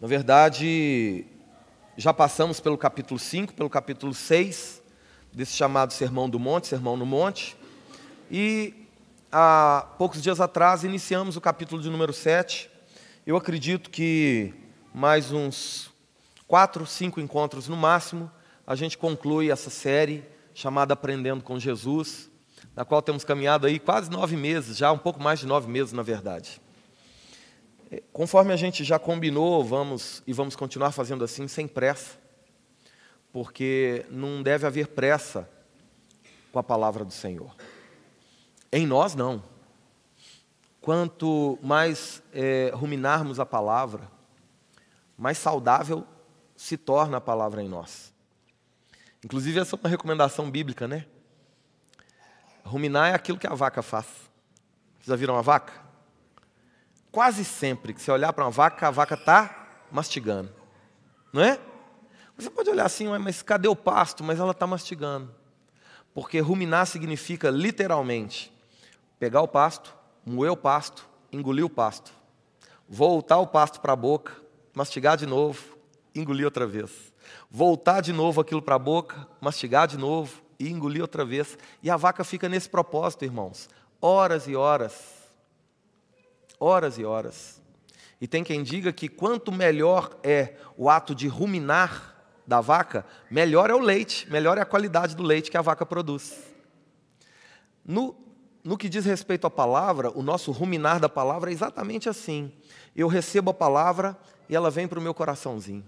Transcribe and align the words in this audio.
Na 0.00 0.06
verdade, 0.06 1.26
já 1.96 2.14
passamos 2.14 2.60
pelo 2.60 2.78
capítulo 2.78 3.18
5, 3.18 3.52
pelo 3.52 3.68
capítulo 3.68 4.14
6, 4.14 4.80
desse 5.32 5.56
chamado 5.56 5.92
Sermão 5.92 6.30
do 6.30 6.38
Monte, 6.38 6.68
Sermão 6.68 6.96
no 6.96 7.04
Monte. 7.04 7.56
E 8.30 8.86
há 9.32 9.88
poucos 9.98 10.22
dias 10.22 10.40
atrás 10.40 10.84
iniciamos 10.84 11.36
o 11.36 11.40
capítulo 11.40 11.82
de 11.82 11.90
número 11.90 12.12
7. 12.12 12.70
Eu 13.26 13.36
acredito 13.36 13.90
que 13.90 14.54
mais 14.94 15.32
uns 15.32 15.90
quatro, 16.46 16.86
cinco 16.86 17.20
encontros 17.20 17.66
no 17.66 17.76
máximo, 17.76 18.30
a 18.64 18.76
gente 18.76 18.96
conclui 18.96 19.50
essa 19.50 19.68
série 19.68 20.24
chamada 20.54 20.94
Aprendendo 20.94 21.42
com 21.42 21.58
Jesus, 21.58 22.30
na 22.76 22.84
qual 22.84 23.02
temos 23.02 23.24
caminhado 23.24 23.66
aí 23.66 23.80
quase 23.80 24.08
nove 24.08 24.36
meses, 24.36 24.76
já 24.76 24.92
um 24.92 24.98
pouco 24.98 25.20
mais 25.20 25.40
de 25.40 25.46
nove 25.46 25.68
meses, 25.68 25.92
na 25.92 26.04
verdade. 26.04 26.60
Conforme 28.12 28.52
a 28.52 28.56
gente 28.56 28.84
já 28.84 28.98
combinou, 28.98 29.64
vamos 29.64 30.22
e 30.26 30.32
vamos 30.32 30.54
continuar 30.54 30.92
fazendo 30.92 31.24
assim 31.24 31.48
sem 31.48 31.66
pressa, 31.66 32.18
porque 33.32 34.04
não 34.10 34.42
deve 34.42 34.66
haver 34.66 34.88
pressa 34.88 35.48
com 36.52 36.58
a 36.58 36.62
palavra 36.62 37.04
do 37.04 37.12
Senhor. 37.12 37.54
Em 38.70 38.86
nós, 38.86 39.14
não. 39.14 39.42
Quanto 40.80 41.58
mais 41.62 42.22
é, 42.32 42.70
ruminarmos 42.74 43.40
a 43.40 43.46
palavra, 43.46 44.10
mais 45.16 45.38
saudável 45.38 46.06
se 46.56 46.76
torna 46.76 47.16
a 47.16 47.20
palavra 47.20 47.62
em 47.62 47.68
nós. 47.68 48.12
Inclusive, 49.24 49.60
essa 49.60 49.76
é 49.76 49.78
uma 49.78 49.88
recomendação 49.88 50.50
bíblica, 50.50 50.86
né? 50.86 51.06
Ruminar 52.64 53.12
é 53.12 53.14
aquilo 53.14 53.38
que 53.38 53.46
a 53.46 53.54
vaca 53.54 53.80
faz. 53.80 54.06
Vocês 54.98 55.06
já 55.06 55.16
viram 55.16 55.36
a 55.36 55.42
vaca? 55.42 55.87
Quase 57.10 57.44
sempre 57.44 57.94
que 57.94 58.02
você 58.02 58.10
olhar 58.10 58.32
para 58.32 58.44
uma 58.44 58.50
vaca, 58.50 58.88
a 58.88 58.90
vaca 58.90 59.14
está 59.14 59.68
mastigando. 59.90 60.52
Não 61.32 61.42
é? 61.42 61.58
Você 62.36 62.50
pode 62.50 62.70
olhar 62.70 62.84
assim, 62.84 63.08
mas 63.18 63.42
cadê 63.42 63.66
o 63.66 63.74
pasto? 63.74 64.22
Mas 64.22 64.38
ela 64.38 64.52
está 64.52 64.66
mastigando. 64.66 65.34
Porque 66.12 66.38
ruminar 66.40 66.86
significa 66.86 67.50
literalmente 67.50 68.52
pegar 69.18 69.40
o 69.40 69.48
pasto, 69.48 69.94
moer 70.24 70.52
o 70.52 70.56
pasto, 70.56 71.08
engolir 71.32 71.64
o 71.64 71.70
pasto, 71.70 72.12
voltar 72.88 73.38
o 73.38 73.46
pasto 73.46 73.80
para 73.80 73.92
a 73.92 73.96
boca, 73.96 74.32
mastigar 74.74 75.16
de 75.16 75.26
novo, 75.26 75.76
engolir 76.14 76.44
outra 76.44 76.66
vez. 76.66 77.12
Voltar 77.50 78.00
de 78.00 78.12
novo 78.12 78.40
aquilo 78.40 78.62
para 78.62 78.76
a 78.76 78.78
boca, 78.78 79.26
mastigar 79.40 79.86
de 79.86 79.96
novo 79.98 80.42
e 80.58 80.70
engolir 80.70 81.02
outra 81.02 81.24
vez. 81.24 81.58
E 81.82 81.90
a 81.90 81.96
vaca 81.96 82.22
fica 82.22 82.48
nesse 82.48 82.68
propósito, 82.68 83.24
irmãos, 83.24 83.68
horas 84.00 84.46
e 84.46 84.54
horas 84.54 85.17
horas 86.60 86.98
e 86.98 87.04
horas. 87.04 87.60
E 88.20 88.26
tem 88.26 88.42
quem 88.42 88.62
diga 88.62 88.92
que 88.92 89.08
quanto 89.08 89.52
melhor 89.52 90.18
é 90.22 90.54
o 90.76 90.90
ato 90.90 91.14
de 91.14 91.28
ruminar 91.28 92.16
da 92.46 92.60
vaca, 92.60 93.04
melhor 93.30 93.70
é 93.70 93.74
o 93.74 93.80
leite, 93.80 94.30
melhor 94.30 94.58
é 94.58 94.62
a 94.62 94.66
qualidade 94.66 95.14
do 95.14 95.22
leite 95.22 95.50
que 95.50 95.56
a 95.56 95.62
vaca 95.62 95.84
produz. 95.84 96.38
No, 97.84 98.16
no 98.64 98.76
que 98.76 98.88
diz 98.88 99.04
respeito 99.04 99.46
à 99.46 99.50
palavra, 99.50 100.10
o 100.10 100.22
nosso 100.22 100.50
ruminar 100.50 100.98
da 100.98 101.08
palavra 101.08 101.50
é 101.50 101.52
exatamente 101.52 102.08
assim. 102.08 102.52
Eu 102.96 103.06
recebo 103.06 103.50
a 103.50 103.54
palavra 103.54 104.16
e 104.48 104.56
ela 104.56 104.70
vem 104.70 104.88
para 104.88 104.98
o 104.98 105.02
meu 105.02 105.14
coraçãozinho. 105.14 105.84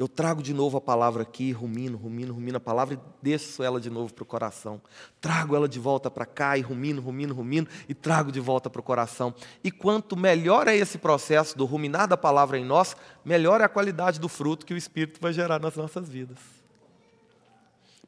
Eu 0.00 0.08
trago 0.08 0.42
de 0.42 0.54
novo 0.54 0.78
a 0.78 0.80
palavra 0.80 1.24
aqui, 1.24 1.52
rumino, 1.52 1.98
rumino, 1.98 2.32
rumino 2.32 2.56
a 2.56 2.60
palavra 2.60 2.94
e 2.94 2.98
desço 3.20 3.62
ela 3.62 3.78
de 3.78 3.90
novo 3.90 4.14
para 4.14 4.22
o 4.22 4.26
coração. 4.26 4.80
Trago 5.20 5.54
ela 5.54 5.68
de 5.68 5.78
volta 5.78 6.10
para 6.10 6.24
cá 6.24 6.56
e 6.56 6.62
rumino, 6.62 7.02
rumino, 7.02 7.34
rumino 7.34 7.68
e 7.86 7.92
trago 7.92 8.32
de 8.32 8.40
volta 8.40 8.70
para 8.70 8.80
o 8.80 8.82
coração. 8.82 9.34
E 9.62 9.70
quanto 9.70 10.16
melhor 10.16 10.68
é 10.68 10.74
esse 10.74 10.96
processo 10.96 11.54
do 11.54 11.66
ruminar 11.66 12.08
da 12.08 12.16
palavra 12.16 12.58
em 12.58 12.64
nós, 12.64 12.96
melhor 13.22 13.60
é 13.60 13.64
a 13.64 13.68
qualidade 13.68 14.18
do 14.18 14.26
fruto 14.26 14.64
que 14.64 14.72
o 14.72 14.76
Espírito 14.78 15.20
vai 15.20 15.34
gerar 15.34 15.60
nas 15.60 15.76
nossas 15.76 16.08
vidas. 16.08 16.38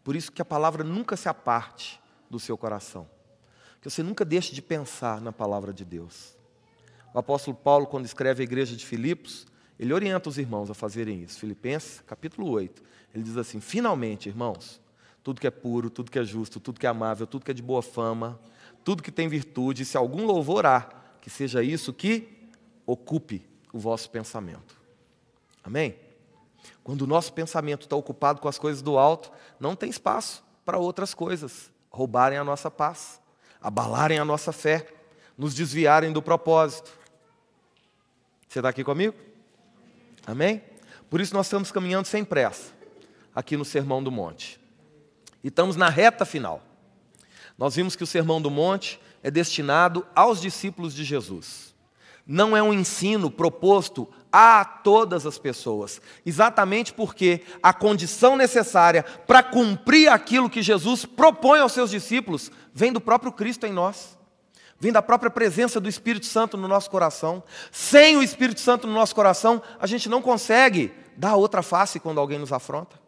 Por 0.02 0.16
isso 0.16 0.32
que 0.32 0.40
a 0.40 0.46
palavra 0.46 0.82
nunca 0.82 1.14
se 1.14 1.28
aparte 1.28 2.00
do 2.30 2.40
seu 2.40 2.56
coração. 2.56 3.06
Que 3.82 3.90
você 3.90 4.02
nunca 4.02 4.24
deixe 4.24 4.54
de 4.54 4.62
pensar 4.62 5.20
na 5.20 5.30
palavra 5.30 5.74
de 5.74 5.84
Deus. 5.84 6.38
O 7.12 7.18
apóstolo 7.18 7.54
Paulo, 7.54 7.86
quando 7.86 8.06
escreve 8.06 8.42
a 8.42 8.44
igreja 8.44 8.74
de 8.74 8.86
Filipos, 8.86 9.51
ele 9.82 9.92
orienta 9.92 10.28
os 10.28 10.38
irmãos 10.38 10.70
a 10.70 10.74
fazerem 10.74 11.24
isso. 11.24 11.40
Filipenses, 11.40 12.00
capítulo 12.06 12.48
8. 12.48 12.80
Ele 13.12 13.24
diz 13.24 13.36
assim: 13.36 13.60
Finalmente, 13.60 14.28
irmãos, 14.28 14.80
tudo 15.24 15.40
que 15.40 15.46
é 15.48 15.50
puro, 15.50 15.90
tudo 15.90 16.08
que 16.08 16.20
é 16.20 16.22
justo, 16.22 16.60
tudo 16.60 16.78
que 16.78 16.86
é 16.86 16.88
amável, 16.88 17.26
tudo 17.26 17.44
que 17.44 17.50
é 17.50 17.54
de 17.54 17.64
boa 17.64 17.82
fama, 17.82 18.38
tudo 18.84 19.02
que 19.02 19.10
tem 19.10 19.26
virtude, 19.26 19.84
se 19.84 19.96
algum 19.96 20.24
louvor 20.24 20.66
há, 20.66 20.88
que 21.20 21.28
seja 21.28 21.64
isso 21.64 21.92
que 21.92 22.28
ocupe 22.86 23.44
o 23.72 23.78
vosso 23.80 24.08
pensamento. 24.08 24.80
Amém? 25.64 25.96
Quando 26.84 27.02
o 27.02 27.06
nosso 27.08 27.32
pensamento 27.32 27.82
está 27.82 27.96
ocupado 27.96 28.40
com 28.40 28.46
as 28.46 28.58
coisas 28.58 28.82
do 28.82 28.96
alto, 28.96 29.32
não 29.58 29.74
tem 29.74 29.90
espaço 29.90 30.44
para 30.64 30.78
outras 30.78 31.12
coisas 31.12 31.72
roubarem 31.90 32.38
a 32.38 32.44
nossa 32.44 32.70
paz, 32.70 33.20
abalarem 33.60 34.20
a 34.20 34.24
nossa 34.24 34.52
fé, 34.52 34.86
nos 35.36 35.56
desviarem 35.56 36.12
do 36.12 36.22
propósito. 36.22 36.96
Você 38.46 38.60
está 38.60 38.68
aqui 38.68 38.84
comigo? 38.84 39.31
Amém? 40.26 40.62
Por 41.10 41.20
isso 41.20 41.34
nós 41.34 41.46
estamos 41.46 41.70
caminhando 41.70 42.06
sem 42.06 42.24
pressa, 42.24 42.72
aqui 43.34 43.56
no 43.56 43.64
Sermão 43.64 44.02
do 44.02 44.10
Monte. 44.10 44.60
E 45.42 45.48
estamos 45.48 45.76
na 45.76 45.88
reta 45.88 46.24
final. 46.24 46.62
Nós 47.58 47.76
vimos 47.76 47.96
que 47.96 48.04
o 48.04 48.06
Sermão 48.06 48.40
do 48.40 48.50
Monte 48.50 49.00
é 49.22 49.30
destinado 49.30 50.06
aos 50.14 50.40
discípulos 50.40 50.94
de 50.94 51.04
Jesus. 51.04 51.74
Não 52.26 52.56
é 52.56 52.62
um 52.62 52.72
ensino 52.72 53.30
proposto 53.30 54.08
a 54.30 54.64
todas 54.64 55.26
as 55.26 55.38
pessoas, 55.38 56.00
exatamente 56.24 56.92
porque 56.92 57.42
a 57.62 57.74
condição 57.74 58.36
necessária 58.36 59.02
para 59.02 59.42
cumprir 59.42 60.08
aquilo 60.08 60.48
que 60.48 60.62
Jesus 60.62 61.04
propõe 61.04 61.58
aos 61.58 61.72
seus 61.72 61.90
discípulos 61.90 62.50
vem 62.72 62.92
do 62.92 63.00
próprio 63.00 63.32
Cristo 63.32 63.66
em 63.66 63.72
nós 63.72 64.16
vem 64.82 64.90
da 64.90 65.00
própria 65.00 65.30
presença 65.30 65.78
do 65.78 65.88
Espírito 65.88 66.26
Santo 66.26 66.56
no 66.56 66.66
nosso 66.66 66.90
coração. 66.90 67.40
Sem 67.70 68.16
o 68.16 68.22
Espírito 68.22 68.60
Santo 68.60 68.84
no 68.84 68.92
nosso 68.92 69.14
coração, 69.14 69.62
a 69.78 69.86
gente 69.86 70.08
não 70.08 70.20
consegue 70.20 70.92
dar 71.16 71.36
outra 71.36 71.62
face 71.62 72.00
quando 72.00 72.18
alguém 72.18 72.36
nos 72.36 72.52
afronta. 72.52 73.00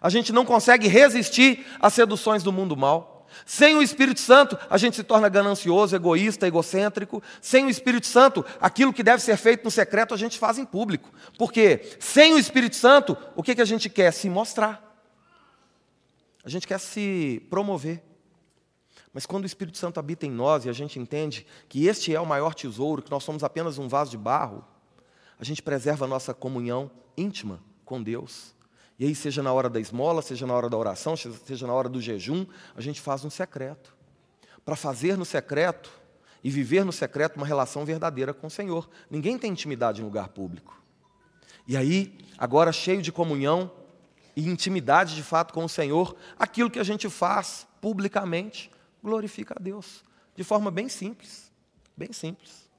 A 0.00 0.08
gente 0.08 0.32
não 0.32 0.46
consegue 0.46 0.88
resistir 0.88 1.66
às 1.80 1.92
seduções 1.92 2.42
do 2.42 2.50
mundo 2.50 2.74
mal. 2.74 3.26
Sem 3.44 3.76
o 3.76 3.82
Espírito 3.82 4.20
Santo, 4.20 4.58
a 4.70 4.78
gente 4.78 4.96
se 4.96 5.04
torna 5.04 5.28
ganancioso, 5.28 5.94
egoísta, 5.94 6.46
egocêntrico. 6.46 7.22
Sem 7.42 7.66
o 7.66 7.70
Espírito 7.70 8.06
Santo, 8.06 8.42
aquilo 8.58 8.90
que 8.90 9.02
deve 9.02 9.22
ser 9.22 9.36
feito 9.36 9.64
no 9.64 9.70
secreto, 9.70 10.14
a 10.14 10.16
gente 10.16 10.38
faz 10.38 10.56
em 10.56 10.64
público. 10.64 11.12
Porque 11.36 11.94
sem 12.00 12.32
o 12.32 12.38
Espírito 12.38 12.76
Santo, 12.76 13.18
o 13.36 13.42
que, 13.42 13.54
que 13.54 13.60
a 13.60 13.66
gente 13.66 13.90
quer? 13.90 14.14
Se 14.14 14.30
mostrar. 14.30 14.82
A 16.42 16.48
gente 16.48 16.66
quer 16.66 16.80
se 16.80 17.46
promover. 17.50 18.11
Mas 19.12 19.26
quando 19.26 19.42
o 19.44 19.46
Espírito 19.46 19.76
Santo 19.76 20.00
habita 20.00 20.26
em 20.26 20.30
nós 20.30 20.64
e 20.64 20.68
a 20.68 20.72
gente 20.72 20.98
entende 20.98 21.46
que 21.68 21.86
este 21.86 22.14
é 22.14 22.20
o 22.20 22.26
maior 22.26 22.54
tesouro, 22.54 23.02
que 23.02 23.10
nós 23.10 23.24
somos 23.24 23.44
apenas 23.44 23.78
um 23.78 23.88
vaso 23.88 24.10
de 24.10 24.18
barro, 24.18 24.64
a 25.38 25.44
gente 25.44 25.62
preserva 25.62 26.04
a 26.04 26.08
nossa 26.08 26.32
comunhão 26.32 26.90
íntima 27.16 27.60
com 27.84 28.02
Deus. 28.02 28.54
E 28.98 29.04
aí, 29.04 29.14
seja 29.14 29.42
na 29.42 29.52
hora 29.52 29.68
da 29.68 29.80
esmola, 29.80 30.22
seja 30.22 30.46
na 30.46 30.54
hora 30.54 30.70
da 30.70 30.76
oração, 30.76 31.16
seja 31.16 31.66
na 31.66 31.72
hora 31.72 31.88
do 31.88 32.00
jejum, 32.00 32.46
a 32.76 32.80
gente 32.80 33.00
faz 33.00 33.24
um 33.24 33.30
secreto. 33.30 33.94
Para 34.64 34.76
fazer 34.76 35.16
no 35.16 35.24
secreto 35.24 35.90
e 36.44 36.50
viver 36.50 36.84
no 36.84 36.92
secreto 36.92 37.36
uma 37.36 37.46
relação 37.46 37.84
verdadeira 37.84 38.32
com 38.32 38.46
o 38.46 38.50
Senhor. 38.50 38.88
Ninguém 39.10 39.36
tem 39.36 39.50
intimidade 39.50 40.00
em 40.00 40.04
lugar 40.04 40.28
público. 40.28 40.80
E 41.66 41.76
aí, 41.76 42.16
agora 42.38 42.72
cheio 42.72 43.02
de 43.02 43.12
comunhão 43.12 43.70
e 44.34 44.48
intimidade 44.48 45.14
de 45.14 45.22
fato 45.22 45.52
com 45.52 45.64
o 45.64 45.68
Senhor, 45.68 46.16
aquilo 46.38 46.70
que 46.70 46.78
a 46.78 46.84
gente 46.84 47.08
faz 47.08 47.66
publicamente, 47.80 48.70
glorifica 49.02 49.54
a 49.58 49.62
Deus, 49.62 50.04
de 50.34 50.44
forma 50.44 50.70
bem 50.70 50.88
simples, 50.88 51.50
bem 51.96 52.12
simples. 52.12 52.70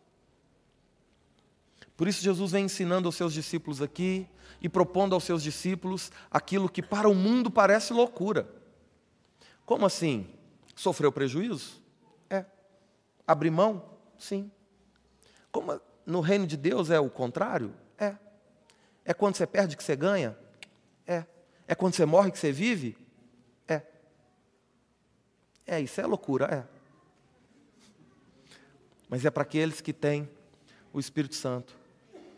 Por 1.95 2.07
isso 2.07 2.23
Jesus 2.23 2.51
vem 2.51 2.65
ensinando 2.65 3.07
aos 3.07 3.15
seus 3.15 3.33
discípulos 3.33 3.81
aqui 3.81 4.27
e 4.61 4.67
propondo 4.67 5.13
aos 5.13 5.23
seus 5.23 5.43
discípulos 5.43 6.11
aquilo 6.31 6.69
que 6.69 6.81
para 6.81 7.07
o 7.07 7.13
mundo 7.13 7.51
parece 7.51 7.93
loucura. 7.93 8.49
Como 9.65 9.85
assim? 9.85 10.27
Sofreu 10.75 11.11
prejuízo? 11.11 11.81
É. 12.29 12.45
Abrir 13.27 13.51
mão? 13.51 13.83
Sim. 14.17 14.51
Como 15.51 15.79
no 16.05 16.19
reino 16.19 16.47
de 16.47 16.57
Deus 16.57 16.89
é 16.89 16.99
o 16.99 17.09
contrário? 17.09 17.73
É. 17.97 18.15
É 19.05 19.13
quando 19.13 19.35
você 19.35 19.45
perde 19.45 19.77
que 19.77 19.83
você 19.83 19.95
ganha? 19.95 20.37
É. 21.05 21.25
É 21.67 21.75
quando 21.75 21.93
você 21.93 22.05
morre 22.05 22.31
que 22.31 22.39
você 22.39 22.51
vive? 22.51 22.97
É, 25.65 25.79
isso 25.79 25.99
é 26.01 26.05
loucura, 26.05 26.45
é. 26.45 26.73
Mas 29.09 29.23
é 29.25 29.31
para 29.31 29.43
aqueles 29.43 29.79
que 29.79 29.93
têm 29.93 30.29
o 30.91 30.99
Espírito 30.99 31.35
Santo 31.35 31.75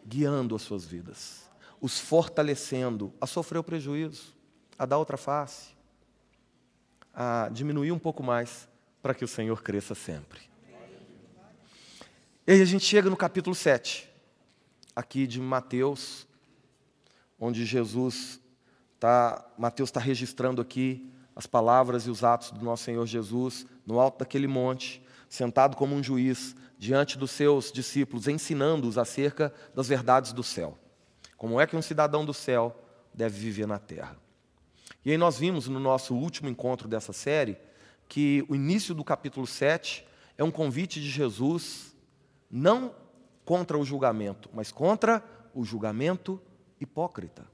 guiando 0.05 0.55
as 0.55 0.61
suas 0.61 0.85
vidas, 0.85 1.49
os 1.81 1.99
fortalecendo 1.99 3.13
a 3.19 3.25
sofrer 3.25 3.59
o 3.59 3.63
prejuízo, 3.63 4.35
a 4.77 4.85
dar 4.85 4.97
outra 4.97 5.17
face, 5.17 5.75
a 7.13 7.49
diminuir 7.51 7.91
um 7.91 7.99
pouco 7.99 8.21
mais 8.21 8.67
para 9.01 9.13
que 9.13 9.23
o 9.23 9.27
Senhor 9.27 9.63
cresça 9.63 9.95
sempre. 9.95 10.41
E 12.45 12.51
aí 12.51 12.61
a 12.61 12.65
gente 12.65 12.85
chega 12.85 13.09
no 13.09 13.17
capítulo 13.17 13.55
7. 13.55 14.07
aqui 14.95 15.25
de 15.25 15.41
Mateus, 15.41 16.27
onde 17.39 17.65
Jesus 17.65 18.39
está, 18.93 19.45
Mateus 19.57 19.89
está 19.89 19.99
registrando 19.99 20.61
aqui 20.61 21.11
as 21.35 21.45
palavras 21.45 22.07
e 22.07 22.09
os 22.09 22.23
atos 22.23 22.51
do 22.51 22.63
nosso 22.63 22.83
Senhor 22.83 23.05
Jesus 23.05 23.65
no 23.85 23.99
alto 23.99 24.19
daquele 24.19 24.47
monte, 24.47 25.03
sentado 25.27 25.75
como 25.75 25.95
um 25.95 26.03
juiz 26.03 26.55
diante 26.77 27.17
dos 27.17 27.31
seus 27.31 27.71
discípulos, 27.71 28.27
ensinando-os 28.27 28.97
acerca 28.97 29.53
das 29.73 29.87
verdades 29.87 30.31
do 30.31 30.43
céu. 30.43 30.77
Como 31.37 31.59
é 31.59 31.67
que 31.67 31.75
um 31.75 31.81
cidadão 31.81 32.23
do 32.25 32.33
céu 32.33 32.75
deve 33.13 33.37
viver 33.37 33.67
na 33.67 33.79
terra? 33.79 34.17
E 35.03 35.11
aí 35.11 35.17
nós 35.17 35.37
vimos 35.37 35.67
no 35.67 35.79
nosso 35.79 36.15
último 36.15 36.49
encontro 36.49 36.87
dessa 36.87 37.13
série 37.13 37.57
que 38.07 38.45
o 38.47 38.55
início 38.55 38.95
do 38.95 39.03
capítulo 39.03 39.45
7 39.45 40.05
é 40.37 40.43
um 40.43 40.51
convite 40.51 40.99
de 41.01 41.09
Jesus 41.09 41.95
não 42.49 42.93
contra 43.43 43.77
o 43.77 43.85
julgamento, 43.85 44.49
mas 44.53 44.71
contra 44.71 45.23
o 45.53 45.63
julgamento 45.63 46.41
hipócrita. 46.79 47.45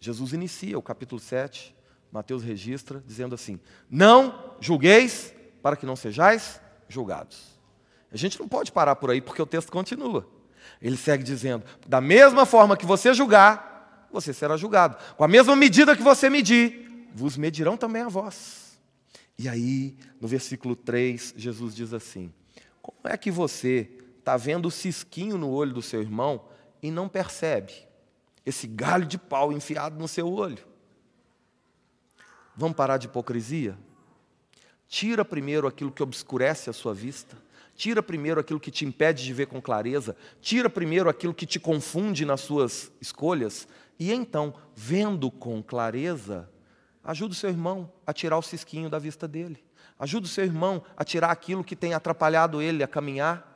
Jesus 0.00 0.32
inicia 0.32 0.78
o 0.78 0.82
capítulo 0.82 1.20
7, 1.20 1.74
Mateus 2.12 2.42
registra, 2.44 3.02
dizendo 3.06 3.34
assim: 3.34 3.58
Não 3.90 4.54
julgueis 4.60 5.34
para 5.62 5.76
que 5.76 5.86
não 5.86 5.96
sejais 5.96 6.60
julgados. 6.86 7.58
A 8.12 8.16
gente 8.18 8.38
não 8.38 8.46
pode 8.46 8.70
parar 8.70 8.96
por 8.96 9.10
aí 9.10 9.22
porque 9.22 9.40
o 9.40 9.46
texto 9.46 9.72
continua. 9.72 10.28
Ele 10.80 10.96
segue 10.96 11.24
dizendo: 11.24 11.64
Da 11.88 12.02
mesma 12.02 12.44
forma 12.44 12.76
que 12.76 12.84
você 12.84 13.14
julgar, 13.14 14.06
você 14.12 14.34
será 14.34 14.58
julgado. 14.58 14.98
Com 15.16 15.24
a 15.24 15.28
mesma 15.28 15.56
medida 15.56 15.96
que 15.96 16.02
você 16.02 16.28
medir, 16.28 17.08
vos 17.14 17.38
medirão 17.38 17.78
também 17.78 18.02
a 18.02 18.08
vós. 18.08 18.78
E 19.38 19.48
aí, 19.48 19.96
no 20.20 20.28
versículo 20.28 20.76
3, 20.76 21.32
Jesus 21.34 21.74
diz 21.74 21.94
assim: 21.94 22.30
Como 22.82 23.00
é 23.04 23.16
que 23.16 23.30
você 23.30 23.90
está 24.18 24.36
vendo 24.36 24.66
o 24.66 24.70
cisquinho 24.70 25.38
no 25.38 25.48
olho 25.48 25.72
do 25.72 25.80
seu 25.80 26.02
irmão 26.02 26.44
e 26.82 26.90
não 26.90 27.08
percebe 27.08 27.72
esse 28.44 28.66
galho 28.66 29.06
de 29.06 29.16
pau 29.16 29.50
enfiado 29.50 29.98
no 29.98 30.06
seu 30.06 30.30
olho? 30.30 30.71
Vamos 32.56 32.76
parar 32.76 32.98
de 32.98 33.06
hipocrisia? 33.06 33.76
Tira 34.86 35.24
primeiro 35.24 35.66
aquilo 35.66 35.90
que 35.90 36.02
obscurece 36.02 36.68
a 36.68 36.72
sua 36.72 36.92
vista. 36.92 37.36
Tira 37.74 38.02
primeiro 38.02 38.38
aquilo 38.38 38.60
que 38.60 38.70
te 38.70 38.84
impede 38.84 39.24
de 39.24 39.32
ver 39.32 39.46
com 39.46 39.60
clareza. 39.60 40.14
Tira 40.40 40.68
primeiro 40.68 41.08
aquilo 41.08 41.32
que 41.32 41.46
te 41.46 41.58
confunde 41.58 42.26
nas 42.26 42.42
suas 42.42 42.92
escolhas. 43.00 43.66
E 43.98 44.12
então, 44.12 44.54
vendo 44.74 45.30
com 45.30 45.62
clareza, 45.62 46.48
ajuda 47.02 47.32
o 47.32 47.36
seu 47.36 47.48
irmão 47.48 47.90
a 48.06 48.12
tirar 48.12 48.36
o 48.36 48.42
cisquinho 48.42 48.90
da 48.90 48.98
vista 48.98 49.26
dele. 49.26 49.64
Ajuda 49.98 50.26
o 50.26 50.28
seu 50.28 50.44
irmão 50.44 50.82
a 50.96 51.04
tirar 51.04 51.30
aquilo 51.30 51.64
que 51.64 51.74
tem 51.74 51.94
atrapalhado 51.94 52.60
ele 52.60 52.82
a 52.82 52.88
caminhar. 52.88 53.48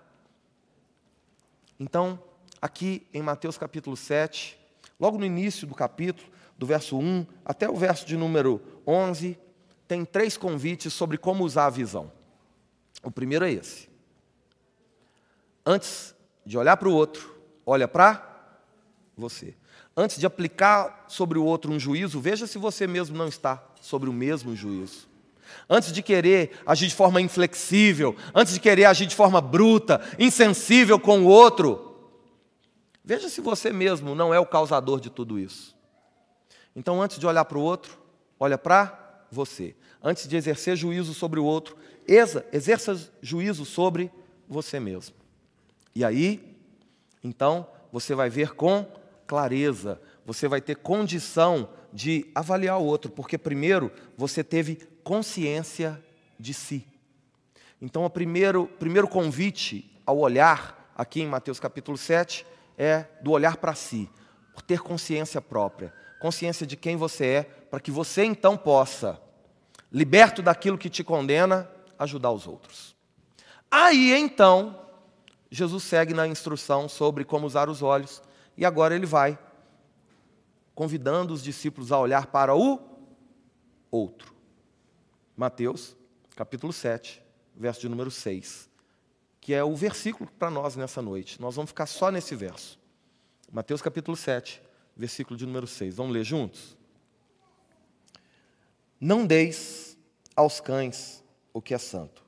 Então, 1.78 2.18
aqui 2.62 3.06
em 3.12 3.20
Mateus 3.20 3.58
capítulo 3.58 3.96
7, 3.96 4.58
logo 4.98 5.18
no 5.18 5.26
início 5.26 5.66
do 5.66 5.74
capítulo, 5.74 6.28
do 6.58 6.66
verso 6.66 6.98
1 6.98 7.26
até 7.44 7.68
o 7.68 7.76
verso 7.76 8.06
de 8.06 8.16
número 8.16 8.60
11, 8.86 9.38
tem 9.86 10.04
três 10.04 10.36
convites 10.36 10.92
sobre 10.92 11.18
como 11.18 11.44
usar 11.44 11.66
a 11.66 11.70
visão. 11.70 12.10
O 13.02 13.10
primeiro 13.10 13.44
é 13.44 13.52
esse. 13.52 13.88
Antes 15.64 16.14
de 16.44 16.56
olhar 16.56 16.76
para 16.76 16.88
o 16.88 16.94
outro, 16.94 17.36
olha 17.64 17.86
para 17.86 18.24
você. 19.16 19.54
Antes 19.96 20.18
de 20.18 20.26
aplicar 20.26 21.04
sobre 21.08 21.38
o 21.38 21.44
outro 21.44 21.72
um 21.72 21.78
juízo, 21.78 22.20
veja 22.20 22.46
se 22.46 22.58
você 22.58 22.86
mesmo 22.86 23.16
não 23.16 23.28
está 23.28 23.62
sobre 23.80 24.08
o 24.08 24.12
mesmo 24.12 24.54
juízo. 24.54 25.08
Antes 25.68 25.92
de 25.92 26.02
querer 26.02 26.58
agir 26.66 26.88
de 26.88 26.94
forma 26.94 27.20
inflexível, 27.20 28.16
antes 28.34 28.54
de 28.54 28.60
querer 28.60 28.84
agir 28.84 29.06
de 29.06 29.14
forma 29.14 29.40
bruta, 29.40 30.00
insensível 30.18 30.98
com 30.98 31.20
o 31.20 31.26
outro, 31.26 32.10
veja 33.04 33.28
se 33.28 33.40
você 33.40 33.72
mesmo 33.72 34.14
não 34.14 34.34
é 34.34 34.40
o 34.40 34.46
causador 34.46 35.00
de 35.00 35.10
tudo 35.10 35.38
isso. 35.38 35.75
Então, 36.76 37.00
antes 37.00 37.18
de 37.18 37.26
olhar 37.26 37.46
para 37.46 37.56
o 37.56 37.62
outro, 37.62 37.98
olha 38.38 38.58
para 38.58 39.24
você. 39.32 39.74
Antes 40.02 40.28
de 40.28 40.36
exercer 40.36 40.76
juízo 40.76 41.14
sobre 41.14 41.40
o 41.40 41.44
outro, 41.44 41.74
exerça 42.52 43.10
juízo 43.22 43.64
sobre 43.64 44.12
você 44.46 44.78
mesmo. 44.78 45.16
E 45.94 46.04
aí, 46.04 46.54
então, 47.24 47.66
você 47.90 48.14
vai 48.14 48.28
ver 48.28 48.54
com 48.54 48.86
clareza, 49.26 50.00
você 50.24 50.46
vai 50.46 50.60
ter 50.60 50.76
condição 50.76 51.70
de 51.92 52.30
avaliar 52.34 52.78
o 52.78 52.84
outro, 52.84 53.10
porque 53.10 53.38
primeiro 53.38 53.90
você 54.16 54.44
teve 54.44 54.76
consciência 55.02 56.00
de 56.38 56.52
si. 56.52 56.86
Então, 57.80 58.04
o 58.04 58.10
primeiro, 58.10 58.66
primeiro 58.78 59.08
convite 59.08 59.98
ao 60.04 60.18
olhar, 60.18 60.92
aqui 60.94 61.22
em 61.22 61.26
Mateus 61.26 61.58
capítulo 61.58 61.96
7, 61.96 62.46
é 62.76 63.06
do 63.22 63.30
olhar 63.30 63.56
para 63.56 63.74
si, 63.74 64.10
por 64.52 64.60
ter 64.60 64.80
consciência 64.80 65.40
própria, 65.40 65.92
consciência 66.26 66.66
de 66.66 66.76
quem 66.76 66.96
você 66.96 67.24
é, 67.24 67.42
para 67.44 67.78
que 67.78 67.88
você 67.88 68.24
então 68.24 68.56
possa, 68.56 69.22
liberto 69.92 70.42
daquilo 70.42 70.76
que 70.76 70.90
te 70.90 71.04
condena, 71.04 71.70
ajudar 71.96 72.32
os 72.32 72.48
outros. 72.48 72.96
Aí 73.70 74.12
então, 74.12 74.76
Jesus 75.48 75.84
segue 75.84 76.12
na 76.12 76.26
instrução 76.26 76.88
sobre 76.88 77.24
como 77.24 77.46
usar 77.46 77.68
os 77.68 77.80
olhos, 77.80 78.20
e 78.56 78.64
agora 78.64 78.96
ele 78.96 79.06
vai 79.06 79.38
convidando 80.74 81.32
os 81.32 81.44
discípulos 81.44 81.92
a 81.92 81.98
olhar 82.00 82.26
para 82.26 82.56
o 82.56 82.80
outro. 83.88 84.34
Mateus, 85.36 85.94
capítulo 86.34 86.72
7, 86.72 87.22
verso 87.54 87.82
de 87.82 87.88
número 87.88 88.10
6, 88.10 88.68
que 89.40 89.54
é 89.54 89.62
o 89.62 89.76
versículo 89.76 90.28
para 90.36 90.50
nós 90.50 90.74
nessa 90.74 91.00
noite. 91.00 91.40
Nós 91.40 91.54
vamos 91.54 91.70
ficar 91.70 91.86
só 91.86 92.10
nesse 92.10 92.34
verso. 92.34 92.80
Mateus, 93.52 93.80
capítulo 93.80 94.16
7, 94.16 94.65
versículo 94.96 95.36
de 95.36 95.44
número 95.44 95.66
6. 95.66 95.94
Vamos 95.96 96.12
ler 96.12 96.24
juntos? 96.24 96.76
Não 98.98 99.26
deis 99.26 99.98
aos 100.34 100.60
cães 100.60 101.22
o 101.52 101.60
que 101.60 101.74
é 101.74 101.78
santo, 101.78 102.24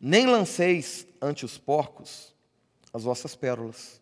nem 0.00 0.26
lanceis 0.26 1.06
ante 1.20 1.44
os 1.44 1.58
porcos 1.58 2.34
as 2.92 3.02
vossas 3.02 3.36
pérolas, 3.36 4.00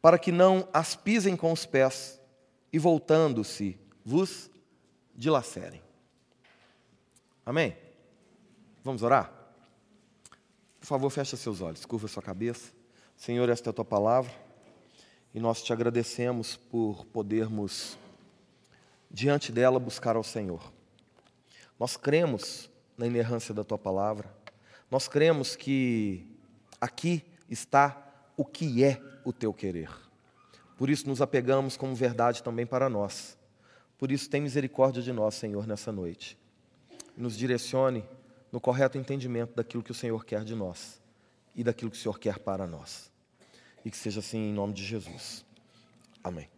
para 0.00 0.18
que 0.18 0.30
não 0.30 0.68
as 0.72 0.94
pisem 0.94 1.36
com 1.36 1.50
os 1.50 1.66
pés 1.66 2.20
e 2.72 2.78
voltando-se 2.78 3.76
vos 4.04 4.48
dilacerem. 5.16 5.82
Amém? 7.44 7.76
Vamos 8.84 9.02
orar? 9.02 9.32
Por 10.78 10.86
favor, 10.86 11.10
feche 11.10 11.36
seus 11.36 11.60
olhos, 11.60 11.84
curva 11.84 12.06
sua 12.06 12.22
cabeça. 12.22 12.72
Senhor, 13.16 13.48
esta 13.48 13.70
é 13.70 13.72
a 13.72 13.74
tua 13.74 13.84
palavra 13.84 14.43
e 15.34 15.40
nós 15.40 15.62
te 15.62 15.72
agradecemos 15.72 16.56
por 16.56 17.04
podermos, 17.06 17.98
diante 19.10 19.50
dela, 19.50 19.80
buscar 19.80 20.14
ao 20.14 20.22
Senhor. 20.22 20.72
Nós 21.78 21.96
cremos 21.96 22.70
na 22.96 23.06
inerrância 23.06 23.52
da 23.52 23.64
tua 23.64 23.76
palavra, 23.76 24.32
nós 24.88 25.08
cremos 25.08 25.56
que 25.56 26.24
aqui 26.80 27.24
está 27.50 28.00
o 28.36 28.44
que 28.44 28.84
é 28.84 29.00
o 29.24 29.32
teu 29.32 29.52
querer. 29.52 29.90
Por 30.76 30.88
isso 30.88 31.08
nos 31.08 31.20
apegamos 31.20 31.76
como 31.76 31.94
verdade 31.94 32.42
também 32.42 32.66
para 32.66 32.88
nós. 32.88 33.36
Por 33.98 34.10
isso, 34.10 34.28
tem 34.28 34.40
misericórdia 34.40 35.02
de 35.02 35.12
nós, 35.12 35.34
Senhor, 35.34 35.66
nessa 35.66 35.90
noite. 35.92 36.36
Nos 37.16 37.36
direcione 37.36 38.04
no 38.50 38.60
correto 38.60 38.98
entendimento 38.98 39.54
daquilo 39.54 39.82
que 39.82 39.92
o 39.92 39.94
Senhor 39.94 40.24
quer 40.24 40.44
de 40.44 40.54
nós 40.54 41.00
e 41.54 41.64
daquilo 41.64 41.90
que 41.90 41.96
o 41.96 42.00
Senhor 42.00 42.18
quer 42.18 42.38
para 42.38 42.66
nós. 42.66 43.13
E 43.84 43.90
que 43.90 43.96
seja 43.96 44.20
assim 44.20 44.38
em 44.38 44.52
nome 44.52 44.72
de 44.72 44.84
Jesus. 44.84 45.44
Amém. 46.22 46.48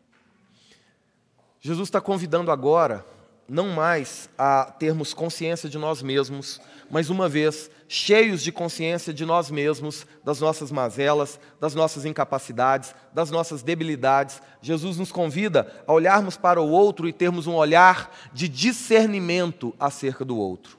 Jesus 1.61 1.89
está 1.89 2.01
convidando 2.01 2.53
agora, 2.53 3.05
não 3.49 3.71
mais 3.71 4.31
a 4.39 4.65
termos 4.79 5.13
consciência 5.13 5.69
de 5.69 5.79
nós 5.79 6.03
mesmos, 6.03 6.61
mas 6.89 7.11
uma 7.11 7.29
vez 7.29 7.69
cheios 7.89 8.43
de 8.43 8.53
consciência 8.53 9.13
de 9.13 9.25
nós 9.25 9.51
mesmos, 9.51 10.07
das 10.25 10.41
nossas 10.41 10.71
mazelas, 10.71 11.41
das 11.61 11.75
nossas 11.75 12.05
incapacidades, 12.05 12.95
das 13.13 13.31
nossas 13.31 13.63
debilidades, 13.63 14.41
Jesus 14.61 14.97
nos 14.97 15.11
convida 15.11 15.73
a 15.87 15.93
olharmos 15.93 16.37
para 16.37 16.61
o 16.61 16.69
outro 16.69 17.09
e 17.09 17.13
termos 17.13 17.47
um 17.47 17.55
olhar 17.55 18.17
de 18.33 18.49
discernimento 18.49 19.75
acerca 19.79 20.25
do 20.25 20.37
outro. 20.37 20.79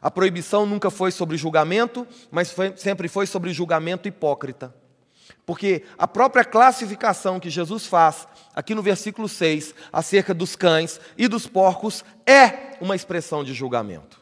A 0.00 0.10
proibição 0.10 0.66
nunca 0.66 0.90
foi 0.90 1.10
sobre 1.10 1.36
julgamento, 1.36 2.06
mas 2.30 2.50
foi, 2.50 2.76
sempre 2.76 3.08
foi 3.08 3.26
sobre 3.26 3.52
julgamento 3.52 4.08
hipócrita. 4.08 4.74
Porque 5.44 5.84
a 5.98 6.06
própria 6.06 6.44
classificação 6.44 7.40
que 7.40 7.50
Jesus 7.50 7.86
faz 7.86 8.26
aqui 8.54 8.74
no 8.74 8.82
versículo 8.82 9.28
6 9.28 9.74
acerca 9.92 10.32
dos 10.32 10.54
cães 10.56 11.00
e 11.16 11.26
dos 11.28 11.46
porcos 11.46 12.04
é 12.26 12.76
uma 12.80 12.96
expressão 12.96 13.42
de 13.42 13.52
julgamento. 13.52 14.20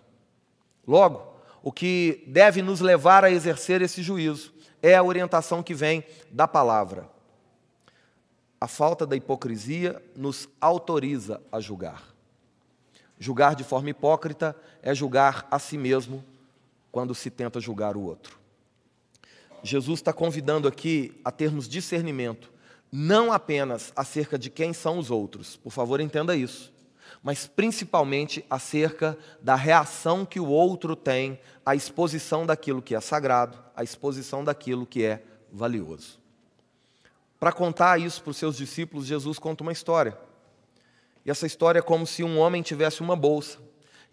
Logo, 0.87 1.31
o 1.63 1.71
que 1.71 2.25
deve 2.27 2.63
nos 2.63 2.81
levar 2.81 3.25
a 3.25 3.31
exercer 3.31 3.83
esse 3.83 4.03
juízo 4.03 4.53
é 4.83 4.95
a 4.95 5.03
orientação 5.03 5.63
que 5.63 5.75
vem 5.75 6.05
da 6.31 6.49
palavra. 6.49 7.09
A 8.59 8.67
falta 8.67 9.07
da 9.07 9.17
hipocrisia 9.17 10.03
nos 10.17 10.49
autoriza 10.61 11.41
a 11.53 11.61
julgar. 11.61 12.03
Julgar 13.19 13.55
de 13.55 13.63
forma 13.65 13.91
hipócrita 13.91 14.57
é 14.83 14.95
julgar 14.95 15.47
a 15.51 15.59
si 15.59 15.77
mesmo 15.77 16.25
quando 16.91 17.15
se 17.15 17.31
tenta 17.31 17.61
julgar 17.61 17.97
o 17.97 18.03
outro. 18.03 18.40
Jesus 19.63 20.01
está 20.01 20.13
convidando 20.13 20.67
aqui 20.67 21.21
a 21.25 21.31
termos 21.31 21.69
discernimento, 21.69 22.53
não 22.91 23.33
apenas 23.33 23.93
acerca 23.95 24.39
de 24.39 24.51
quem 24.51 24.73
são 24.73 24.99
os 24.99 25.11
outros, 25.11 25.57
por 25.57 25.71
favor 25.71 26.01
entenda 26.01 26.35
isso, 26.35 26.73
mas 27.23 27.47
principalmente 27.47 28.45
acerca 28.49 29.17
da 29.41 29.55
reação 29.55 30.25
que 30.25 30.41
o 30.41 30.47
outro 30.47 30.97
tem 30.97 31.39
à 31.65 31.75
exposição 31.75 32.47
daquilo 32.47 32.83
que 32.83 32.95
é 32.95 33.01
sagrado, 33.01 33.59
à 33.77 33.83
exposição 33.83 34.43
daquilo 34.43 34.87
que 34.87 35.05
é 35.05 35.23
valioso. 35.53 36.19
Para 37.39 37.53
contar 37.53 38.01
isso 38.01 38.23
para 38.23 38.31
os 38.31 38.37
seus 38.37 38.57
discípulos, 38.57 39.07
Jesus 39.07 39.39
conta 39.39 39.63
uma 39.63 39.73
história. 39.73 40.19
E 41.25 41.31
essa 41.31 41.47
história 41.47 41.79
é 41.79 41.83
como 41.83 42.07
se 42.07 42.23
um 42.23 42.39
homem 42.39 42.63
tivesse 42.63 43.01
uma 43.01 43.17
bolsa, 43.17 43.59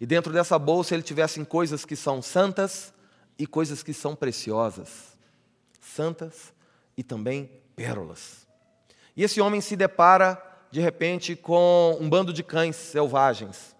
e 0.00 0.06
dentro 0.06 0.32
dessa 0.32 0.58
bolsa 0.58 0.94
ele 0.94 1.02
tivesse 1.02 1.44
coisas 1.44 1.84
que 1.84 1.96
são 1.96 2.22
santas 2.22 2.92
e 3.38 3.46
coisas 3.46 3.82
que 3.82 3.92
são 3.92 4.14
preciosas. 4.14 5.17
Santas 5.88 6.52
e 6.96 7.02
também 7.02 7.50
pérolas. 7.74 8.46
E 9.16 9.22
esse 9.22 9.40
homem 9.40 9.60
se 9.60 9.76
depara, 9.76 10.40
de 10.70 10.80
repente, 10.80 11.34
com 11.34 11.96
um 12.00 12.08
bando 12.08 12.32
de 12.32 12.42
cães 12.42 12.76
selvagens. 12.76 13.76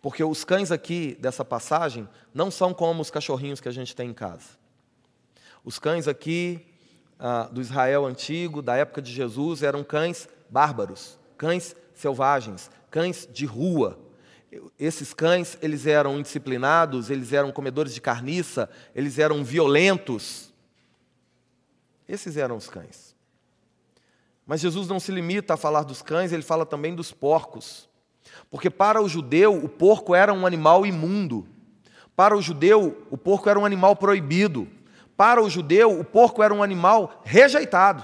Porque 0.00 0.22
os 0.22 0.44
cães 0.44 0.70
aqui 0.70 1.16
dessa 1.20 1.44
passagem 1.44 2.08
não 2.32 2.50
são 2.50 2.72
como 2.72 3.02
os 3.02 3.10
cachorrinhos 3.10 3.60
que 3.60 3.68
a 3.68 3.72
gente 3.72 3.94
tem 3.94 4.10
em 4.10 4.14
casa. 4.14 4.58
Os 5.64 5.78
cães 5.78 6.08
aqui 6.08 6.64
ah, 7.18 7.48
do 7.50 7.60
Israel 7.60 8.06
antigo, 8.06 8.62
da 8.62 8.76
época 8.76 9.02
de 9.02 9.12
Jesus, 9.12 9.62
eram 9.62 9.82
cães 9.82 10.28
bárbaros, 10.48 11.18
cães 11.36 11.74
selvagens, 11.94 12.70
cães 12.90 13.28
de 13.30 13.44
rua. 13.44 13.98
Esses 14.78 15.12
cães, 15.12 15.58
eles 15.60 15.86
eram 15.86 16.18
indisciplinados, 16.18 17.10
eles 17.10 17.32
eram 17.32 17.52
comedores 17.52 17.92
de 17.92 18.00
carniça, 18.00 18.70
eles 18.94 19.18
eram 19.18 19.44
violentos. 19.44 20.52
Esses 22.08 22.36
eram 22.36 22.56
os 22.56 22.68
cães. 22.68 23.14
Mas 24.46 24.60
Jesus 24.60 24.88
não 24.88 24.98
se 24.98 25.12
limita 25.12 25.54
a 25.54 25.56
falar 25.58 25.82
dos 25.82 26.00
cães, 26.00 26.32
ele 26.32 26.42
fala 26.42 26.64
também 26.64 26.94
dos 26.94 27.12
porcos. 27.12 27.88
Porque 28.50 28.70
para 28.70 29.02
o 29.02 29.08
judeu, 29.08 29.54
o 29.54 29.68
porco 29.68 30.14
era 30.14 30.32
um 30.32 30.46
animal 30.46 30.86
imundo. 30.86 31.46
Para 32.16 32.36
o 32.36 32.40
judeu, 32.40 33.06
o 33.10 33.18
porco 33.18 33.48
era 33.50 33.58
um 33.58 33.64
animal 33.64 33.94
proibido. 33.94 34.66
Para 35.16 35.42
o 35.42 35.50
judeu, 35.50 36.00
o 36.00 36.04
porco 36.04 36.42
era 36.42 36.54
um 36.54 36.62
animal 36.62 37.20
rejeitado. 37.24 38.02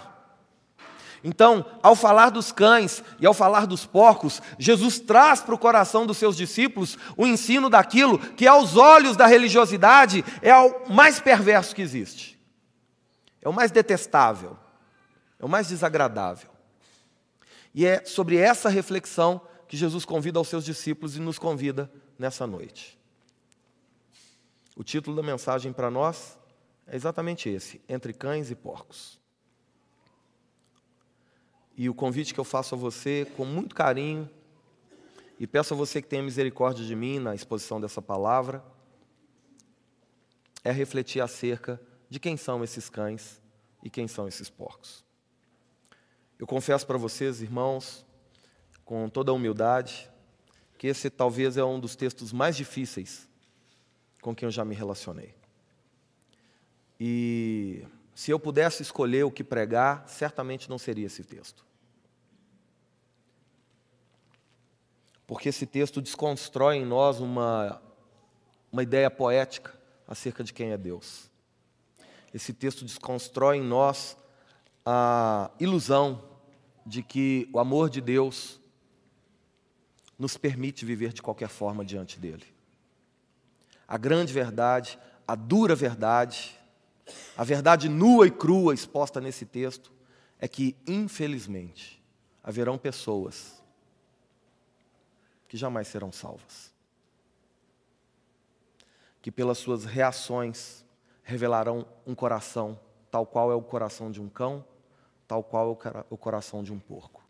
Então, 1.25 1.65
ao 1.83 1.97
falar 1.97 2.29
dos 2.29 2.53
cães 2.53 3.03
e 3.19 3.27
ao 3.27 3.33
falar 3.33 3.67
dos 3.67 3.87
porcos, 3.87 4.43
Jesus 4.59 5.01
traz 5.01 5.41
para 5.41 5.55
o 5.55 5.59
coração 5.59 6.05
dos 6.05 6.19
seus 6.19 6.37
discípulos 6.37 6.99
o 7.17 7.27
ensino 7.27 7.71
daquilo 7.71 8.19
que, 8.19 8.47
aos 8.47 8.77
olhos 8.77 9.17
da 9.17 9.27
religiosidade, 9.27 10.23
é 10.43 10.55
o 10.55 10.93
mais 10.93 11.21
perverso 11.21 11.75
que 11.75 11.81
existe, 11.81 12.34
é 13.45 13.49
o 13.49 13.53
mais 13.53 13.71
detestável, 13.71 14.57
é 15.39 15.45
o 15.45 15.49
mais 15.49 15.69
desagradável. 15.69 16.51
E 17.75 17.85
é 17.85 18.03
sobre 18.05 18.39
essa 18.39 18.71
reflexão 18.71 19.41
que 19.69 19.77
Jesus 19.77 20.05
convida 20.05 20.39
aos 20.39 20.49
seus 20.49 20.65
discípulos 20.65 21.17
e 21.17 21.21
nos 21.21 21.39
convida 21.39 21.93
nessa 22.19 22.47
noite. 22.47 22.99
O 24.75 24.83
título 24.83 25.15
da 25.15 25.23
mensagem 25.23 25.73
para 25.73 25.91
nós 25.91 26.39
é 26.87 26.97
exatamente 26.97 27.49
esse: 27.49 27.81
Entre 27.87 28.15
Cães 28.15 28.51
e 28.51 28.55
Porcos. 28.55 29.21
E 31.77 31.91
o 31.91 31.95
convite 31.95 32.33
que 32.33 32.41
eu 32.41 32.45
faço 32.45 32.75
a 32.75 32.79
você, 32.79 33.27
com 33.37 33.45
muito 33.45 33.75
carinho, 33.75 34.31
e 35.39 35.47
peço 35.47 35.75
a 35.75 35.77
você 35.77 36.01
que 36.01 36.09
tenha 36.09 36.23
misericórdia 36.23 36.85
de 36.85 36.95
mim 36.95 37.19
na 37.19 37.35
exposição 37.35 37.81
dessa 37.81 38.01
palavra, 38.01 38.65
é 40.63 40.71
refletir 40.71 41.21
acerca 41.21 41.81
de 42.15 42.21
quem 42.21 42.37
são 42.37 42.63
esses 42.63 42.89
cães 42.89 43.43
e 43.83 43.91
quem 43.91 44.07
são 44.07 44.29
esses 44.29 44.49
porcos. 44.49 45.05
Eu 46.39 46.47
confesso 46.47 46.87
para 46.87 46.97
vocês, 46.97 47.43
irmãos, 47.43 48.07
com 48.85 49.09
toda 49.09 49.33
a 49.33 49.35
humildade, 49.35 50.09
que 50.79 50.87
esse 50.87 51.11
talvez 51.11 51.57
é 51.57 51.65
um 51.65 51.81
dos 51.81 51.97
textos 51.97 52.33
mais 52.33 52.57
difíceis 52.57 53.29
com 54.23 54.33
quem 54.33 54.47
eu 54.47 54.53
já 54.53 54.65
me 54.65 54.77
relacionei. 54.77 55.35
E 57.01 57.85
se 58.15 58.31
eu 58.31 58.39
pudesse 58.39 58.81
escolher 58.81 59.25
o 59.25 59.31
que 59.31 59.43
pregar, 59.43 60.09
certamente 60.09 60.71
não 60.71 60.79
seria 60.79 61.07
esse 61.07 61.25
texto. 61.25 61.67
Porque 65.27 65.49
esse 65.49 65.67
texto 65.67 66.01
desconstrói 66.01 66.77
em 66.77 66.87
nós 66.87 67.19
uma, 67.19 67.83
uma 68.71 68.85
ideia 68.85 69.11
poética 69.11 69.77
acerca 70.07 70.45
de 70.45 70.53
quem 70.53 70.71
é 70.71 70.79
Deus. 70.79 71.34
Esse 72.35 72.53
texto 72.53 72.85
desconstrói 72.85 73.59
em 73.59 73.63
nós 73.63 74.17
a 74.85 75.53
ilusão 75.61 76.21
de 76.85 77.01
que 77.01 77.49
o 77.53 77.61
amor 77.61 77.89
de 77.89 78.01
Deus 78.01 78.61
nos 80.19 80.37
permite 80.37 80.85
viver 80.85 81.13
de 81.13 81.23
qualquer 81.23 81.49
forma 81.49 81.85
diante 81.85 82.19
dele. 82.19 82.45
A 83.87 83.97
grande 83.97 84.33
verdade, 84.33 84.99
a 85.29 85.37
dura 85.37 85.77
verdade, 85.77 86.59
a 87.37 87.45
verdade 87.45 87.89
nua 87.89 88.27
e 88.27 88.33
crua 88.33 88.75
exposta 88.75 89.21
nesse 89.21 89.47
texto 89.47 89.93
é 90.41 90.49
que, 90.49 90.77
infelizmente, 90.89 92.03
haverão 92.43 92.77
pessoas 92.77 93.63
que 95.49 95.57
jamais 95.57 95.87
serão 95.87 96.11
salvas, 96.11 96.75
que 99.23 99.31
pelas 99.31 99.59
suas 99.59 99.85
reações 99.85 100.84
revelarão 101.25 101.85
um 102.07 102.15
coração 102.15 102.79
tal 103.11 103.25
qual 103.25 103.53
é 103.53 103.55
o 103.55 103.63
coração 103.63 104.11
de 104.11 104.21
um 104.21 104.29
cão, 104.29 104.65
tal 105.29 105.45
qual 105.45 105.79
é 105.85 106.05
o 106.11 106.17
coração 106.17 106.65
de 106.65 106.73
um 106.73 106.81
porco. 106.81 107.25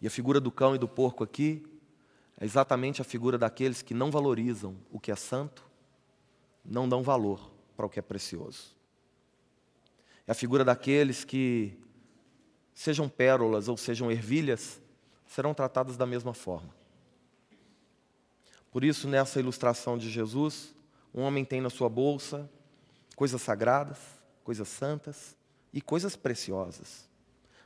E 0.00 0.06
a 0.08 0.10
figura 0.10 0.40
do 0.40 0.50
cão 0.50 0.74
e 0.74 0.78
do 0.78 0.88
porco 0.88 1.22
aqui 1.22 1.64
é 2.36 2.44
exatamente 2.44 3.00
a 3.00 3.04
figura 3.04 3.38
daqueles 3.38 3.82
que 3.82 3.94
não 3.94 4.10
valorizam 4.10 4.76
o 4.90 4.98
que 4.98 5.12
é 5.12 5.14
santo, 5.14 5.64
não 6.64 6.88
dão 6.88 7.04
valor 7.04 7.52
para 7.76 7.86
o 7.86 7.88
que 7.88 8.00
é 8.00 8.02
precioso. 8.02 8.76
É 10.26 10.32
a 10.32 10.34
figura 10.34 10.64
daqueles 10.64 11.24
que, 11.24 11.78
sejam 12.74 13.08
pérolas 13.08 13.68
ou 13.68 13.76
sejam 13.76 14.10
ervilhas, 14.10 14.82
serão 15.24 15.54
tratadas 15.54 15.96
da 15.96 16.04
mesma 16.04 16.34
forma. 16.34 16.74
Por 18.72 18.82
isso, 18.82 19.06
nessa 19.06 19.38
ilustração 19.38 19.96
de 19.96 20.10
Jesus, 20.10 20.74
um 21.14 21.22
homem 21.22 21.44
tem 21.44 21.60
na 21.60 21.70
sua 21.70 21.88
bolsa 21.88 22.48
coisas 23.16 23.40
sagradas, 23.42 23.98
coisas 24.44 24.68
santas 24.68 25.36
e 25.72 25.80
coisas 25.80 26.16
preciosas. 26.16 27.08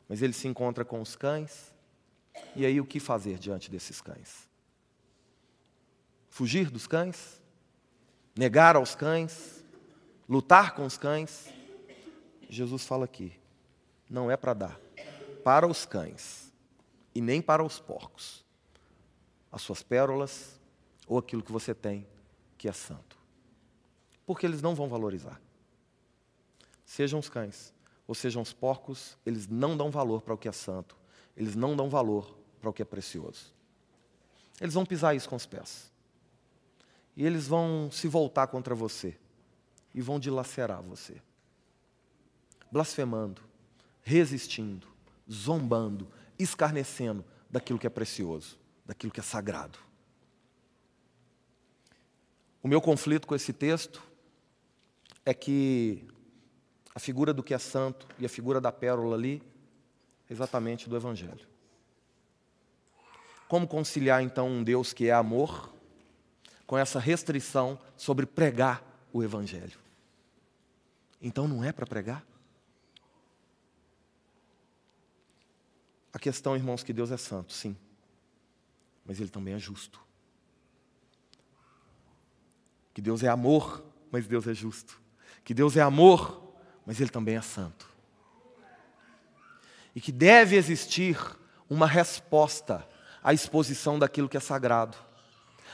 Mas 0.08 0.22
ele 0.22 0.32
se 0.32 0.48
encontra 0.48 0.84
com 0.84 1.00
os 1.00 1.16
cães, 1.16 1.72
e 2.56 2.66
aí 2.66 2.80
o 2.80 2.86
que 2.86 3.00
fazer 3.00 3.38
diante 3.38 3.70
desses 3.70 4.00
cães? 4.00 4.48
Fugir 6.28 6.70
dos 6.70 6.86
cães? 6.86 7.40
Negar 8.36 8.76
aos 8.76 8.94
cães? 8.94 9.64
lutar 10.28 10.74
com 10.74 10.84
os 10.84 10.96
cães. 10.96 11.52
Jesus 12.48 12.86
fala 12.86 13.04
aqui: 13.04 13.32
não 14.08 14.30
é 14.30 14.36
para 14.36 14.54
dar 14.54 14.80
para 15.42 15.66
os 15.66 15.84
cães 15.84 16.50
e 17.14 17.20
nem 17.20 17.42
para 17.42 17.62
os 17.62 17.78
porcos 17.78 18.42
as 19.52 19.60
suas 19.60 19.82
pérolas 19.82 20.58
ou 21.06 21.18
aquilo 21.18 21.42
que 21.42 21.52
você 21.52 21.74
tem 21.74 22.06
que 22.56 22.66
é 22.66 22.72
santo. 22.72 23.13
Porque 24.26 24.46
eles 24.46 24.62
não 24.62 24.74
vão 24.74 24.88
valorizar. 24.88 25.40
Sejam 26.84 27.18
os 27.18 27.28
cães 27.28 27.72
ou 28.06 28.14
sejam 28.14 28.42
os 28.42 28.52
porcos, 28.52 29.16
eles 29.24 29.48
não 29.48 29.76
dão 29.76 29.90
valor 29.90 30.22
para 30.22 30.34
o 30.34 30.38
que 30.38 30.48
é 30.48 30.52
santo, 30.52 30.96
eles 31.36 31.54
não 31.54 31.74
dão 31.74 31.88
valor 31.88 32.36
para 32.60 32.68
o 32.68 32.72
que 32.72 32.82
é 32.82 32.84
precioso. 32.84 33.52
Eles 34.60 34.74
vão 34.74 34.84
pisar 34.84 35.16
isso 35.16 35.28
com 35.28 35.36
os 35.36 35.46
pés. 35.46 35.90
E 37.16 37.24
eles 37.24 37.46
vão 37.46 37.90
se 37.90 38.08
voltar 38.08 38.46
contra 38.46 38.74
você 38.74 39.16
e 39.94 40.00
vão 40.00 40.18
dilacerar 40.18 40.82
você. 40.82 41.20
Blasfemando, 42.70 43.42
resistindo, 44.02 44.86
zombando, 45.30 46.08
escarnecendo 46.38 47.24
daquilo 47.48 47.78
que 47.78 47.86
é 47.86 47.90
precioso, 47.90 48.58
daquilo 48.84 49.12
que 49.12 49.20
é 49.20 49.22
sagrado. 49.22 49.78
O 52.62 52.68
meu 52.68 52.80
conflito 52.80 53.26
com 53.26 53.34
esse 53.34 53.52
texto 53.52 54.02
é 55.24 55.32
que 55.32 56.06
a 56.94 57.00
figura 57.00 57.32
do 57.32 57.42
que 57.42 57.54
é 57.54 57.58
santo 57.58 58.06
e 58.18 58.26
a 58.26 58.28
figura 58.28 58.60
da 58.60 58.70
pérola 58.70 59.16
ali 59.16 59.42
é 60.28 60.32
exatamente 60.32 60.88
do 60.88 60.96
Evangelho. 60.96 61.46
Como 63.48 63.66
conciliar 63.66 64.22
então 64.22 64.48
um 64.48 64.62
Deus 64.62 64.92
que 64.92 65.08
é 65.08 65.12
amor 65.12 65.72
com 66.66 66.78
essa 66.78 66.98
restrição 66.98 67.78
sobre 67.96 68.26
pregar 68.26 68.82
o 69.12 69.22
Evangelho? 69.22 69.78
Então 71.20 71.48
não 71.48 71.64
é 71.64 71.72
para 71.72 71.86
pregar? 71.86 72.24
A 76.12 76.18
questão, 76.18 76.54
irmãos, 76.54 76.84
que 76.84 76.92
Deus 76.92 77.10
é 77.10 77.16
santo, 77.16 77.52
sim. 77.52 77.76
Mas 79.04 79.20
Ele 79.20 79.30
também 79.30 79.54
é 79.54 79.58
justo. 79.58 80.00
Que 82.94 83.02
Deus 83.02 83.24
é 83.24 83.28
amor, 83.28 83.84
mas 84.12 84.26
Deus 84.26 84.46
é 84.46 84.54
justo. 84.54 85.03
Que 85.44 85.52
Deus 85.52 85.76
é 85.76 85.82
amor, 85.82 86.42
mas 86.86 87.00
Ele 87.00 87.10
também 87.10 87.36
é 87.36 87.42
santo. 87.42 87.86
E 89.94 90.00
que 90.00 90.10
deve 90.10 90.56
existir 90.56 91.18
uma 91.68 91.86
resposta 91.86 92.86
à 93.22 93.32
exposição 93.32 93.98
daquilo 93.98 94.28
que 94.28 94.36
é 94.36 94.40
sagrado, 94.40 94.96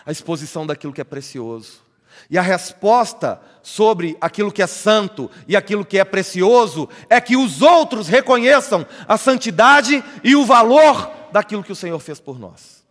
à 0.04 0.10
exposição 0.10 0.66
daquilo 0.66 0.92
que 0.92 1.00
é 1.00 1.04
precioso. 1.04 1.88
E 2.28 2.36
a 2.36 2.42
resposta 2.42 3.40
sobre 3.62 4.16
aquilo 4.20 4.50
que 4.50 4.60
é 4.62 4.66
santo 4.66 5.30
e 5.46 5.56
aquilo 5.56 5.84
que 5.84 5.98
é 5.98 6.04
precioso 6.04 6.88
é 7.08 7.20
que 7.20 7.36
os 7.36 7.62
outros 7.62 8.08
reconheçam 8.08 8.84
a 9.06 9.16
santidade 9.16 10.02
e 10.24 10.34
o 10.34 10.44
valor 10.44 11.10
daquilo 11.32 11.62
que 11.62 11.72
o 11.72 11.76
Senhor 11.76 11.98
fez 12.00 12.18
por 12.18 12.38
nós. 12.38 12.84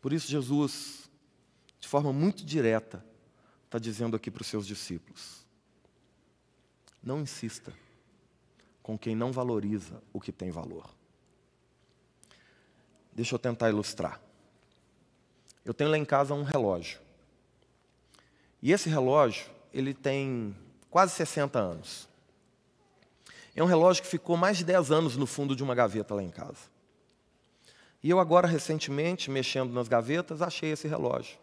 Por 0.00 0.12
isso, 0.12 0.28
Jesus, 0.28 1.08
de 1.78 1.86
forma 1.86 2.12
muito 2.12 2.44
direta, 2.44 3.04
está 3.72 3.78
dizendo 3.78 4.14
aqui 4.14 4.30
para 4.30 4.42
os 4.42 4.46
seus 4.46 4.66
discípulos: 4.66 5.46
não 7.02 7.22
insista 7.22 7.72
com 8.82 8.98
quem 8.98 9.16
não 9.16 9.32
valoriza 9.32 10.02
o 10.12 10.20
que 10.20 10.30
tem 10.30 10.50
valor. 10.50 10.90
Deixa 13.14 13.34
eu 13.34 13.38
tentar 13.38 13.70
ilustrar. 13.70 14.20
Eu 15.64 15.72
tenho 15.72 15.90
lá 15.90 15.96
em 15.96 16.04
casa 16.04 16.34
um 16.34 16.42
relógio. 16.42 16.98
E 18.60 18.72
esse 18.72 18.88
relógio, 18.88 19.46
ele 19.72 19.94
tem 19.94 20.56
quase 20.90 21.14
60 21.14 21.58
anos. 21.58 22.08
É 23.54 23.62
um 23.62 23.66
relógio 23.66 24.02
que 24.02 24.08
ficou 24.08 24.36
mais 24.36 24.58
de 24.58 24.64
10 24.64 24.90
anos 24.90 25.16
no 25.16 25.26
fundo 25.26 25.54
de 25.54 25.62
uma 25.62 25.74
gaveta 25.74 26.14
lá 26.14 26.22
em 26.22 26.30
casa. 26.30 26.70
E 28.02 28.10
eu 28.10 28.18
agora, 28.18 28.48
recentemente, 28.48 29.30
mexendo 29.30 29.72
nas 29.72 29.88
gavetas, 29.88 30.42
achei 30.42 30.72
esse 30.72 30.88
relógio. 30.88 31.38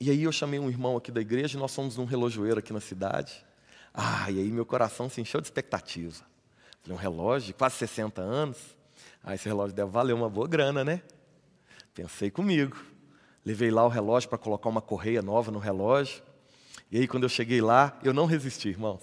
E 0.00 0.10
aí 0.10 0.22
eu 0.22 0.30
chamei 0.30 0.60
um 0.60 0.68
irmão 0.68 0.96
aqui 0.96 1.10
da 1.10 1.20
igreja, 1.20 1.58
nós 1.58 1.72
somos 1.72 1.98
um 1.98 2.04
relojoeiro 2.04 2.60
aqui 2.60 2.72
na 2.72 2.80
cidade. 2.80 3.44
Ah, 3.92 4.30
e 4.30 4.38
aí 4.38 4.50
meu 4.52 4.64
coração 4.64 5.08
se 5.08 5.20
encheu 5.20 5.40
de 5.40 5.48
expectativa. 5.48 6.24
Falei, 6.82 6.96
um 6.96 7.00
relógio 7.00 7.48
de 7.48 7.52
quase 7.54 7.76
60 7.76 8.20
anos? 8.20 8.56
Ah, 9.22 9.34
esse 9.34 9.46
relógio 9.46 9.74
deve 9.74 9.90
valer 9.90 10.12
uma 10.12 10.30
boa 10.30 10.46
grana, 10.46 10.84
né? 10.84 11.02
Pensei 11.94 12.30
comigo. 12.30 12.76
Levei 13.44 13.70
lá 13.70 13.84
o 13.84 13.88
relógio 13.88 14.28
para 14.28 14.38
colocar 14.38 14.68
uma 14.68 14.80
correia 14.80 15.20
nova 15.20 15.50
no 15.50 15.58
relógio. 15.58 16.22
E 16.92 16.98
aí, 16.98 17.08
quando 17.08 17.24
eu 17.24 17.28
cheguei 17.28 17.60
lá, 17.60 17.98
eu 18.04 18.14
não 18.14 18.24
resisti, 18.24 18.68
irmãos. 18.68 19.02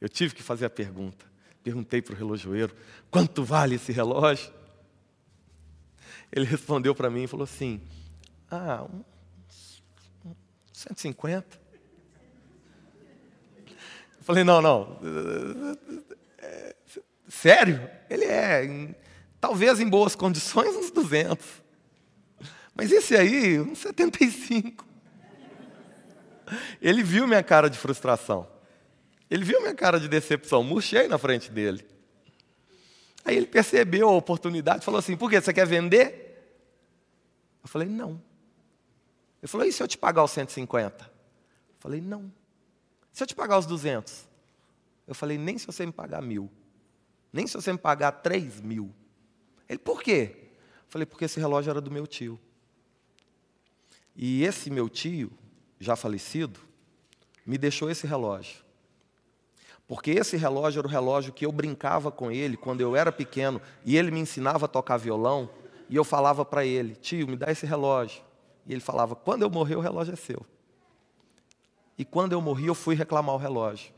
Eu 0.00 0.08
tive 0.08 0.34
que 0.34 0.42
fazer 0.42 0.66
a 0.66 0.70
pergunta. 0.70 1.24
Perguntei 1.62 2.02
para 2.02 2.14
o 2.14 2.16
relojoeiro: 2.16 2.74
quanto 3.10 3.42
vale 3.42 3.76
esse 3.76 3.92
relógio? 3.92 4.52
Ele 6.30 6.44
respondeu 6.44 6.94
para 6.94 7.08
mim 7.08 7.22
e 7.22 7.26
falou 7.26 7.44
assim: 7.44 7.80
Ah, 8.50 8.86
150. 10.88 11.46
Eu 13.66 13.74
falei: 14.22 14.44
Não, 14.44 14.60
não. 14.60 14.98
É, 16.38 16.76
sério? 17.28 17.90
Ele 18.08 18.24
é, 18.24 18.64
em, 18.64 18.94
talvez 19.40 19.80
em 19.80 19.88
boas 19.88 20.14
condições, 20.14 20.74
uns 20.76 20.90
200. 20.90 21.44
Mas 22.74 22.90
esse 22.90 23.16
aí, 23.16 23.60
uns 23.60 23.78
75. 23.78 24.84
Ele 26.80 27.02
viu 27.02 27.26
minha 27.26 27.42
cara 27.42 27.70
de 27.70 27.78
frustração. 27.78 28.46
Ele 29.30 29.44
viu 29.44 29.60
minha 29.60 29.74
cara 29.74 29.98
de 29.98 30.08
decepção. 30.08 30.62
Murchei 30.62 31.08
na 31.08 31.16
frente 31.16 31.50
dele. 31.50 31.86
Aí 33.24 33.36
ele 33.36 33.46
percebeu 33.46 34.08
a 34.08 34.12
oportunidade 34.12 34.82
e 34.82 34.84
falou 34.84 34.98
assim: 34.98 35.16
Por 35.16 35.30
que? 35.30 35.40
Você 35.40 35.52
quer 35.52 35.66
vender? 35.66 36.52
Eu 37.62 37.68
falei: 37.68 37.88
Não. 37.88 38.20
Ele 39.44 39.50
falou: 39.50 39.66
E 39.66 39.72
se 39.72 39.82
eu 39.82 39.86
te 39.86 39.98
pagar 39.98 40.24
os 40.24 40.30
150? 40.30 41.04
Eu 41.04 41.10
falei: 41.78 42.00
Não. 42.00 42.32
Se 43.12 43.22
eu 43.22 43.26
te 43.26 43.34
pagar 43.34 43.58
os 43.58 43.66
200? 43.66 44.26
Eu 45.06 45.14
falei: 45.14 45.36
Nem 45.36 45.58
se 45.58 45.66
você 45.66 45.84
me 45.84 45.92
pagar 45.92 46.22
mil. 46.22 46.50
Nem 47.30 47.46
se 47.46 47.52
você 47.52 47.70
me 47.70 47.78
pagar 47.78 48.10
3 48.10 48.62
mil. 48.62 48.90
Ele: 49.68 49.78
Por 49.78 50.02
quê? 50.02 50.34
Eu 50.38 50.88
falei: 50.88 51.04
Porque 51.04 51.26
esse 51.26 51.38
relógio 51.38 51.68
era 51.68 51.80
do 51.82 51.90
meu 51.90 52.06
tio. 52.06 52.40
E 54.16 54.44
esse 54.44 54.70
meu 54.70 54.88
tio, 54.88 55.30
já 55.78 55.94
falecido, 55.94 56.58
me 57.44 57.58
deixou 57.58 57.90
esse 57.90 58.06
relógio. 58.06 58.64
Porque 59.86 60.12
esse 60.12 60.38
relógio 60.38 60.78
era 60.78 60.88
o 60.88 60.90
relógio 60.90 61.34
que 61.34 61.44
eu 61.44 61.52
brincava 61.52 62.10
com 62.10 62.32
ele 62.32 62.56
quando 62.56 62.80
eu 62.80 62.96
era 62.96 63.12
pequeno 63.12 63.60
e 63.84 63.94
ele 63.98 64.10
me 64.10 64.20
ensinava 64.20 64.64
a 64.64 64.68
tocar 64.68 64.96
violão 64.96 65.50
e 65.90 65.96
eu 65.96 66.02
falava 66.02 66.46
para 66.46 66.64
ele: 66.64 66.96
"Tio, 66.96 67.28
me 67.28 67.36
dá 67.36 67.52
esse 67.52 67.66
relógio". 67.66 68.22
E 68.66 68.72
ele 68.72 68.80
falava: 68.80 69.14
"Quando 69.14 69.42
eu 69.42 69.50
morrer, 69.50 69.76
o 69.76 69.80
relógio 69.80 70.12
é 70.12 70.16
seu". 70.16 70.44
E 71.96 72.04
quando 72.04 72.32
eu 72.32 72.40
morri, 72.40 72.66
eu 72.66 72.74
fui 72.74 72.94
reclamar 72.94 73.34
o 73.34 73.38
relógio. 73.38 73.92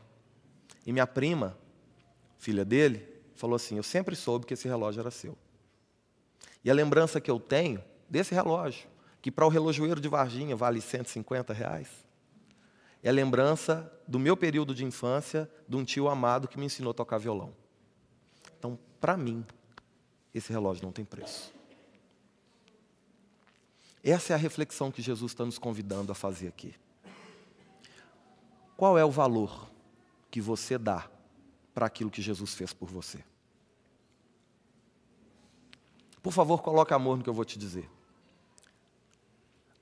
E 0.85 0.93
minha 0.93 1.07
prima, 1.07 1.57
filha 2.37 2.63
dele, 2.63 3.07
falou 3.35 3.55
assim: 3.55 3.77
"Eu 3.77 3.83
sempre 3.83 4.15
soube 4.15 4.45
que 4.45 4.53
esse 4.53 4.67
relógio 4.67 4.99
era 4.99 5.11
seu". 5.11 5.37
E 6.63 6.69
a 6.69 6.73
lembrança 6.73 7.19
que 7.21 7.31
eu 7.31 7.39
tenho 7.39 7.83
desse 8.09 8.33
relógio 8.33 8.87
que 9.27 9.31
para 9.31 9.45
o 9.45 9.49
relojoeiro 9.49 9.99
de 9.99 10.07
Varginha 10.07 10.55
vale 10.55 10.79
150 10.79 11.51
reais, 11.53 11.89
é 13.03 13.09
a 13.09 13.11
lembrança 13.11 13.91
do 14.07 14.17
meu 14.17 14.37
período 14.37 14.73
de 14.73 14.85
infância 14.85 15.49
de 15.67 15.75
um 15.75 15.83
tio 15.83 16.07
amado 16.07 16.47
que 16.47 16.57
me 16.57 16.65
ensinou 16.65 16.91
a 16.91 16.93
tocar 16.93 17.17
violão. 17.17 17.53
Então, 18.57 18.79
para 19.01 19.17
mim, 19.17 19.45
esse 20.33 20.51
relógio 20.51 20.85
não 20.85 20.93
tem 20.93 21.03
preço. 21.03 21.53
Essa 24.09 24.33
é 24.33 24.35
a 24.35 24.39
reflexão 24.39 24.91
que 24.91 25.01
Jesus 25.01 25.31
está 25.31 25.43
nos 25.43 25.57
convidando 25.57 26.11
a 26.11 26.15
fazer 26.15 26.47
aqui. 26.47 26.73
Qual 28.75 28.97
é 28.97 29.03
o 29.03 29.11
valor 29.11 29.69
que 30.29 30.39
você 30.39 30.77
dá 30.77 31.09
para 31.73 31.85
aquilo 31.87 32.11
que 32.11 32.21
Jesus 32.21 32.53
fez 32.53 32.73
por 32.73 32.89
você? 32.89 33.23
Por 36.21 36.31
favor, 36.31 36.61
coloque 36.61 36.93
amor 36.93 37.17
no 37.17 37.23
que 37.23 37.29
eu 37.29 37.33
vou 37.33 37.45
te 37.45 37.57
dizer 37.57 37.89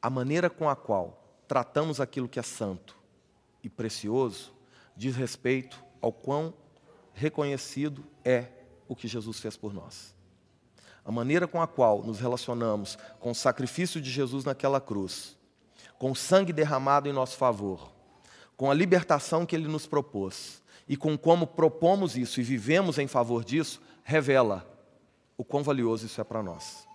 a 0.06 0.10
maneira 0.12 0.52
com 0.52 0.70
a 0.70 0.76
qual 0.76 1.20
tratamos 1.48 2.00
aquilo 2.00 2.30
que 2.30 2.40
é 2.40 2.44
santo 2.44 2.96
e 3.64 3.68
precioso 3.68 4.54
diz 4.96 5.16
respeito 5.16 5.84
ao 6.00 6.14
quão 6.14 6.54
reconhecido 7.12 8.06
é 8.24 8.52
o 8.88 8.96
que 8.96 9.08
Jesus 9.08 9.40
fez 9.40 9.58
por 9.58 9.74
nós. 9.74 10.15
A 11.06 11.12
maneira 11.12 11.48
com 11.48 11.62
a 11.62 11.68
qual 11.68 12.02
nos 12.02 12.20
relacionamos 12.20 12.98
com 13.20 13.30
o 13.30 13.36
sacrifício 13.36 14.02
de 14.02 14.10
Jesus 14.10 14.44
naquela 14.44 14.82
cruz, 14.82 15.38
com 16.00 16.12
o 16.12 16.16
sangue 16.16 16.52
derramado 16.52 17.08
em 17.08 17.14
nosso 17.14 17.38
favor, 17.38 17.92
com 18.58 18.72
a 18.72 18.74
libertação 18.74 19.46
que 19.46 19.56
ele 19.56 19.68
nos 19.68 19.86
propôs 19.86 20.64
e 20.88 20.98
com 20.98 21.18
como 21.18 21.46
propomos 21.46 22.18
isso 22.18 22.40
e 22.40 22.44
vivemos 22.44 22.98
em 22.98 23.08
favor 23.08 23.44
disso, 23.44 23.82
revela 24.04 24.68
o 25.38 25.44
quão 25.44 25.64
valioso 25.64 26.06
isso 26.08 26.20
é 26.20 26.24
para 26.24 26.42
nós. 26.42 26.88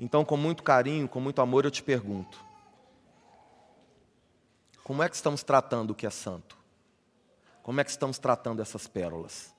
Então, 0.00 0.24
com 0.24 0.36
muito 0.36 0.62
carinho, 0.62 1.08
com 1.08 1.20
muito 1.20 1.40
amor, 1.40 1.64
eu 1.64 1.70
te 1.70 1.82
pergunto: 1.82 2.42
como 4.82 5.02
é 5.02 5.08
que 5.08 5.14
estamos 5.14 5.42
tratando 5.42 5.90
o 5.90 5.94
que 5.94 6.06
é 6.06 6.10
santo? 6.10 6.56
Como 7.62 7.80
é 7.80 7.84
que 7.84 7.90
estamos 7.90 8.18
tratando 8.18 8.60
essas 8.60 8.88
pérolas? 8.88 9.54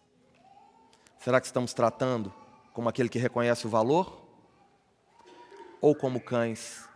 Será 1.20 1.40
que 1.40 1.48
estamos 1.48 1.74
tratando 1.74 2.34
como 2.74 2.90
aquele 2.90 3.08
que 3.08 3.20
reconhece 3.20 3.68
o 3.68 3.70
valor? 3.70 4.22
Ou 5.80 5.96
como 5.96 6.20
cães 6.20 6.90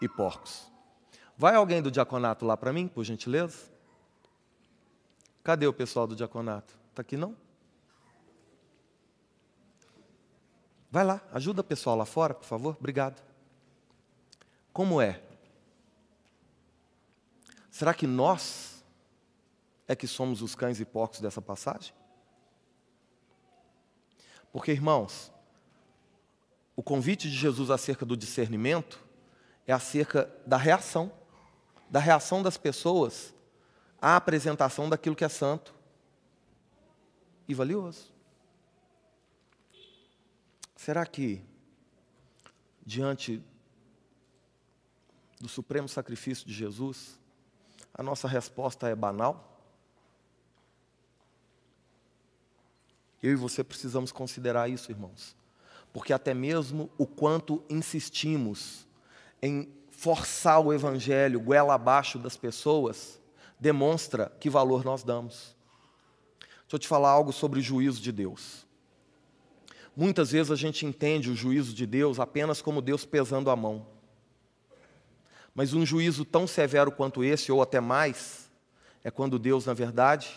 e 0.00 0.08
porcos? 0.08 0.70
Vai 1.36 1.54
alguém 1.54 1.82
do 1.82 1.90
diaconato 1.90 2.46
lá 2.46 2.56
para 2.56 2.72
mim, 2.72 2.88
por 2.88 3.04
gentileza? 3.04 3.70
Cadê 5.42 5.66
o 5.66 5.72
pessoal 5.72 6.06
do 6.06 6.14
diaconato? 6.14 6.76
Está 6.90 7.02
aqui 7.02 7.16
não? 7.16 7.36
Vai 10.90 11.04
lá, 11.04 11.20
ajuda 11.32 11.60
o 11.60 11.64
pessoal 11.64 11.96
lá 11.96 12.06
fora, 12.06 12.32
por 12.32 12.44
favor. 12.44 12.76
Obrigado. 12.78 13.22
Como 14.72 15.00
é? 15.00 15.22
Será 17.70 17.92
que 17.92 18.06
nós 18.06 18.84
é 19.86 19.94
que 19.94 20.06
somos 20.06 20.42
os 20.42 20.54
cães 20.54 20.80
e 20.80 20.84
porcos 20.84 21.20
dessa 21.20 21.42
passagem? 21.42 21.94
Porque, 24.52 24.72
irmãos, 24.72 25.32
o 26.74 26.82
convite 26.82 27.28
de 27.28 27.36
Jesus 27.36 27.70
acerca 27.70 28.06
do 28.06 28.16
discernimento 28.16 29.00
é 29.66 29.72
acerca 29.72 30.32
da 30.46 30.56
reação, 30.56 31.12
da 31.90 31.98
reação 31.98 32.42
das 32.42 32.56
pessoas 32.56 33.34
à 34.00 34.16
apresentação 34.16 34.88
daquilo 34.88 35.16
que 35.16 35.24
é 35.24 35.28
santo 35.28 35.74
e 37.48 37.54
valioso. 37.54 38.12
Será 40.76 41.04
que, 41.04 41.42
diante 42.86 43.42
do 45.40 45.48
supremo 45.48 45.88
sacrifício 45.88 46.46
de 46.46 46.54
Jesus, 46.54 47.18
a 47.92 48.02
nossa 48.02 48.28
resposta 48.28 48.88
é 48.88 48.94
banal? 48.94 49.47
Eu 53.22 53.32
e 53.32 53.36
você 53.36 53.64
precisamos 53.64 54.12
considerar 54.12 54.68
isso, 54.68 54.90
irmãos. 54.90 55.36
Porque 55.92 56.12
até 56.12 56.32
mesmo 56.32 56.90
o 56.96 57.06
quanto 57.06 57.62
insistimos 57.68 58.86
em 59.42 59.68
forçar 59.90 60.60
o 60.60 60.72
evangelho 60.72 61.40
goela 61.40 61.74
abaixo 61.74 62.18
das 62.18 62.36
pessoas 62.36 63.20
demonstra 63.58 64.32
que 64.38 64.48
valor 64.48 64.84
nós 64.84 65.02
damos. 65.02 65.56
Deixa 66.40 66.76
eu 66.76 66.78
te 66.78 66.86
falar 66.86 67.10
algo 67.10 67.32
sobre 67.32 67.58
o 67.58 67.62
juízo 67.62 68.00
de 68.00 68.12
Deus. 68.12 68.66
Muitas 69.96 70.30
vezes 70.30 70.52
a 70.52 70.56
gente 70.56 70.86
entende 70.86 71.30
o 71.30 71.34
juízo 71.34 71.74
de 71.74 71.84
Deus 71.84 72.20
apenas 72.20 72.62
como 72.62 72.80
Deus 72.80 73.04
pesando 73.04 73.50
a 73.50 73.56
mão. 73.56 73.84
Mas 75.52 75.74
um 75.74 75.84
juízo 75.84 76.24
tão 76.24 76.46
severo 76.46 76.92
quanto 76.92 77.24
esse, 77.24 77.50
ou 77.50 77.60
até 77.60 77.80
mais, 77.80 78.48
é 79.02 79.10
quando 79.10 79.40
Deus, 79.40 79.66
na 79.66 79.74
verdade, 79.74 80.30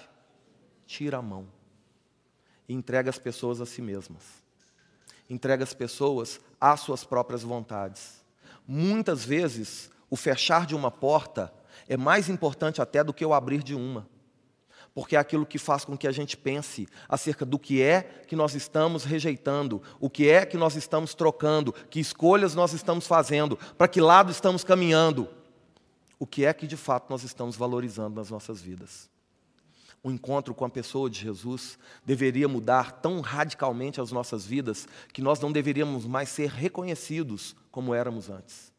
tira 0.88 1.18
a 1.18 1.22
mão 1.22 1.48
e 2.72 2.74
entrega 2.74 3.10
as 3.10 3.20
pessoas 3.20 3.60
a 3.60 3.66
si 3.66 3.82
mesmas. 3.82 4.24
Entrega 5.30 5.62
as 5.62 5.74
pessoas 5.74 6.40
às 6.60 6.80
suas 6.80 7.04
próprias 7.04 7.44
vontades. 7.44 8.24
Muitas 8.66 9.26
vezes, 9.26 9.92
o 10.10 10.16
fechar 10.16 10.66
de 10.66 10.74
uma 10.74 10.90
porta 10.90 11.54
é 11.90 11.98
mais 11.98 12.30
importante 12.30 12.82
até 12.82 13.04
do 13.04 13.14
que 13.14 13.26
o 13.26 13.34
abrir 13.34 13.62
de 13.62 13.76
uma 13.76 14.08
porque 14.94 15.16
é 15.16 15.20
aquilo 15.20 15.46
que 15.46 15.58
faz 15.58 15.86
com 15.86 15.98
que 15.98 16.06
a 16.06 16.12
gente 16.12 16.36
pense 16.36 16.86
acerca 17.08 17.46
do 17.46 17.58
que 17.58 17.82
é 17.82 18.02
que 18.28 18.36
nós 18.36 18.56
estamos 18.56 19.06
rejeitando, 19.06 19.82
o 20.02 20.10
que 20.10 20.30
é 20.30 20.46
que 20.46 20.58
nós 20.58 20.76
estamos 20.76 21.14
trocando, 21.14 21.72
que 21.90 21.98
escolhas 21.98 22.54
nós 22.54 22.74
estamos 22.74 23.08
fazendo, 23.08 23.56
para 23.78 23.88
que 23.88 24.02
lado 24.02 24.32
estamos 24.32 24.66
caminhando, 24.66 25.30
o 26.20 26.28
que 26.28 26.44
é 26.44 26.52
que 26.54 26.68
de 26.68 26.76
fato 26.76 27.10
nós 27.10 27.24
estamos 27.24 27.56
valorizando 27.56 28.18
nas 28.18 28.30
nossas 28.30 28.62
vidas. 28.62 29.10
O 30.04 30.10
encontro 30.10 30.56
com 30.56 30.66
a 30.66 30.70
pessoa 30.70 31.10
de 31.10 31.20
Jesus 31.20 31.78
deveria 32.04 32.48
mudar 32.48 32.92
tão 32.92 33.22
radicalmente 33.22 34.02
as 34.02 34.12
nossas 34.12 34.46
vidas 34.46 34.88
que 35.14 35.22
nós 35.22 35.40
não 35.40 35.52
deveríamos 35.52 36.06
mais 36.06 36.30
ser 36.30 36.50
reconhecidos 36.50 37.56
como 37.70 37.94
éramos 37.94 38.30
antes. 38.30 38.72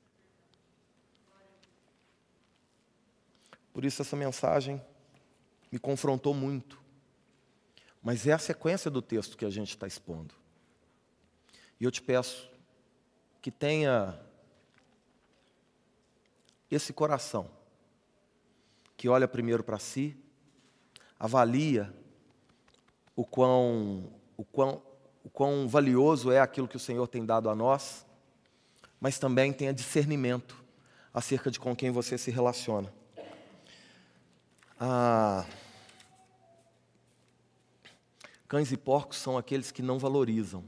Por 3.73 3.85
isso, 3.85 4.03
essa 4.03 4.17
mensagem 4.17 4.83
me 5.71 5.79
confrontou 5.79 6.35
muito. 6.35 6.81
Mas 8.03 8.27
é 8.27 8.33
a 8.33 8.39
sequência 8.39 8.91
do 8.91 9.01
texto 9.01 9.37
que 9.37 9.45
a 9.45 9.51
gente 9.51 9.71
está 9.71 9.87
expondo. 9.87 10.35
E 11.81 11.85
eu 11.85 11.91
te 11.91 12.03
peço 12.03 12.51
que 13.41 13.51
tenha 13.51 14.19
esse 16.71 16.93
coração, 16.93 17.51
que 18.97 19.09
olha 19.09 19.27
primeiro 19.27 19.63
para 19.63 19.79
si, 19.79 20.17
avalia 21.23 21.95
o 23.15 23.25
quão, 23.25 24.13
o, 24.37 24.45
quão, 24.45 24.83
o 25.23 25.31
quão 25.31 25.69
valioso 25.69 26.33
é 26.33 26.41
aquilo 26.41 26.67
que 26.67 26.75
o 26.75 26.81
Senhor 26.81 27.07
tem 27.07 27.25
dado 27.25 27.49
a 27.49 27.55
nós, 27.55 28.05
mas 29.01 29.21
também 29.21 29.53
tenha 29.53 29.73
discernimento 29.73 30.61
acerca 31.15 31.49
de 31.49 31.61
com 31.61 31.77
quem 31.77 31.93
você 31.93 32.19
se 32.19 32.33
relaciona. 32.33 32.93
Ah, 34.81 35.47
Cães 38.49 38.73
e 38.73 38.77
porcos 38.77 39.19
são 39.19 39.39
aqueles 39.39 39.71
que 39.71 39.81
não 39.81 40.01
valorizam 40.01 40.65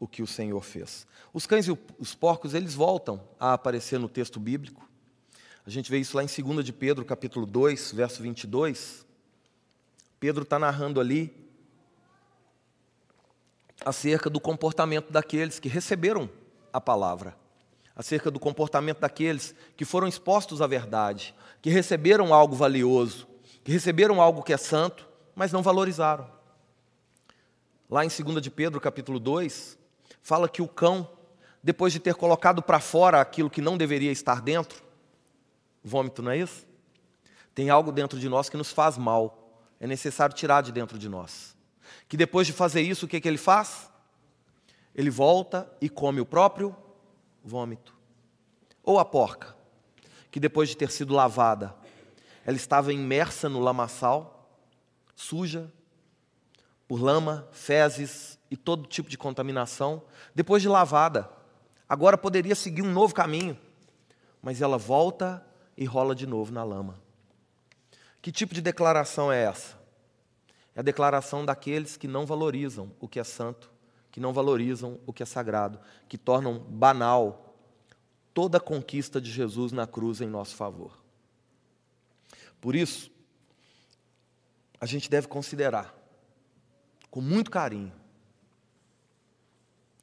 o 0.00 0.08
que 0.08 0.22
o 0.22 0.26
Senhor 0.26 0.62
fez. 0.62 1.06
Os 1.30 1.46
cães 1.46 1.68
e 1.68 1.78
os 1.98 2.14
porcos, 2.14 2.54
eles 2.54 2.74
voltam 2.74 3.22
a 3.38 3.52
aparecer 3.52 4.00
no 4.00 4.08
texto 4.08 4.40
bíblico. 4.40 4.88
A 5.66 5.70
gente 5.70 5.90
vê 5.90 5.98
isso 5.98 6.16
lá 6.16 6.24
em 6.24 6.26
2 6.26 6.64
de 6.64 6.72
Pedro, 6.72 7.04
capítulo 7.04 7.44
2, 7.44 7.92
verso 7.92 8.22
22. 8.22 9.06
Pedro 10.20 10.42
está 10.42 10.58
narrando 10.58 11.00
ali 11.00 11.34
acerca 13.84 14.28
do 14.28 14.40
comportamento 14.40 15.12
daqueles 15.12 15.58
que 15.58 15.68
receberam 15.68 16.28
a 16.72 16.80
palavra, 16.80 17.36
acerca 17.94 18.30
do 18.30 18.40
comportamento 18.40 19.00
daqueles 19.00 19.54
que 19.76 19.84
foram 19.84 20.08
expostos 20.08 20.60
à 20.60 20.66
verdade, 20.66 21.34
que 21.62 21.70
receberam 21.70 22.34
algo 22.34 22.54
valioso, 22.54 23.28
que 23.62 23.72
receberam 23.72 24.20
algo 24.20 24.42
que 24.42 24.52
é 24.52 24.56
santo, 24.56 25.08
mas 25.34 25.52
não 25.52 25.62
valorizaram. 25.62 26.28
Lá 27.88 28.04
em 28.04 28.08
2 28.08 28.42
de 28.42 28.50
Pedro, 28.50 28.80
capítulo 28.80 29.18
2, 29.18 29.78
fala 30.20 30.48
que 30.48 30.60
o 30.60 30.68
cão, 30.68 31.08
depois 31.62 31.92
de 31.92 32.00
ter 32.00 32.14
colocado 32.14 32.62
para 32.62 32.80
fora 32.80 33.20
aquilo 33.20 33.48
que 33.48 33.62
não 33.62 33.78
deveria 33.78 34.12
estar 34.12 34.42
dentro, 34.42 34.82
vômito, 35.82 36.22
não 36.22 36.32
é 36.32 36.38
isso? 36.38 36.66
Tem 37.54 37.70
algo 37.70 37.90
dentro 37.90 38.18
de 38.18 38.28
nós 38.28 38.48
que 38.48 38.56
nos 38.56 38.70
faz 38.70 38.98
mal. 38.98 39.47
É 39.80 39.86
necessário 39.86 40.34
tirar 40.34 40.62
de 40.62 40.72
dentro 40.72 40.98
de 40.98 41.08
nós. 41.08 41.56
Que 42.08 42.16
depois 42.16 42.46
de 42.46 42.52
fazer 42.52 42.82
isso, 42.82 43.06
o 43.06 43.08
que, 43.08 43.20
que 43.20 43.28
ele 43.28 43.38
faz? 43.38 43.90
Ele 44.94 45.10
volta 45.10 45.70
e 45.80 45.88
come 45.88 46.20
o 46.20 46.26
próprio 46.26 46.74
vômito. 47.44 47.96
Ou 48.82 48.98
a 48.98 49.04
porca, 49.04 49.54
que 50.30 50.40
depois 50.40 50.68
de 50.68 50.76
ter 50.76 50.90
sido 50.90 51.14
lavada, 51.14 51.74
ela 52.44 52.56
estava 52.56 52.92
imersa 52.92 53.48
no 53.48 53.60
lamaçal, 53.60 54.50
suja, 55.14 55.72
por 56.86 57.00
lama, 57.00 57.46
fezes 57.52 58.38
e 58.50 58.56
todo 58.56 58.86
tipo 58.86 59.10
de 59.10 59.18
contaminação, 59.18 60.02
depois 60.34 60.62
de 60.62 60.68
lavada. 60.68 61.30
Agora 61.86 62.16
poderia 62.16 62.54
seguir 62.54 62.82
um 62.82 62.90
novo 62.90 63.14
caminho, 63.14 63.58
mas 64.42 64.62
ela 64.62 64.78
volta 64.78 65.44
e 65.76 65.84
rola 65.84 66.14
de 66.14 66.26
novo 66.26 66.52
na 66.52 66.64
lama. 66.64 66.98
Que 68.20 68.32
tipo 68.32 68.54
de 68.54 68.60
declaração 68.60 69.32
é 69.32 69.42
essa? 69.44 69.78
É 70.74 70.80
a 70.80 70.82
declaração 70.82 71.44
daqueles 71.44 71.96
que 71.96 72.08
não 72.08 72.26
valorizam 72.26 72.92
o 73.00 73.08
que 73.08 73.18
é 73.18 73.24
santo, 73.24 73.70
que 74.10 74.20
não 74.20 74.32
valorizam 74.32 75.00
o 75.06 75.12
que 75.12 75.22
é 75.22 75.26
sagrado, 75.26 75.80
que 76.08 76.18
tornam 76.18 76.58
banal 76.58 77.56
toda 78.32 78.58
a 78.58 78.60
conquista 78.60 79.20
de 79.20 79.30
Jesus 79.30 79.72
na 79.72 79.86
cruz 79.86 80.20
em 80.20 80.28
nosso 80.28 80.54
favor. 80.54 80.98
Por 82.60 82.74
isso, 82.74 83.10
a 84.80 84.86
gente 84.86 85.10
deve 85.10 85.26
considerar 85.26 85.94
com 87.10 87.20
muito 87.20 87.50
carinho. 87.50 87.92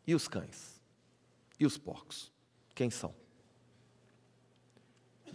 E 0.07 0.13
os 0.13 0.27
cães? 0.27 0.81
E 1.59 1.65
os 1.65 1.77
porcos? 1.77 2.31
Quem 2.73 2.89
são? 2.89 3.13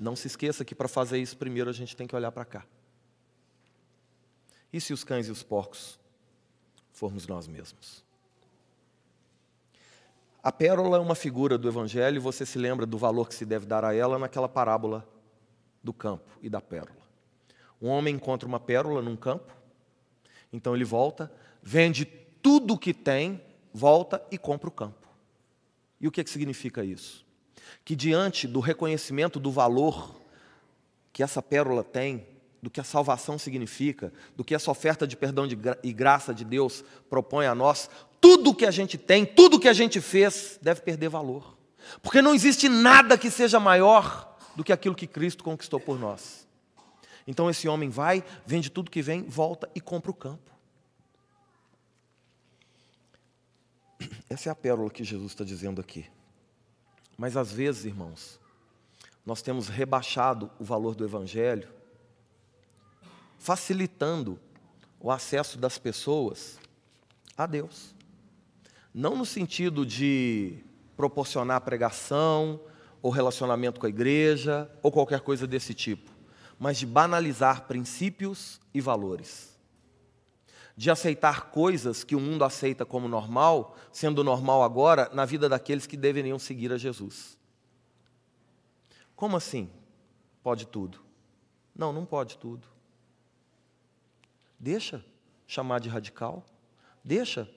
Não 0.01 0.17
se 0.17 0.27
esqueça 0.27 0.65
que 0.65 0.75
para 0.75 0.89
fazer 0.89 1.19
isso, 1.19 1.37
primeiro 1.37 1.69
a 1.69 1.75
gente 1.75 1.95
tem 1.95 2.07
que 2.07 2.17
olhar 2.17 2.33
para 2.33 2.47
cá. 2.47 2.65
E 4.73 4.81
se 4.81 4.95
os 4.95 5.05
cães 5.05 5.29
e 5.29 5.31
os 5.31 5.43
porcos 5.43 6.01
formos 6.91 7.27
nós 7.27 7.47
mesmos? 7.47 8.03
A 10.43 10.51
pérola 10.51 10.97
é 10.97 11.01
uma 11.01 11.15
figura 11.15 11.59
do 11.59 11.69
Evangelho 11.69 12.17
e 12.17 12.19
você 12.19 12.47
se 12.47 12.57
lembra 12.57 12.87
do 12.87 12.97
valor 12.97 13.29
que 13.29 13.35
se 13.35 13.45
deve 13.45 13.67
dar 13.67 13.85
a 13.85 13.95
ela 13.95 14.19
naquela 14.19 14.49
parábola 14.49 15.07
do 15.85 15.93
campo 15.93 16.31
e 16.41 16.49
da 16.49 16.63
pérola. 16.63 17.01
Um 17.81 17.89
homem 17.89 18.15
encontra 18.15 18.49
uma 18.49 18.59
pérola 18.59 19.03
num 19.03 19.17
campo, 19.17 19.55
então 20.51 20.75
ele 20.75 20.85
volta, 20.85 21.31
vende 21.63 22.07
tudo 22.07 22.73
o 22.73 22.79
que 22.79 22.95
tem, 22.95 23.43
volta 23.71 24.25
e 24.31 24.39
compra 24.39 24.69
o 24.69 24.73
campo. 24.73 25.07
E 26.01 26.09
o 26.09 26.11
que, 26.11 26.23
é 26.23 26.25
que 26.25 26.31
significa 26.31 26.83
isso? 26.83 27.27
Que 27.85 27.97
diante 27.97 28.47
do 28.47 28.61
reconhecimento 28.61 29.39
do 29.39 29.51
valor 29.51 30.21
que 31.13 31.23
essa 31.23 31.43
pérola 31.43 31.83
tem, 31.83 32.27
do 32.63 32.71
que 32.71 32.81
a 32.81 32.85
salvação 32.85 33.39
significa, 33.39 34.13
do 34.37 34.45
que 34.45 34.55
essa 34.55 34.71
oferta 34.71 35.07
de 35.07 35.17
perdão 35.17 35.47
e 35.83 35.93
graça 35.93 36.35
de 36.35 36.45
Deus 36.45 36.85
propõe 37.09 37.47
a 37.47 37.55
nós, 37.55 37.89
tudo 38.21 38.55
que 38.55 38.67
a 38.67 38.71
gente 38.71 38.99
tem, 38.99 39.25
tudo 39.25 39.59
que 39.59 39.69
a 39.69 39.73
gente 39.73 40.01
fez, 40.01 40.59
deve 40.61 40.83
perder 40.83 41.09
valor. 41.09 41.57
Porque 42.03 42.21
não 42.21 42.35
existe 42.35 42.69
nada 42.69 43.17
que 43.17 43.31
seja 43.31 43.59
maior 43.59 44.37
do 44.55 44.63
que 44.63 44.73
aquilo 44.73 44.95
que 44.95 45.07
Cristo 45.07 45.43
conquistou 45.43 45.81
por 45.81 45.99
nós. 45.99 46.47
Então 47.27 47.49
esse 47.49 47.69
homem 47.69 47.89
vai, 47.89 48.25
vende 48.45 48.71
tudo 48.71 48.91
que 48.91 49.01
vem, 49.01 49.23
volta 49.23 49.69
e 49.75 49.81
compra 49.81 50.11
o 50.11 50.15
campo. 50.15 50.51
Essa 54.29 54.49
é 54.49 54.53
a 54.53 54.55
pérola 54.55 54.91
que 54.91 55.05
Jesus 55.05 55.33
está 55.33 55.45
dizendo 55.45 55.81
aqui. 55.81 56.07
Mas 57.21 57.37
às 57.37 57.53
vezes, 57.53 57.85
irmãos, 57.85 58.41
nós 59.27 59.43
temos 59.43 59.69
rebaixado 59.69 60.51
o 60.59 60.65
valor 60.65 60.95
do 60.95 61.05
Evangelho, 61.05 61.69
facilitando 63.39 64.41
o 64.99 65.11
acesso 65.11 65.59
das 65.59 65.77
pessoas 65.77 66.59
a 67.37 67.45
Deus. 67.45 67.95
Não 68.95 69.19
no 69.19 69.27
sentido 69.27 69.85
de 69.85 70.65
proporcionar 70.97 71.61
pregação, 71.61 72.59
ou 73.03 73.11
relacionamento 73.11 73.79
com 73.79 73.85
a 73.85 73.91
igreja, 73.91 74.71
ou 74.83 74.91
qualquer 74.91 75.21
coisa 75.21 75.47
desse 75.47 75.75
tipo, 75.75 76.11
mas 76.59 76.79
de 76.79 76.87
banalizar 76.87 77.67
princípios 77.67 78.59
e 78.73 78.81
valores 78.81 79.60
de 80.77 80.91
aceitar 80.91 81.51
coisas 81.51 82.05
que 82.05 82.17
o 82.17 82.21
mundo 82.21 82.45
aceita 82.45 82.87
como 82.87 83.09
normal, 83.09 83.77
sendo 83.93 84.25
normal 84.25 84.63
agora 84.63 85.11
na 85.13 85.25
vida 85.25 85.49
daqueles 85.49 85.87
que 85.87 85.97
deveriam 85.97 86.39
seguir 86.39 86.73
a 86.73 86.79
Jesus. 86.79 87.39
Como 89.15 89.37
assim? 89.37 89.71
Pode 90.43 90.67
tudo? 90.67 91.01
Não, 91.77 91.93
não 91.93 92.07
pode 92.07 92.39
tudo. 92.39 92.67
Deixa 94.59 95.05
chamar 95.47 95.81
de 95.81 95.89
radical. 95.89 96.45
Deixa. 97.03 97.51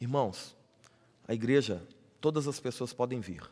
Irmãos, 0.00 0.56
a 1.26 1.32
igreja, 1.32 1.82
todas 2.20 2.46
as 2.46 2.60
pessoas 2.60 2.92
podem 2.92 3.20
vir. 3.20 3.48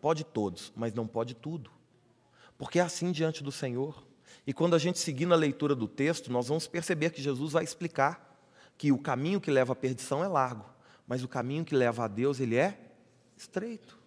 Pode 0.00 0.24
todos, 0.24 0.72
mas 0.74 0.92
não 0.92 1.06
pode 1.06 1.34
tudo. 1.34 1.70
Porque 2.58 2.78
é 2.78 2.82
assim 2.82 3.12
diante 3.12 3.42
do 3.42 3.52
Senhor. 3.52 4.04
E 4.46 4.52
quando 4.52 4.74
a 4.74 4.78
gente 4.78 4.98
seguir 4.98 5.26
na 5.26 5.34
leitura 5.34 5.74
do 5.74 5.88
texto, 5.88 6.30
nós 6.30 6.48
vamos 6.48 6.66
perceber 6.66 7.10
que 7.10 7.22
Jesus 7.22 7.52
vai 7.52 7.64
explicar 7.64 8.38
que 8.76 8.92
o 8.92 8.98
caminho 8.98 9.40
que 9.40 9.50
leva 9.50 9.72
à 9.72 9.76
perdição 9.76 10.24
é 10.24 10.28
largo, 10.28 10.64
mas 11.06 11.22
o 11.22 11.28
caminho 11.28 11.64
que 11.64 11.74
leva 11.74 12.04
a 12.04 12.08
Deus, 12.08 12.40
ele 12.40 12.56
é 12.56 12.78
estreito. 13.36 13.98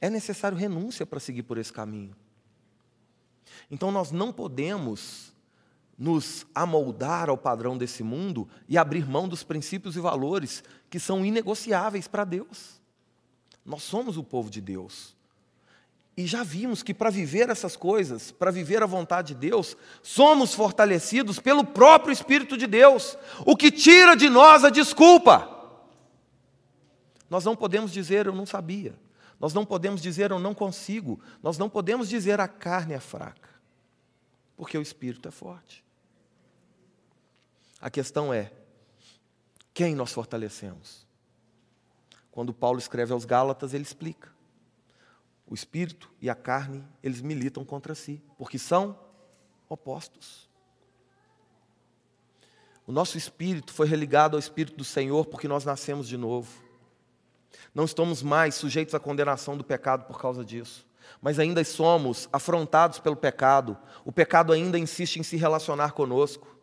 É 0.00 0.10
necessário 0.10 0.58
renúncia 0.58 1.06
para 1.06 1.20
seguir 1.20 1.44
por 1.44 1.58
esse 1.58 1.72
caminho. 1.72 2.16
Então 3.70 3.90
nós 3.90 4.10
não 4.10 4.32
podemos 4.32 5.32
nos 5.96 6.44
amoldar 6.54 7.30
ao 7.30 7.38
padrão 7.38 7.78
desse 7.78 8.02
mundo 8.02 8.48
e 8.68 8.76
abrir 8.76 9.08
mão 9.08 9.28
dos 9.28 9.44
princípios 9.44 9.94
e 9.94 10.00
valores 10.00 10.64
que 10.90 10.98
são 10.98 11.24
inegociáveis 11.24 12.08
para 12.08 12.24
Deus. 12.24 12.80
Nós 13.64 13.82
somos 13.82 14.16
o 14.16 14.24
povo 14.24 14.50
de 14.50 14.60
Deus. 14.60 15.16
E 16.16 16.26
já 16.26 16.42
vimos 16.42 16.82
que 16.82 16.92
para 16.92 17.10
viver 17.10 17.48
essas 17.48 17.74
coisas, 17.74 18.30
para 18.30 18.50
viver 18.50 18.82
a 18.82 18.86
vontade 18.86 19.28
de 19.34 19.48
Deus, 19.48 19.76
somos 20.02 20.52
fortalecidos 20.52 21.38
pelo 21.38 21.64
próprio 21.64 22.12
Espírito 22.12 22.56
de 22.56 22.66
Deus, 22.66 23.16
o 23.46 23.56
que 23.56 23.70
tira 23.70 24.14
de 24.14 24.28
nós 24.28 24.62
a 24.62 24.70
desculpa. 24.70 25.48
Nós 27.30 27.46
não 27.46 27.56
podemos 27.56 27.90
dizer 27.90 28.26
eu 28.26 28.34
não 28.34 28.44
sabia, 28.44 28.94
nós 29.40 29.54
não 29.54 29.64
podemos 29.64 30.02
dizer 30.02 30.30
eu 30.30 30.38
não 30.38 30.54
consigo, 30.54 31.18
nós 31.42 31.56
não 31.56 31.70
podemos 31.70 32.10
dizer 32.10 32.40
a 32.40 32.48
carne 32.48 32.92
é 32.92 33.00
fraca, 33.00 33.48
porque 34.54 34.76
o 34.76 34.82
Espírito 34.82 35.28
é 35.28 35.32
forte. 35.32 35.82
A 37.80 37.88
questão 37.88 38.34
é: 38.34 38.52
quem 39.72 39.94
nós 39.94 40.12
fortalecemos? 40.12 41.06
Quando 42.30 42.52
Paulo 42.52 42.78
escreve 42.78 43.14
aos 43.14 43.24
Gálatas, 43.24 43.72
ele 43.72 43.82
explica 43.82 44.31
o 45.52 45.54
espírito 45.54 46.10
e 46.18 46.30
a 46.30 46.34
carne, 46.34 46.82
eles 47.02 47.20
militam 47.20 47.62
contra 47.62 47.94
si, 47.94 48.22
porque 48.38 48.58
são 48.58 48.98
opostos. 49.68 50.48
O 52.86 52.90
nosso 52.90 53.18
espírito 53.18 53.70
foi 53.70 53.86
religado 53.86 54.34
ao 54.34 54.40
espírito 54.40 54.78
do 54.78 54.82
Senhor 54.82 55.26
porque 55.26 55.46
nós 55.46 55.62
nascemos 55.62 56.08
de 56.08 56.16
novo. 56.16 56.50
Não 57.74 57.84
estamos 57.84 58.22
mais 58.22 58.54
sujeitos 58.54 58.94
à 58.94 58.98
condenação 58.98 59.54
do 59.54 59.62
pecado 59.62 60.06
por 60.06 60.18
causa 60.18 60.42
disso, 60.42 60.86
mas 61.20 61.38
ainda 61.38 61.62
somos 61.64 62.30
afrontados 62.32 62.98
pelo 62.98 63.14
pecado. 63.14 63.76
O 64.06 64.10
pecado 64.10 64.54
ainda 64.54 64.78
insiste 64.78 65.16
em 65.16 65.22
se 65.22 65.36
relacionar 65.36 65.92
conosco. 65.92 66.56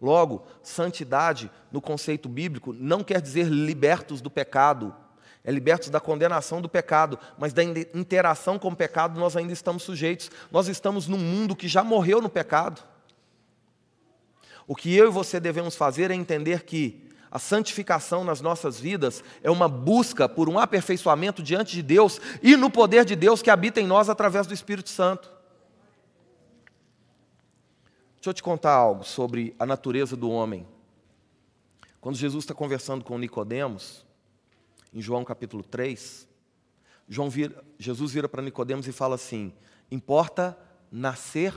Logo, 0.00 0.44
santidade, 0.60 1.48
no 1.70 1.80
conceito 1.80 2.28
bíblico, 2.28 2.72
não 2.72 3.04
quer 3.04 3.20
dizer 3.20 3.46
libertos 3.46 4.20
do 4.20 4.28
pecado, 4.28 4.92
é 5.44 5.50
libertos 5.50 5.90
da 5.90 6.00
condenação 6.00 6.62
do 6.62 6.68
pecado, 6.68 7.18
mas 7.36 7.52
da 7.52 7.62
interação 7.64 8.58
com 8.58 8.68
o 8.68 8.76
pecado 8.76 9.18
nós 9.18 9.36
ainda 9.36 9.52
estamos 9.52 9.82
sujeitos. 9.82 10.30
Nós 10.50 10.68
estamos 10.68 11.08
num 11.08 11.18
mundo 11.18 11.56
que 11.56 11.66
já 11.66 11.82
morreu 11.82 12.20
no 12.20 12.28
pecado. 12.28 12.82
O 14.66 14.76
que 14.76 14.94
eu 14.94 15.08
e 15.08 15.10
você 15.10 15.40
devemos 15.40 15.74
fazer 15.74 16.10
é 16.10 16.14
entender 16.14 16.62
que 16.62 17.10
a 17.28 17.38
santificação 17.38 18.22
nas 18.22 18.40
nossas 18.40 18.78
vidas 18.78 19.24
é 19.42 19.50
uma 19.50 19.66
busca 19.68 20.28
por 20.28 20.48
um 20.48 20.58
aperfeiçoamento 20.58 21.42
diante 21.42 21.74
de 21.74 21.82
Deus 21.82 22.20
e 22.42 22.56
no 22.56 22.70
poder 22.70 23.04
de 23.04 23.16
Deus 23.16 23.42
que 23.42 23.50
habita 23.50 23.80
em 23.80 23.86
nós 23.86 24.08
através 24.08 24.46
do 24.46 24.54
Espírito 24.54 24.90
Santo. 24.90 25.32
Deixa 28.16 28.30
eu 28.30 28.34
te 28.34 28.42
contar 28.42 28.74
algo 28.74 29.02
sobre 29.02 29.56
a 29.58 29.66
natureza 29.66 30.14
do 30.14 30.30
homem. 30.30 30.64
Quando 32.00 32.16
Jesus 32.16 32.44
está 32.44 32.54
conversando 32.54 33.02
com 33.02 33.18
Nicodemos, 33.18 34.04
em 34.92 35.00
João 35.00 35.24
capítulo 35.24 35.62
3, 35.62 36.28
João 37.08 37.28
vira, 37.28 37.64
Jesus 37.78 38.12
vira 38.12 38.28
para 38.28 38.42
Nicodemos 38.42 38.86
e 38.86 38.92
fala 38.92 39.14
assim: 39.14 39.52
importa 39.90 40.58
nascer 40.90 41.54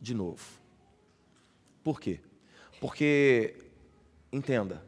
de 0.00 0.14
novo. 0.14 0.44
Por 1.82 2.00
quê? 2.00 2.20
Porque, 2.80 3.56
entenda, 4.32 4.84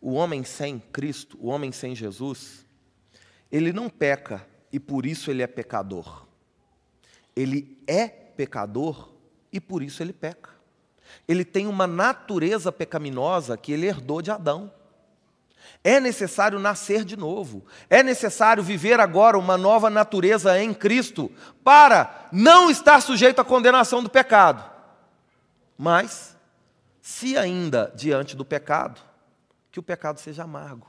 o 0.00 0.12
homem 0.12 0.44
sem 0.44 0.78
Cristo, 0.78 1.36
o 1.40 1.48
homem 1.48 1.72
sem 1.72 1.94
Jesus, 1.94 2.64
ele 3.50 3.72
não 3.72 3.88
peca 3.88 4.46
e 4.72 4.78
por 4.78 5.06
isso 5.06 5.30
ele 5.30 5.42
é 5.42 5.46
pecador. 5.46 6.26
Ele 7.34 7.82
é 7.86 8.08
pecador 8.08 9.12
e 9.52 9.60
por 9.60 9.82
isso 9.82 10.02
ele 10.02 10.12
peca. 10.12 10.50
Ele 11.26 11.44
tem 11.44 11.66
uma 11.66 11.86
natureza 11.86 12.70
pecaminosa 12.70 13.56
que 13.56 13.72
ele 13.72 13.86
herdou 13.86 14.20
de 14.20 14.30
Adão. 14.30 14.72
É 15.82 16.00
necessário 16.00 16.58
nascer 16.58 17.04
de 17.04 17.16
novo. 17.16 17.64
É 17.88 18.02
necessário 18.02 18.62
viver 18.62 19.00
agora 19.00 19.38
uma 19.38 19.56
nova 19.56 19.88
natureza 19.88 20.60
em 20.60 20.74
Cristo 20.74 21.30
para 21.62 22.28
não 22.32 22.70
estar 22.70 23.00
sujeito 23.00 23.40
à 23.40 23.44
condenação 23.44 24.02
do 24.02 24.10
pecado. 24.10 24.68
Mas, 25.76 26.36
se 27.00 27.36
ainda 27.36 27.92
diante 27.94 28.36
do 28.36 28.44
pecado, 28.44 29.00
que 29.70 29.78
o 29.78 29.82
pecado 29.82 30.18
seja 30.18 30.42
amargo. 30.42 30.86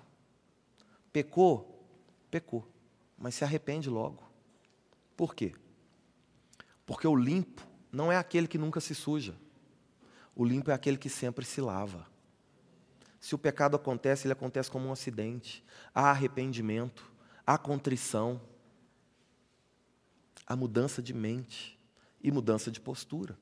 Pecou? 1.11 1.85
Pecou. 2.31 2.67
Mas 3.17 3.35
se 3.35 3.43
arrepende 3.43 3.89
logo. 3.89 4.23
Por 5.15 5.35
quê? 5.35 5.53
Porque 6.85 7.07
o 7.07 7.15
limpo 7.15 7.61
não 7.91 8.11
é 8.11 8.17
aquele 8.17 8.47
que 8.47 8.57
nunca 8.57 8.79
se 8.79 8.95
suja. 8.95 9.35
O 10.35 10.45
limpo 10.45 10.71
é 10.71 10.73
aquele 10.73 10.97
que 10.97 11.09
sempre 11.09 11.45
se 11.45 11.61
lava. 11.61 12.07
Se 13.19 13.35
o 13.35 13.37
pecado 13.37 13.75
acontece, 13.75 14.25
ele 14.25 14.33
acontece 14.33 14.71
como 14.71 14.87
um 14.87 14.91
acidente. 14.91 15.63
Há 15.93 16.09
arrependimento, 16.09 17.11
há 17.45 17.57
contrição, 17.57 18.41
há 20.47 20.55
mudança 20.55 21.01
de 21.01 21.13
mente 21.13 21.79
e 22.21 22.31
mudança 22.31 22.71
de 22.71 22.79
postura. 22.79 23.37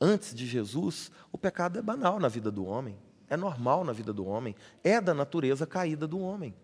Antes 0.00 0.34
de 0.34 0.46
Jesus, 0.46 1.10
o 1.32 1.38
pecado 1.38 1.78
é 1.78 1.82
banal 1.82 2.20
na 2.20 2.28
vida 2.28 2.50
do 2.50 2.64
homem, 2.64 2.98
é 3.28 3.36
normal 3.36 3.82
na 3.82 3.92
vida 3.92 4.12
do 4.12 4.26
homem, 4.26 4.54
é 4.84 5.00
da 5.00 5.14
natureza 5.14 5.66
caída 5.66 6.06
do 6.06 6.20
homem. 6.20 6.54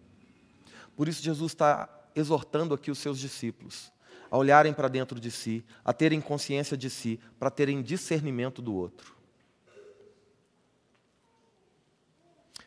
Por 0.94 1.08
isso, 1.08 1.22
Jesus 1.22 1.52
está 1.52 1.88
exortando 2.14 2.74
aqui 2.74 2.90
os 2.90 2.98
seus 2.98 3.18
discípulos 3.18 3.90
a 4.32 4.38
olharem 4.38 4.72
para 4.72 4.88
dentro 4.88 5.20
de 5.20 5.30
si, 5.30 5.62
a 5.84 5.92
terem 5.92 6.18
consciência 6.18 6.74
de 6.74 6.88
si, 6.88 7.20
para 7.38 7.50
terem 7.50 7.82
discernimento 7.82 8.62
do 8.62 8.74
outro. 8.74 9.14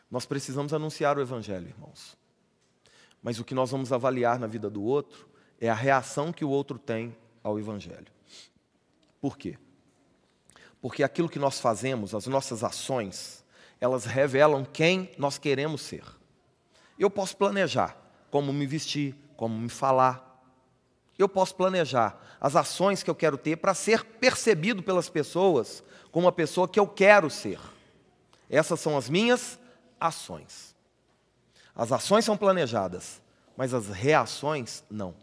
Nós 0.10 0.26
precisamos 0.26 0.74
anunciar 0.74 1.18
o 1.18 1.22
Evangelho, 1.22 1.68
irmãos. 1.68 2.18
Mas 3.22 3.40
o 3.40 3.44
que 3.44 3.56
nós 3.56 3.72
vamos 3.72 3.92
avaliar 3.92 4.40
na 4.40 4.48
vida 4.48 4.70
do 4.70 4.84
outro 4.84 5.28
é 5.60 5.70
a 5.70 5.74
reação 5.74 6.32
que 6.32 6.46
o 6.46 6.50
outro 6.50 6.78
tem 6.78 7.16
ao 7.44 7.60
Evangelho. 7.60 8.08
Por 9.20 9.38
quê? 9.38 9.58
Porque 10.80 11.04
aquilo 11.04 11.30
que 11.30 11.40
nós 11.40 11.60
fazemos, 11.60 12.14
as 12.14 12.28
nossas 12.28 12.64
ações, 12.64 13.44
elas 13.82 14.06
revelam 14.06 14.64
quem 14.64 15.12
nós 15.18 15.38
queremos 15.38 15.82
ser. 15.82 16.04
Eu 16.98 17.10
posso 17.10 17.36
planejar 17.36 17.98
como 18.30 18.54
me 18.54 18.68
vestir, 18.68 19.16
como 19.36 19.58
me 19.58 19.70
falar. 19.70 20.44
Eu 21.18 21.28
posso 21.28 21.56
planejar 21.56 22.22
as 22.40 22.56
ações 22.56 23.02
que 23.02 23.10
eu 23.10 23.16
quero 23.16 23.38
ter 23.38 23.56
para 23.58 23.74
ser 23.74 24.04
percebido 24.04 24.84
pelas 24.84 25.10
pessoas 25.10 25.84
como 26.12 26.26
uma 26.26 26.32
pessoa 26.32 26.68
que 26.68 26.80
eu 26.80 26.88
quero 26.88 27.30
ser. 27.30 27.60
Essas 28.50 28.80
são 28.80 28.98
as 28.98 29.10
minhas 29.10 29.60
ações. 30.00 30.76
As 31.76 31.92
ações 31.92 32.24
são 32.24 32.38
planejadas, 32.38 33.22
mas 33.58 33.74
as 33.74 33.88
reações 33.88 34.84
não. 34.90 35.14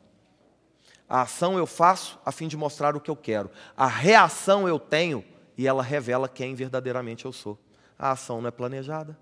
A 1.08 1.22
ação 1.22 1.58
eu 1.58 1.66
faço 1.66 2.18
a 2.24 2.32
fim 2.32 2.48
de 2.48 2.56
mostrar 2.56 2.96
o 2.96 3.00
que 3.00 3.11
eu 3.11 3.16
quero. 3.16 3.50
A 3.76 3.87
reação 3.87 4.66
eu 4.66 4.78
tenho 4.78 5.24
e 5.56 5.66
ela 5.66 5.82
revela 5.82 6.28
quem 6.28 6.54
verdadeiramente 6.54 7.24
eu 7.24 7.32
sou. 7.32 7.58
A 7.98 8.12
ação 8.12 8.40
não 8.40 8.48
é 8.48 8.50
planejada. 8.50 9.18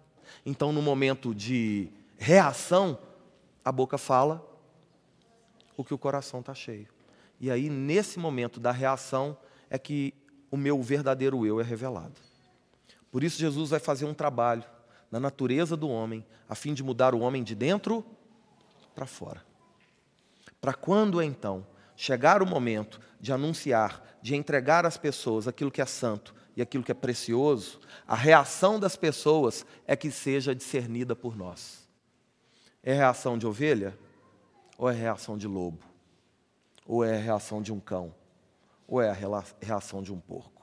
Então, 0.47 0.73
no 0.73 0.81
momento 0.81 1.35
de 1.35 1.91
reação, 2.17 2.99
a 3.65 3.73
boca 3.73 3.99
fala 3.99 4.47
o 5.77 5.85
que 5.85 5.95
o 5.95 5.99
coração 5.99 6.41
está 6.41 6.55
cheio. 6.55 6.89
E 7.41 7.51
aí, 7.51 7.69
nesse 7.69 8.19
momento 8.19 8.61
da 8.61 8.71
reação, 8.71 9.37
é 9.69 9.79
que 9.79 10.15
o 10.51 10.57
meu 10.57 10.81
verdadeiro 10.83 11.47
eu 11.47 11.61
é 11.61 11.65
revelado. 11.65 12.21
Por 13.11 13.25
isso, 13.25 13.39
Jesus 13.39 13.71
vai 13.71 13.81
fazer 13.81 14.05
um 14.05 14.15
trabalho 14.15 14.65
na 15.11 15.19
natureza 15.19 15.77
do 15.77 15.89
homem, 15.89 16.25
a 16.49 16.55
fim 16.55 16.73
de 16.73 16.83
mudar 16.83 17.15
o 17.15 17.21
homem 17.21 17.43
de 17.43 17.55
dentro 17.55 18.05
para 18.95 19.07
fora. 19.07 19.45
Para 20.61 20.75
quando 20.75 21.23
então 21.23 21.67
chegar 21.97 22.43
o 22.43 22.47
momento 22.47 23.01
de 23.21 23.33
anunciar, 23.33 24.03
de 24.23 24.35
entregar 24.35 24.87
às 24.87 24.97
pessoas 24.97 25.49
aquilo 25.49 25.71
que 25.71 25.81
é 25.81 25.87
santo 25.87 26.35
e 26.57 26.63
aquilo 26.63 26.85
que 26.85 26.93
é 26.93 26.95
precioso, 26.95 27.81
a 28.07 28.15
reação 28.15 28.79
das 28.79 28.97
pessoas 28.97 29.65
é 29.87 29.97
que 29.97 30.11
seja 30.11 30.55
discernida 30.55 31.17
por 31.17 31.37
nós. 31.37 31.89
É 32.83 32.93
reação 32.93 33.37
de 33.37 33.47
ovelha? 33.47 33.99
Ou 34.79 34.89
é 34.89 34.95
reação 34.95 35.37
de 35.37 35.47
lobo? 35.47 35.85
Ou 36.87 37.05
é 37.05 37.17
reação 37.17 37.61
de 37.61 37.73
um 37.73 37.81
cão? 37.81 38.15
Ou 38.87 39.01
é 39.01 39.11
a 39.11 39.45
reação 39.61 40.03
de 40.03 40.13
um 40.13 40.19
porco? 40.19 40.60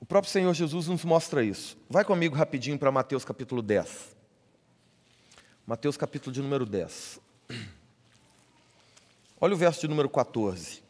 O 0.00 0.04
próprio 0.04 0.30
Senhor 0.30 0.52
Jesus 0.52 0.88
nos 0.88 1.04
mostra 1.04 1.42
isso. 1.42 1.76
Vai 1.88 2.04
comigo 2.04 2.34
rapidinho 2.34 2.78
para 2.78 2.92
Mateus 2.92 3.24
capítulo 3.24 3.62
10. 3.62 4.14
Mateus 5.66 5.96
capítulo 5.96 6.32
de 6.32 6.42
número 6.42 6.66
10. 6.66 7.20
Olha 9.40 9.54
o 9.54 9.56
verso 9.56 9.80
de 9.80 9.88
número 9.88 10.08
14. 10.08 10.86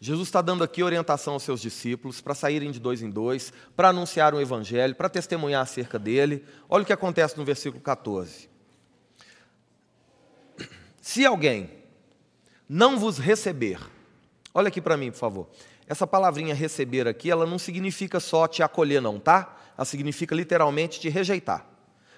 Jesus 0.00 0.28
está 0.28 0.42
dando 0.42 0.62
aqui 0.62 0.82
orientação 0.82 1.32
aos 1.32 1.42
seus 1.42 1.62
discípulos 1.62 2.20
para 2.20 2.34
saírem 2.34 2.70
de 2.70 2.78
dois 2.78 3.00
em 3.00 3.08
dois, 3.08 3.52
para 3.74 3.88
anunciar 3.88 4.34
o 4.34 4.40
Evangelho, 4.40 4.94
para 4.94 5.08
testemunhar 5.08 5.62
acerca 5.62 5.98
dele. 5.98 6.44
Olha 6.68 6.82
o 6.82 6.86
que 6.86 6.92
acontece 6.92 7.38
no 7.38 7.44
versículo 7.44 7.82
14. 7.82 8.50
Se 11.00 11.24
alguém 11.24 11.70
não 12.68 12.98
vos 12.98 13.18
receber, 13.18 13.78
olha 14.52 14.68
aqui 14.68 14.80
para 14.80 14.96
mim, 14.96 15.10
por 15.10 15.18
favor. 15.18 15.48
Essa 15.86 16.06
palavrinha 16.06 16.54
receber 16.54 17.06
aqui, 17.06 17.30
ela 17.30 17.44
não 17.44 17.58
significa 17.58 18.18
só 18.18 18.48
te 18.48 18.62
acolher, 18.62 19.02
não, 19.02 19.20
tá? 19.20 19.56
Ela 19.76 19.84
significa 19.84 20.34
literalmente 20.34 20.98
te 20.98 21.08
rejeitar. 21.08 21.66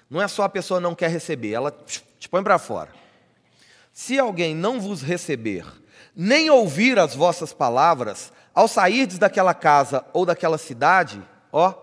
Não 0.09 0.21
é 0.21 0.27
só 0.27 0.43
a 0.43 0.49
pessoa 0.49 0.79
não 0.79 0.95
quer 0.95 1.09
receber, 1.09 1.51
ela 1.51 1.71
te 1.71 2.29
põe 2.29 2.41
para 2.41 2.57
fora. 2.57 2.91
Se 3.91 4.17
alguém 4.17 4.55
não 4.55 4.79
vos 4.79 5.01
receber, 5.01 5.65
nem 6.15 6.49
ouvir 6.49 6.97
as 6.97 7.13
vossas 7.13 7.51
palavras, 7.51 8.31
ao 8.53 8.67
sairdes 8.67 9.17
daquela 9.19 9.53
casa 9.53 10.05
ou 10.13 10.25
daquela 10.25 10.57
cidade, 10.57 11.21
ó, 11.51 11.73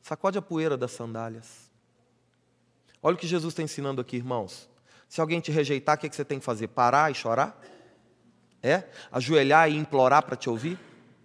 sacode 0.00 0.38
a 0.38 0.42
poeira 0.42 0.76
das 0.76 0.92
sandálias. 0.92 1.70
Olha 3.02 3.14
o 3.14 3.18
que 3.18 3.26
Jesus 3.26 3.52
está 3.52 3.62
ensinando 3.62 4.00
aqui, 4.00 4.16
irmãos. 4.16 4.68
Se 5.08 5.20
alguém 5.20 5.40
te 5.40 5.50
rejeitar, 5.50 5.96
o 5.96 5.98
que 5.98 6.14
você 6.14 6.24
tem 6.24 6.38
que 6.38 6.44
fazer? 6.44 6.68
Parar 6.68 7.10
e 7.10 7.14
chorar? 7.14 7.60
É? 8.62 8.84
Ajoelhar 9.10 9.70
e 9.70 9.76
implorar 9.76 10.22
para 10.22 10.36
te 10.36 10.50
ouvir? 10.50 10.78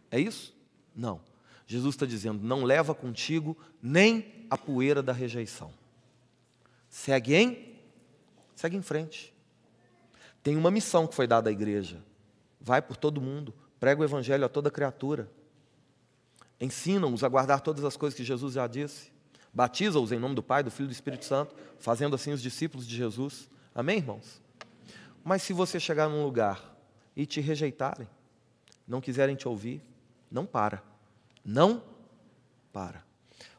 É 0.09 0.19
isso? 0.19 0.55
Não. 0.95 1.19
Jesus 1.67 1.95
está 1.95 2.05
dizendo: 2.05 2.43
não 2.43 2.63
leva 2.63 2.95
contigo 2.95 3.57
nem 3.81 4.45
a 4.49 4.57
poeira 4.57 5.01
da 5.01 5.11
rejeição. 5.11 5.73
Segue 6.89 7.35
em, 7.35 7.77
segue 8.55 8.77
em 8.77 8.81
frente. 8.81 9.33
Tem 10.41 10.55
uma 10.55 10.71
missão 10.71 11.07
que 11.07 11.15
foi 11.15 11.27
dada 11.27 11.49
à 11.49 11.53
igreja. 11.53 12.01
Vai 12.61 12.81
por 12.81 12.95
todo 12.95 13.19
mundo, 13.19 13.53
prega 13.79 14.01
o 14.01 14.03
evangelho 14.03 14.45
a 14.45 14.49
toda 14.49 14.71
criatura. 14.71 15.29
Ensina-os 16.59 17.23
a 17.23 17.27
guardar 17.27 17.61
todas 17.61 17.83
as 17.83 17.97
coisas 17.97 18.15
que 18.15 18.23
Jesus 18.23 18.53
já 18.53 18.65
disse. 18.65 19.11
Batiza-os 19.53 20.11
em 20.11 20.19
nome 20.19 20.35
do 20.35 20.43
Pai, 20.43 20.63
do 20.63 20.71
Filho 20.71 20.85
e 20.85 20.89
do 20.89 20.93
Espírito 20.93 21.25
Santo, 21.25 21.55
fazendo 21.79 22.15
assim 22.15 22.31
os 22.31 22.41
discípulos 22.41 22.87
de 22.87 22.95
Jesus. 22.95 23.49
Amém, 23.73 23.97
irmãos? 23.97 24.41
Mas 25.23 25.41
se 25.43 25.53
você 25.53 25.79
chegar 25.79 26.07
num 26.07 26.23
lugar 26.23 26.74
e 27.15 27.25
te 27.25 27.39
rejeitarem, 27.39 28.07
não 28.87 28.99
quiserem 29.01 29.35
te 29.35 29.47
ouvir, 29.47 29.81
não 30.29 30.45
para. 30.45 30.83
Não 31.43 31.81
para. 32.73 33.03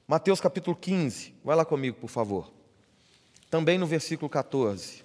Mateus 0.06 0.40
capítulo 0.40 0.76
15, 0.76 1.34
vai 1.42 1.56
lá 1.56 1.64
comigo, 1.64 1.96
por 1.98 2.08
favor. 2.10 2.52
Também 3.50 3.78
no 3.78 3.86
versículo 3.86 4.28
14. 4.28 5.04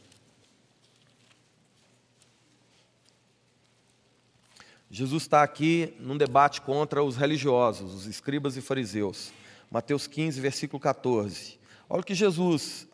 Jesus 4.89 5.23
está 5.23 5.41
aqui 5.41 5.95
num 5.99 6.17
debate 6.17 6.59
contra 6.59 7.01
os 7.01 7.15
religiosos, 7.15 7.93
os 7.93 8.05
escribas 8.07 8.57
e 8.57 8.61
fariseus. 8.61 9.31
Mateus 9.71 10.05
15, 10.05 10.41
versículo 10.41 10.81
14. 10.81 11.57
Olha 11.89 12.01
o 12.01 12.05
que 12.05 12.13
Jesus 12.13 12.87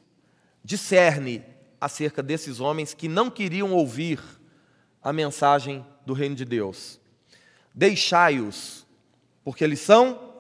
discerne 0.64 1.44
acerca 1.82 2.22
desses 2.22 2.60
homens 2.60 2.94
que 2.94 3.08
não 3.08 3.32
queriam 3.32 3.74
ouvir 3.74 4.20
a 5.04 5.14
mensagem 5.14 5.86
do 6.06 6.14
reino 6.14 6.36
de 6.36 6.46
Deus. 6.46 7.00
Deixai-os, 7.74 8.86
porque 9.44 9.64
eles 9.64 9.80
são 9.80 10.34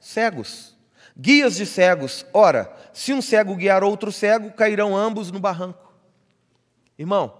cegos, 0.00 0.76
guias 1.16 1.56
de 1.56 1.66
cegos. 1.66 2.26
Ora, 2.32 2.74
se 2.92 3.12
um 3.12 3.22
cego 3.22 3.54
guiar 3.54 3.84
outro 3.84 4.10
cego, 4.10 4.52
cairão 4.52 4.96
ambos 4.96 5.30
no 5.30 5.38
barranco. 5.38 5.92
Irmão, 6.98 7.38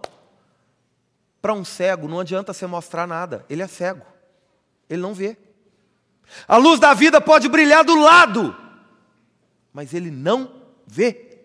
para 1.43 1.53
um 1.53 1.65
cego 1.65 2.09
não 2.09 2.21
adianta 2.21 2.53
você 2.53 2.67
mostrar 2.67 3.07
nada, 3.07 3.45
ele 3.49 3.63
é 3.63 3.67
cego, 3.67 4.07
ele 4.89 5.03
não 5.03 5.15
vê. 5.15 5.37
A 6.47 6.57
luz 6.57 6.79
da 6.79 6.95
vida 6.95 7.21
pode 7.21 7.49
brilhar 7.49 7.85
do 7.85 8.01
lado, 8.01 8.57
mas 9.73 9.93
ele 9.95 10.11
não 10.11 10.63
vê. 10.87 11.41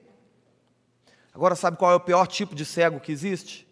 Agora, 1.34 1.56
sabe 1.56 1.78
qual 1.78 1.91
é 1.91 1.95
o 1.95 2.00
pior 2.00 2.28
tipo 2.28 2.56
de 2.56 2.65
cego 2.65 3.00
que 3.00 3.12
existe? 3.12 3.64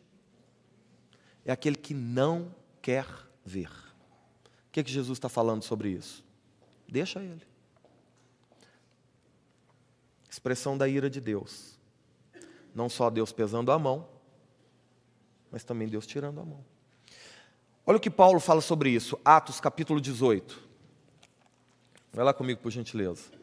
É 1.46 1.52
aquele 1.52 1.76
que 1.76 1.94
não 1.94 2.54
quer 2.82 3.06
ver. 3.46 3.70
O 3.70 4.72
que, 4.72 4.80
é 4.80 4.84
que 4.84 4.92
Jesus 4.92 5.18
está 5.18 5.30
falando 5.30 5.64
sobre 5.64 5.90
isso? 5.90 6.24
Deixa 6.88 7.22
ele. 7.22 7.42
Expressão 10.30 10.78
da 10.78 10.88
ira 10.88 11.10
de 11.10 11.22
Deus. 11.22 11.78
Não 12.74 12.90
só 12.90 13.10
Deus 13.10 13.32
pesando 13.32 13.72
a 13.72 13.78
mão, 13.78 14.08
mas 15.52 15.64
também 15.64 15.88
Deus 15.88 16.08
tirando 16.08 16.40
a 16.40 16.46
mão. 16.46 16.66
Olha 17.86 17.98
o 17.98 18.02
que 18.02 18.10
Paulo 18.10 18.40
fala 18.40 18.62
sobre 18.62 18.90
isso, 18.90 19.20
Atos 19.24 19.60
capítulo 19.60 20.02
18. 20.02 20.60
Vai 22.12 22.26
lá 22.26 22.34
comigo, 22.34 22.62
por 22.62 22.72
gentileza. 22.72 23.43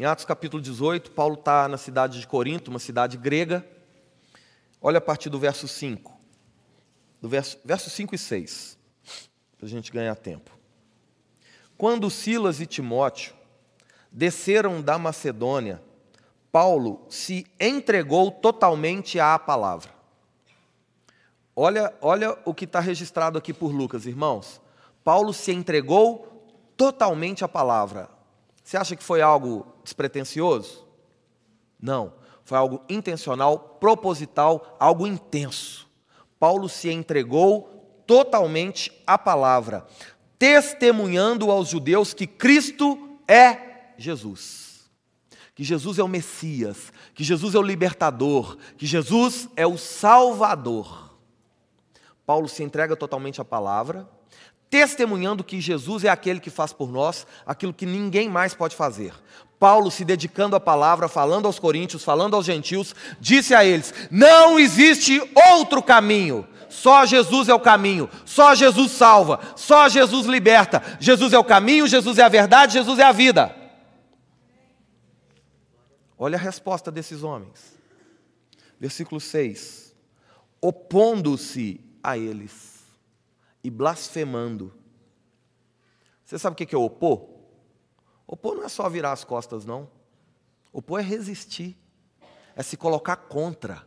Em 0.00 0.06
Atos 0.06 0.24
capítulo 0.24 0.62
18, 0.62 1.10
Paulo 1.10 1.34
está 1.34 1.68
na 1.68 1.76
cidade 1.76 2.20
de 2.20 2.26
Corinto, 2.26 2.70
uma 2.70 2.78
cidade 2.78 3.18
grega. 3.18 3.62
Olha 4.80 4.96
a 4.96 5.00
partir 5.00 5.28
do 5.28 5.38
verso 5.38 5.68
5. 5.68 6.18
Do 7.20 7.28
verso, 7.28 7.58
verso 7.62 7.90
5 7.90 8.14
e 8.14 8.18
6, 8.18 8.78
para 9.58 9.66
a 9.66 9.68
gente 9.68 9.92
ganhar 9.92 10.14
tempo. 10.16 10.58
Quando 11.76 12.08
Silas 12.08 12.62
e 12.62 12.66
Timóteo 12.66 13.34
desceram 14.10 14.80
da 14.80 14.96
Macedônia, 14.96 15.82
Paulo 16.50 17.04
se 17.10 17.46
entregou 17.60 18.30
totalmente 18.30 19.20
à 19.20 19.38
palavra. 19.38 19.90
Olha, 21.54 21.92
olha 22.00 22.38
o 22.46 22.54
que 22.54 22.64
está 22.64 22.80
registrado 22.80 23.36
aqui 23.36 23.52
por 23.52 23.70
Lucas, 23.70 24.06
irmãos. 24.06 24.62
Paulo 25.04 25.34
se 25.34 25.52
entregou 25.52 26.48
totalmente 26.74 27.44
à 27.44 27.48
palavra. 27.48 28.08
Você 28.70 28.76
acha 28.76 28.94
que 28.94 29.02
foi 29.02 29.20
algo 29.20 29.66
despretensioso? 29.82 30.86
Não. 31.82 32.12
Foi 32.44 32.56
algo 32.56 32.84
intencional, 32.88 33.58
proposital, 33.58 34.76
algo 34.78 35.08
intenso. 35.08 35.90
Paulo 36.38 36.68
se 36.68 36.88
entregou 36.88 38.04
totalmente 38.06 38.92
à 39.04 39.18
palavra, 39.18 39.84
testemunhando 40.38 41.50
aos 41.50 41.68
judeus 41.68 42.14
que 42.14 42.28
Cristo 42.28 43.18
é 43.26 43.90
Jesus. 43.98 44.88
Que 45.52 45.64
Jesus 45.64 45.98
é 45.98 46.04
o 46.04 46.08
Messias, 46.08 46.92
que 47.12 47.24
Jesus 47.24 47.56
é 47.56 47.58
o 47.58 47.62
libertador, 47.62 48.56
que 48.76 48.86
Jesus 48.86 49.48
é 49.56 49.66
o 49.66 49.76
Salvador. 49.76 51.18
Paulo 52.24 52.48
se 52.48 52.62
entrega 52.62 52.94
totalmente 52.94 53.40
à 53.40 53.44
palavra, 53.44 54.08
testemunhando 54.70 55.42
que 55.42 55.60
Jesus 55.60 56.04
é 56.04 56.08
aquele 56.08 56.38
que 56.38 56.48
faz 56.48 56.72
por 56.72 56.90
nós 56.90 57.26
aquilo 57.44 57.74
que 57.74 57.84
ninguém 57.84 58.28
mais 58.28 58.54
pode 58.54 58.76
fazer. 58.76 59.12
Paulo, 59.58 59.90
se 59.90 60.04
dedicando 60.04 60.56
à 60.56 60.60
palavra, 60.60 61.08
falando 61.08 61.44
aos 61.44 61.58
coríntios, 61.58 62.04
falando 62.04 62.34
aos 62.34 62.46
gentios, 62.46 62.94
disse 63.20 63.54
a 63.54 63.62
eles: 63.62 63.92
Não 64.10 64.58
existe 64.58 65.20
outro 65.52 65.82
caminho. 65.82 66.46
Só 66.70 67.04
Jesus 67.04 67.48
é 67.48 67.54
o 67.54 67.58
caminho, 67.58 68.08
só 68.24 68.54
Jesus 68.54 68.92
salva, 68.92 69.40
só 69.56 69.88
Jesus 69.88 70.24
liberta. 70.24 70.80
Jesus 71.00 71.32
é 71.32 71.38
o 71.38 71.42
caminho, 71.42 71.88
Jesus 71.88 72.16
é 72.16 72.22
a 72.22 72.28
verdade, 72.28 72.74
Jesus 72.74 73.00
é 73.00 73.02
a 73.02 73.10
vida. 73.10 73.54
Olha 76.16 76.36
a 76.36 76.40
resposta 76.40 76.92
desses 76.92 77.24
homens. 77.24 77.76
Versículo 78.78 79.20
6: 79.20 79.92
Opondo-se 80.62 81.80
a 82.02 82.16
eles 82.16 82.69
e 83.62 83.70
blasfemando. 83.70 84.72
Você 86.24 86.38
sabe 86.38 86.54
o 86.54 86.56
que 86.56 86.74
é 86.74 86.78
opor? 86.78 87.28
Opor 88.26 88.54
não 88.54 88.64
é 88.64 88.68
só 88.68 88.88
virar 88.88 89.12
as 89.12 89.24
costas, 89.24 89.64
não. 89.64 89.90
Opor 90.72 91.00
é 91.00 91.02
resistir, 91.02 91.76
é 92.54 92.62
se 92.62 92.76
colocar 92.76 93.16
contra, 93.16 93.86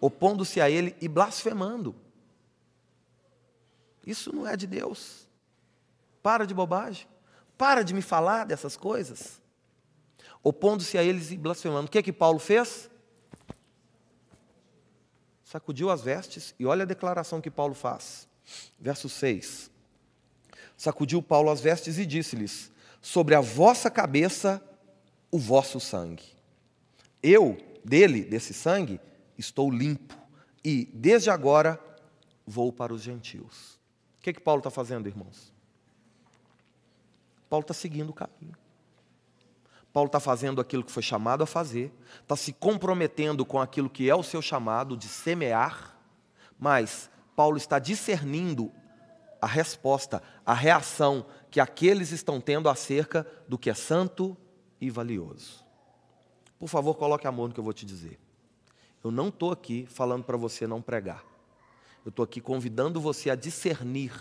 opondo-se 0.00 0.60
a 0.60 0.68
ele 0.68 0.96
e 1.00 1.08
blasfemando. 1.08 1.94
Isso 4.04 4.34
não 4.34 4.46
é 4.46 4.56
de 4.56 4.66
Deus. 4.66 5.28
Para 6.22 6.44
de 6.44 6.54
bobagem. 6.54 7.06
Para 7.56 7.82
de 7.82 7.94
me 7.94 8.02
falar 8.02 8.44
dessas 8.44 8.76
coisas 8.76 9.40
opondo-se 10.46 10.96
a 10.96 11.02
eles 11.02 11.32
e 11.32 11.36
blasfemando. 11.36 11.88
O 11.88 11.90
que 11.90 11.98
é 11.98 12.02
que 12.02 12.12
Paulo 12.12 12.38
fez? 12.38 12.88
Sacudiu 15.42 15.90
as 15.90 16.02
vestes 16.02 16.54
e 16.56 16.64
olha 16.64 16.84
a 16.84 16.86
declaração 16.86 17.40
que 17.40 17.50
Paulo 17.50 17.74
faz. 17.74 18.28
Verso 18.78 19.08
6. 19.08 19.70
Sacudiu 20.76 21.22
Paulo 21.22 21.50
as 21.50 21.60
vestes 21.60 21.98
e 21.98 22.06
disse-lhes: 22.06 22.70
Sobre 23.00 23.34
a 23.34 23.40
vossa 23.40 23.90
cabeça 23.90 24.62
o 25.30 25.38
vosso 25.38 25.80
sangue. 25.80 26.24
Eu, 27.22 27.56
dele, 27.84 28.22
desse 28.24 28.54
sangue, 28.54 29.00
estou 29.36 29.70
limpo. 29.70 30.14
e 30.64 30.86
desde 30.92 31.30
agora 31.30 31.80
vou 32.46 32.72
para 32.72 32.92
os 32.92 33.02
gentios. 33.02 33.78
O 34.18 34.22
que, 34.22 34.32
que 34.32 34.40
Paulo 34.40 34.60
está 34.60 34.70
fazendo, 34.70 35.08
irmãos? 35.08 35.52
Paulo 37.48 37.62
está 37.62 37.74
seguindo 37.74 38.10
o 38.10 38.12
caminho. 38.12 38.56
Paulo 39.92 40.08
está 40.08 40.20
fazendo 40.20 40.60
aquilo 40.60 40.84
que 40.84 40.92
foi 40.92 41.02
chamado 41.02 41.42
a 41.42 41.46
fazer, 41.46 41.92
está 42.20 42.36
se 42.36 42.52
comprometendo 42.52 43.46
com 43.46 43.60
aquilo 43.60 43.88
que 43.88 44.10
é 44.10 44.14
o 44.14 44.22
seu 44.22 44.42
chamado 44.42 44.96
de 44.96 45.08
semear, 45.08 45.96
mas 46.58 47.08
Paulo 47.36 47.58
está 47.58 47.78
discernindo 47.78 48.72
a 49.40 49.46
resposta, 49.46 50.22
a 50.44 50.54
reação 50.54 51.26
que 51.50 51.60
aqueles 51.60 52.10
estão 52.10 52.40
tendo 52.40 52.68
acerca 52.68 53.26
do 53.46 53.58
que 53.58 53.68
é 53.68 53.74
santo 53.74 54.36
e 54.80 54.90
valioso. 54.90 55.64
Por 56.58 56.68
favor, 56.68 56.94
coloque 56.94 57.26
amor 57.26 57.48
no 57.48 57.54
que 57.54 57.60
eu 57.60 57.64
vou 57.64 57.74
te 57.74 57.84
dizer. 57.84 58.18
Eu 59.04 59.10
não 59.10 59.28
estou 59.28 59.52
aqui 59.52 59.86
falando 59.86 60.24
para 60.24 60.36
você 60.36 60.66
não 60.66 60.80
pregar. 60.80 61.22
Eu 62.04 62.08
estou 62.08 62.24
aqui 62.24 62.40
convidando 62.40 63.00
você 63.00 63.28
a 63.28 63.34
discernir 63.34 64.12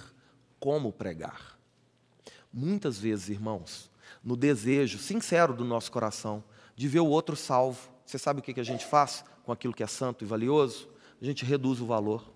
como 0.60 0.92
pregar. 0.92 1.58
Muitas 2.52 3.00
vezes, 3.00 3.30
irmãos, 3.30 3.90
no 4.24 4.36
desejo 4.36 4.98
sincero 4.98 5.54
do 5.54 5.64
nosso 5.64 5.92
coração 5.92 6.44
de 6.76 6.88
ver 6.88 7.00
o 7.00 7.08
outro 7.08 7.36
salvo. 7.36 7.90
Você 8.06 8.18
sabe 8.18 8.42
o 8.42 8.44
que 8.44 8.60
a 8.60 8.64
gente 8.64 8.86
faz 8.86 9.24
com 9.44 9.52
aquilo 9.52 9.74
que 9.74 9.84
é 9.84 9.88
santo 9.88 10.24
e 10.24 10.28
valioso? 10.28 10.90
A 11.22 11.26
gente 11.26 11.46
reduz 11.46 11.80
o 11.80 11.86
valor. 11.86 12.35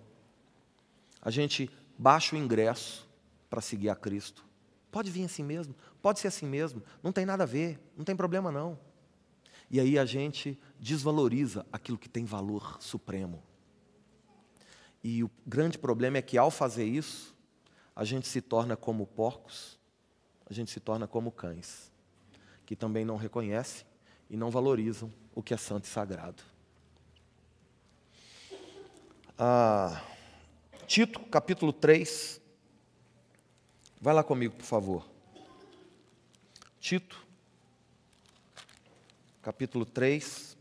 A 1.21 1.29
gente 1.29 1.69
baixa 1.97 2.35
o 2.35 2.39
ingresso 2.39 3.07
para 3.49 3.61
seguir 3.61 3.89
a 3.89 3.95
Cristo. 3.95 4.45
Pode 4.91 5.11
vir 5.11 5.25
assim 5.25 5.43
mesmo, 5.43 5.75
pode 6.01 6.19
ser 6.19 6.27
assim 6.27 6.47
mesmo, 6.47 6.81
não 7.03 7.11
tem 7.11 7.25
nada 7.25 7.43
a 7.43 7.47
ver, 7.47 7.79
não 7.95 8.03
tem 8.03 8.15
problema 8.15 8.51
não. 8.51 8.79
E 9.69 9.79
aí 9.79 9.99
a 9.99 10.05
gente 10.05 10.59
desvaloriza 10.79 11.65
aquilo 11.71 11.97
que 11.97 12.09
tem 12.09 12.25
valor 12.25 12.77
supremo. 12.81 13.43
E 15.03 15.23
o 15.23 15.29
grande 15.45 15.77
problema 15.77 16.17
é 16.17 16.21
que 16.21 16.37
ao 16.37 16.49
fazer 16.49 16.85
isso, 16.85 17.35
a 17.95 18.03
gente 18.03 18.27
se 18.27 18.41
torna 18.41 18.75
como 18.75 19.05
porcos 19.05 19.79
a 20.49 20.53
gente 20.53 20.71
se 20.71 20.79
torna 20.79 21.07
como 21.07 21.31
cães, 21.31 21.91
que 22.65 22.75
também 22.75 23.05
não 23.05 23.17
reconhecem 23.17 23.85
e 24.29 24.35
não 24.35 24.49
valorizam 24.49 25.11
o 25.35 25.43
que 25.43 25.53
é 25.53 25.57
santo 25.57 25.85
e 25.85 25.87
sagrado. 25.87 26.41
Ah, 29.37 30.01
Tito, 30.89 31.19
capítulo 31.19 31.71
3. 31.71 32.41
Vai 34.01 34.11
lá 34.11 34.23
comigo, 34.23 34.55
por 34.55 34.65
favor. 34.65 35.07
Tito, 36.79 37.23
capítulo 39.39 39.85
3. 39.85 40.57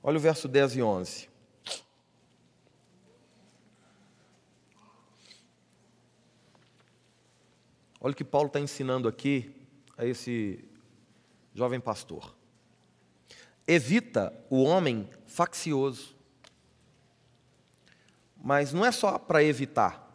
Olha 0.00 0.16
o 0.16 0.20
verso 0.20 0.46
10 0.46 0.76
e 0.76 0.82
11. 0.82 1.28
Olha 8.00 8.12
o 8.12 8.14
que 8.14 8.22
Paulo 8.22 8.46
está 8.46 8.60
ensinando 8.60 9.08
aqui 9.08 9.56
a 9.98 10.06
esse 10.06 10.64
jovem 11.52 11.80
pastor. 11.80 12.32
Evita 13.66 14.32
o 14.48 14.62
homem 14.62 15.10
faccioso. 15.26 16.15
Mas 18.46 18.72
não 18.72 18.86
é 18.86 18.92
só 18.92 19.18
para 19.18 19.42
evitar. 19.42 20.08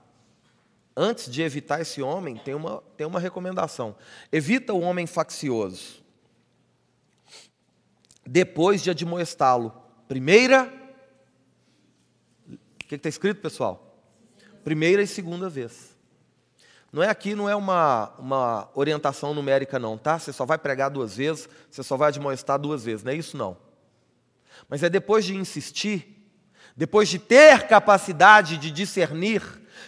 Antes 0.96 1.30
de 1.30 1.42
evitar 1.42 1.82
esse 1.82 2.02
homem, 2.02 2.38
tem 2.38 2.54
uma, 2.54 2.82
tem 2.96 3.06
uma 3.06 3.20
recomendação. 3.20 3.94
Evita 4.32 4.72
o 4.72 4.80
homem 4.80 5.06
faccioso. 5.06 6.02
Depois 8.26 8.82
de 8.82 8.90
admoestá-lo. 8.90 9.74
Primeira. 10.08 10.72
O 12.50 12.58
que 12.78 12.96
está 12.96 13.10
escrito, 13.10 13.42
pessoal? 13.42 14.02
Primeira 14.64 15.02
e 15.02 15.08
segunda 15.08 15.50
vez. 15.50 15.94
Não 16.90 17.04
é 17.04 17.10
aqui, 17.10 17.36
não 17.36 17.50
é 17.50 17.56
uma, 17.56 18.14
uma 18.18 18.70
orientação 18.74 19.34
numérica, 19.34 19.78
não, 19.78 19.98
tá? 19.98 20.18
Você 20.18 20.32
só 20.32 20.46
vai 20.46 20.58
pregar 20.58 20.90
duas 20.90 21.18
vezes, 21.18 21.50
você 21.70 21.84
só 21.84 21.98
vai 21.98 22.08
admoestar 22.08 22.58
duas 22.58 22.86
vezes, 22.86 23.04
não 23.04 23.12
é 23.12 23.16
isso, 23.16 23.36
não. 23.36 23.58
Mas 24.70 24.84
é 24.84 24.90
depois 24.90 25.26
de 25.26 25.36
insistir, 25.36 26.21
depois 26.76 27.10
de 27.10 27.20
ter 27.20 27.68
capacidade 27.68 28.58
de 28.58 28.72
discernir, 28.72 29.42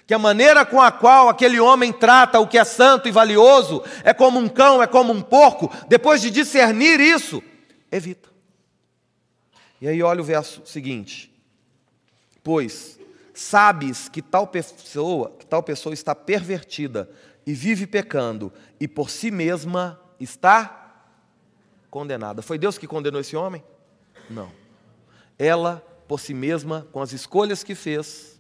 que 0.06 0.14
a 0.14 0.20
maneira 0.20 0.66
com 0.66 0.82
a 0.82 0.92
qual 0.92 1.30
aquele 1.30 1.60
homem 1.60 1.92
trata 1.92 2.40
o 2.40 2.48
que 2.48 2.58
é 2.58 2.64
santo 2.64 3.08
e 3.08 3.12
valioso 3.12 3.84
é 4.04 4.14
como 4.14 4.40
um 4.40 4.50
cão, 4.50 4.84
é 4.84 4.88
como 4.88 5.14
um 5.14 5.22
porco, 5.22 5.72
depois 5.88 6.22
de 6.22 6.30
discernir 6.30 7.00
isso, 7.00 7.42
evita. 7.92 8.30
E 9.80 9.88
aí 9.88 10.02
olha 10.02 10.22
o 10.22 10.26
verso 10.26 10.62
seguinte: 10.66 11.34
Pois 12.44 13.00
sabes 13.34 14.08
que 14.08 14.22
tal 14.22 14.46
pessoa, 14.48 15.32
que 15.40 15.46
tal 15.46 15.64
pessoa 15.64 15.94
está 15.94 16.14
pervertida 16.14 17.10
e 17.46 17.54
vive 17.54 17.88
pecando 17.88 18.54
e 18.80 18.88
por 18.88 19.10
si 19.10 19.32
mesma 19.32 20.00
está 20.20 21.06
condenada. 21.90 22.42
Foi 22.42 22.58
Deus 22.58 22.78
que 22.78 22.88
condenou 22.88 23.22
esse 23.22 23.36
homem? 23.36 23.64
Não. 24.30 24.52
Ela 25.38 25.84
por 26.14 26.20
si 26.20 26.32
mesma, 26.32 26.88
com 26.92 27.02
as 27.02 27.12
escolhas 27.12 27.64
que 27.64 27.74
fez, 27.74 28.40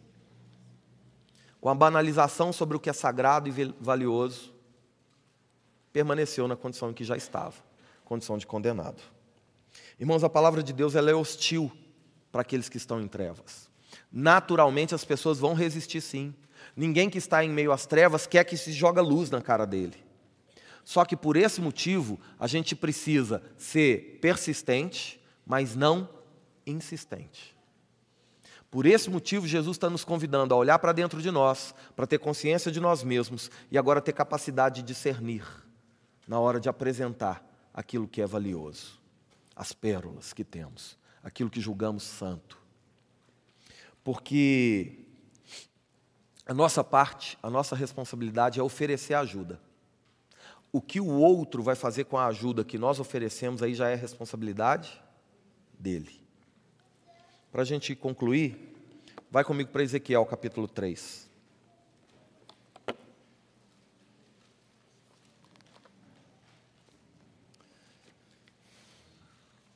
com 1.60 1.70
a 1.70 1.74
banalização 1.74 2.54
sobre 2.54 2.78
o 2.78 2.80
que 2.80 2.88
é 2.88 2.94
sagrado 2.94 3.50
e 3.50 3.74
valioso, 3.80 4.54
permaneceu 5.92 6.48
na 6.48 6.56
condição 6.56 6.92
em 6.92 6.94
que 6.94 7.04
já 7.04 7.18
estava, 7.18 7.56
condição 8.06 8.38
de 8.38 8.46
condenado. 8.46 9.02
Irmãos, 10.00 10.24
a 10.24 10.30
palavra 10.30 10.62
de 10.62 10.72
Deus 10.72 10.94
ela 10.94 11.10
é 11.10 11.16
hostil 11.16 11.72
para 12.32 12.42
aqueles 12.42 12.70
que 12.70 12.78
estão 12.78 13.02
em 13.02 13.08
trevas 13.08 13.74
naturalmente 14.14 14.94
as 14.94 15.04
pessoas 15.04 15.40
vão 15.40 15.56
resistir 15.56 16.00
sim. 16.00 16.36
Ninguém 16.76 17.10
que 17.10 17.18
está 17.18 17.44
em 17.44 17.50
meio 17.50 17.72
às 17.72 17.88
trevas 17.88 18.28
quer 18.28 18.44
que 18.44 18.56
se 18.56 18.72
joga 18.72 19.02
luz 19.02 19.32
na 19.32 19.42
cara 19.42 19.66
dele. 19.66 19.98
Só 20.86 21.04
que 21.04 21.16
por 21.16 21.36
esse 21.36 21.60
motivo, 21.60 22.20
a 22.40 22.46
gente 22.46 22.76
precisa 22.76 23.42
ser 23.58 24.20
persistente, 24.22 25.20
mas 25.44 25.76
não 25.76 26.08
insistente. 26.66 27.53
Por 28.74 28.88
esse 28.88 29.08
motivo, 29.08 29.48
Jesus 29.48 29.78
está 29.78 29.88
nos 29.88 30.04
convidando 30.04 30.52
a 30.52 30.58
olhar 30.58 30.80
para 30.80 30.92
dentro 30.92 31.22
de 31.22 31.30
nós, 31.30 31.76
para 31.96 32.08
ter 32.08 32.18
consciência 32.18 32.72
de 32.72 32.80
nós 32.80 33.04
mesmos 33.04 33.52
e 33.70 33.78
agora 33.78 34.02
ter 34.02 34.14
capacidade 34.14 34.82
de 34.82 34.88
discernir 34.88 35.46
na 36.28 36.40
hora 36.40 36.60
de 36.60 36.68
apresentar 36.68 37.46
aquilo 37.72 38.08
que 38.08 38.20
é 38.20 38.26
valioso, 38.26 39.00
as 39.56 39.74
pérolas 39.74 40.34
que 40.34 40.44
temos, 40.44 40.98
aquilo 41.22 41.52
que 41.52 41.62
julgamos 41.62 42.02
santo 42.02 42.64
porque 44.04 45.06
a 46.46 46.54
nossa 46.54 46.84
parte, 46.84 47.38
a 47.42 47.50
nossa 47.50 47.76
responsabilidade 47.76 48.60
é 48.60 48.64
oferecer 48.64 49.14
ajuda. 49.14 49.62
O 50.72 50.82
que 50.82 51.00
o 51.00 51.08
outro 51.08 51.64
vai 51.64 51.76
fazer 51.76 52.06
com 52.06 52.18
a 52.18 52.26
ajuda 52.26 52.66
que 52.66 52.78
nós 52.78 53.00
oferecemos 53.00 53.64
aí 53.64 53.74
já 53.74 53.90
é 53.90 53.96
responsabilidade 53.96 55.02
dele. 55.80 56.23
Para 57.54 57.62
a 57.62 57.66
gente 57.66 57.96
concluir, 57.96 58.58
vai 59.30 59.44
comigo 59.44 59.70
para 59.70 59.84
Ezequiel 59.84 60.26
capítulo 60.26 60.68
3. 60.68 61.30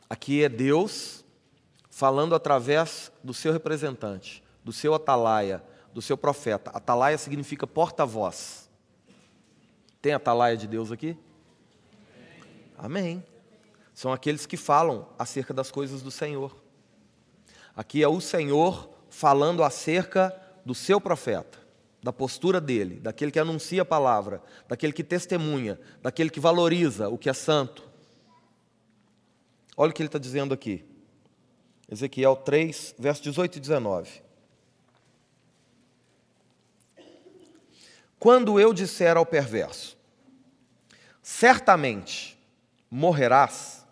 Aqui 0.09 0.43
é 0.43 0.49
Deus 0.49 1.23
falando 1.91 2.33
através 2.33 3.11
do 3.23 3.31
seu 3.31 3.53
representante, 3.53 4.43
do 4.63 4.73
seu 4.73 4.95
atalaia, 4.95 5.63
do 5.93 6.01
seu 6.01 6.17
profeta. 6.17 6.71
Atalaia 6.71 7.19
significa 7.19 7.67
porta-voz. 7.67 8.67
Tem 10.01 10.13
atalaia 10.13 10.57
de 10.57 10.65
Deus 10.65 10.91
aqui? 10.91 11.15
Amém. 12.75 13.23
São 13.93 14.11
aqueles 14.11 14.47
que 14.47 14.57
falam 14.57 15.07
acerca 15.19 15.53
das 15.53 15.69
coisas 15.69 16.01
do 16.01 16.09
Senhor. 16.09 16.65
Aqui 17.77 18.01
é 18.01 18.07
o 18.07 18.19
Senhor 18.19 18.89
falando 19.07 19.63
acerca 19.63 20.35
do 20.65 20.73
seu 20.73 20.99
profeta, 20.99 21.59
da 22.01 22.11
postura 22.11 22.59
dele, 22.59 22.99
daquele 22.99 23.31
que 23.31 23.37
anuncia 23.37 23.83
a 23.83 23.85
palavra, 23.85 24.41
daquele 24.67 24.91
que 24.91 25.03
testemunha, 25.03 25.79
daquele 26.01 26.31
que 26.31 26.39
valoriza 26.39 27.07
o 27.07 27.19
que 27.19 27.29
é 27.29 27.33
santo. 27.33 27.87
Olha 29.77 29.91
o 29.91 29.93
que 29.93 30.01
ele 30.01 30.07
está 30.07 30.17
dizendo 30.17 30.55
aqui. 30.55 30.83
Ezequiel 31.87 32.35
3, 32.37 32.95
verso 32.97 33.21
18 33.21 33.57
e 33.57 33.59
19. 33.59 34.23
Quando 38.17 38.59
eu 38.59 38.73
disser 38.73 39.15
ao 39.15 39.25
perverso, 39.25 39.95
certamente 41.21 42.35
morrerás, 42.89 43.85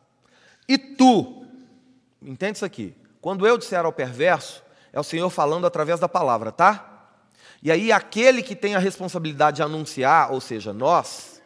e 0.68 0.76
tu, 0.76 1.46
entende 2.20 2.56
isso 2.56 2.66
aqui? 2.66 2.96
Quando 3.26 3.48
eu 3.48 3.58
disser 3.58 3.84
ao 3.84 3.92
perverso, 3.92 4.64
é 4.94 5.00
o 5.00 5.04
Senhor 5.04 5.32
falando 5.32 5.66
através 5.66 6.00
da 6.00 6.08
palavra, 6.08 6.52
tá? 6.52 7.08
E 7.60 7.72
aí, 7.72 7.92
aquele 7.92 8.44
que 8.44 8.56
tem 8.56 8.76
a 8.76 8.80
responsabilidade 8.80 9.56
de 9.56 9.64
anunciar, 9.64 10.32
ou 10.32 10.40
seja, 10.40 10.72
nós, 10.72 11.42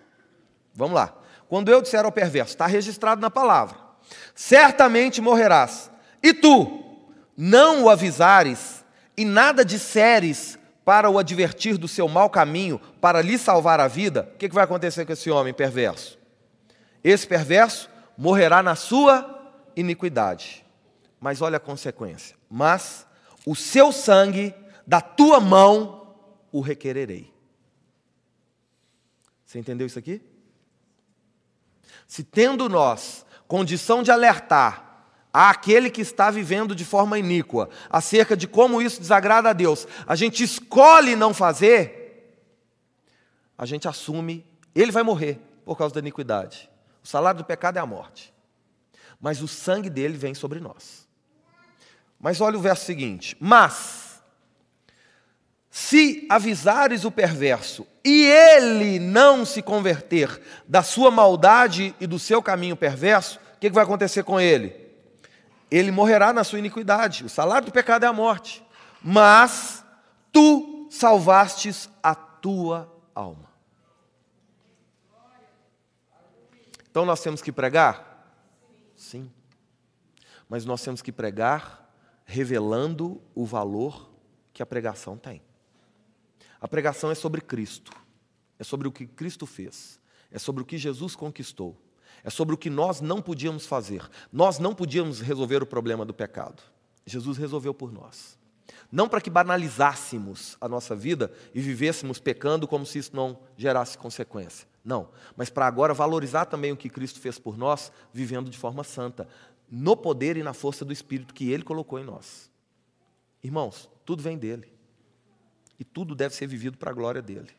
vamos 0.75 0.95
lá. 0.95 1.13
Quando 1.47 1.71
eu 1.71 1.81
disser 1.81 2.03
ao 2.03 2.11
perverso, 2.11 2.51
está 2.51 2.67
registrado 2.67 3.21
na 3.21 3.29
palavra, 3.29 3.77
certamente 4.35 5.21
morrerás, 5.21 5.89
e 6.21 6.33
tu 6.33 6.83
não 7.37 7.85
o 7.85 7.89
avisares 7.89 8.83
e 9.15 9.23
nada 9.23 9.63
disseres 9.63 10.59
para 10.83 11.09
o 11.09 11.17
advertir 11.17 11.77
do 11.77 11.87
seu 11.87 12.09
mau 12.09 12.29
caminho, 12.29 12.81
para 12.99 13.21
lhe 13.21 13.37
salvar 13.37 13.79
a 13.79 13.87
vida, 13.87 14.29
o 14.35 14.37
que 14.37 14.49
vai 14.49 14.65
acontecer 14.65 15.05
com 15.05 15.13
esse 15.13 15.31
homem 15.31 15.53
perverso? 15.53 16.19
Esse 17.01 17.25
perverso 17.25 17.89
morrerá 18.17 18.61
na 18.61 18.75
sua 18.75 19.49
iniquidade. 19.77 20.67
Mas 21.19 21.41
olha 21.41 21.57
a 21.57 21.59
consequência. 21.59 22.37
Mas 22.49 23.05
o 23.45 23.55
seu 23.55 23.91
sangue 23.91 24.53
da 24.85 25.01
tua 25.01 25.39
mão 25.39 26.15
o 26.51 26.61
requererei. 26.61 27.33
Você 29.45 29.59
entendeu 29.59 29.87
isso 29.87 29.99
aqui? 29.99 30.21
Se 32.07 32.23
tendo 32.23 32.69
nós 32.69 33.25
condição 33.47 34.03
de 34.03 34.11
alertar 34.11 35.05
àquele 35.33 35.89
que 35.89 36.01
está 36.01 36.31
vivendo 36.31 36.75
de 36.75 36.85
forma 36.85 37.17
iníqua 37.17 37.69
acerca 37.89 38.37
de 38.37 38.47
como 38.47 38.81
isso 38.81 38.99
desagrada 38.99 39.49
a 39.49 39.53
Deus, 39.53 39.87
a 40.07 40.15
gente 40.15 40.43
escolhe 40.43 41.15
não 41.15 41.33
fazer, 41.33 42.43
a 43.57 43.65
gente 43.65 43.87
assume, 43.87 44.45
ele 44.73 44.91
vai 44.91 45.03
morrer 45.03 45.39
por 45.65 45.77
causa 45.77 45.93
da 45.93 45.99
iniquidade. 45.99 46.69
O 47.03 47.07
salário 47.07 47.39
do 47.39 47.45
pecado 47.45 47.77
é 47.77 47.79
a 47.79 47.85
morte. 47.85 48.33
Mas 49.19 49.41
o 49.41 49.47
sangue 49.47 49.89
dele 49.89 50.17
vem 50.17 50.33
sobre 50.33 50.59
nós. 50.59 51.08
Mas 52.19 52.41
olha 52.41 52.57
o 52.57 52.61
verso 52.61 52.85
seguinte: 52.85 53.37
Mas, 53.39 54.21
se 55.69 56.27
avisares 56.29 57.05
o 57.05 57.11
perverso 57.11 57.87
e 58.03 58.25
ele 58.25 58.99
não 58.99 59.45
se 59.45 59.61
converter 59.61 60.41
da 60.67 60.83
sua 60.83 61.09
maldade 61.09 61.95
e 61.99 62.05
do 62.05 62.19
seu 62.19 62.41
caminho 62.41 62.75
perverso, 62.75 63.39
o 63.55 63.59
que 63.59 63.69
vai 63.69 63.83
acontecer 63.83 64.23
com 64.23 64.39
ele? 64.39 64.89
Ele 65.71 65.91
morrerá 65.91 66.33
na 66.33 66.43
sua 66.43 66.59
iniquidade. 66.59 67.23
O 67.23 67.29
salário 67.29 67.67
do 67.67 67.71
pecado 67.71 68.03
é 68.03 68.07
a 68.07 68.13
morte. 68.13 68.65
Mas 69.01 69.85
tu 70.31 70.87
salvastes 70.89 71.87
a 72.01 72.15
tua 72.15 72.91
alma. 73.13 73.47
Então 76.89 77.05
nós 77.05 77.21
temos 77.21 77.41
que 77.41 77.51
pregar? 77.51 78.25
Sim. 78.95 79.31
Mas 80.49 80.65
nós 80.65 80.81
temos 80.81 81.03
que 81.03 81.11
pregar 81.11 81.78
revelando 82.29 83.19
o 83.33 83.43
valor 83.43 84.07
que 84.53 84.61
a 84.61 84.65
pregação 84.65 85.17
tem. 85.17 85.41
A 86.61 86.67
pregação 86.67 87.09
é 87.09 87.15
sobre 87.15 87.41
Cristo, 87.41 87.91
é 88.59 88.63
sobre 88.63 88.87
o 88.87 88.91
que 88.91 89.07
Cristo 89.07 89.47
fez, 89.47 89.99
é 90.29 90.37
sobre 90.37 90.61
o 90.61 90.65
que 90.65 90.77
Jesus 90.77 91.15
conquistou, 91.15 91.75
é 92.23 92.29
sobre 92.29 92.53
o 92.53 92.57
que 92.57 92.69
nós 92.69 93.01
não 93.01 93.19
podíamos 93.19 93.65
fazer. 93.65 94.07
Nós 94.31 94.59
não 94.59 94.75
podíamos 94.75 95.21
resolver 95.21 95.63
o 95.63 95.65
problema 95.65 96.05
do 96.05 96.13
pecado. 96.13 96.61
Jesus 97.03 97.35
resolveu 97.35 97.73
por 97.73 97.91
nós. 97.91 98.37
Não 98.91 99.09
para 99.09 99.21
que 99.21 99.29
banalizássemos 99.31 100.55
a 100.61 100.69
nossa 100.69 100.95
vida 100.95 101.31
e 101.51 101.59
vivêssemos 101.59 102.19
pecando 102.19 102.67
como 102.67 102.85
se 102.85 102.99
isso 102.99 103.15
não 103.15 103.39
gerasse 103.57 103.97
consequência. 103.97 104.67
Não, 104.83 105.09
mas 105.35 105.49
para 105.49 105.67
agora 105.67 105.93
valorizar 105.93 106.45
também 106.45 106.71
o 106.71 106.77
que 106.77 106.89
Cristo 106.89 107.19
fez 107.19 107.37
por 107.37 107.57
nós, 107.57 107.91
vivendo 108.13 108.49
de 108.49 108.57
forma 108.57 108.83
santa, 108.83 109.27
no 109.69 109.95
poder 109.95 110.37
e 110.37 110.43
na 110.43 110.53
força 110.53 110.83
do 110.83 110.93
Espírito 110.93 111.33
que 111.33 111.51
Ele 111.51 111.63
colocou 111.63 111.99
em 111.99 112.03
nós. 112.03 112.49
Irmãos, 113.43 113.89
tudo 114.05 114.23
vem 114.23 114.37
dele. 114.37 114.71
E 115.79 115.83
tudo 115.83 116.15
deve 116.15 116.35
ser 116.35 116.47
vivido 116.47 116.77
para 116.77 116.91
a 116.91 116.93
glória 116.93 117.21
dele. 117.21 117.51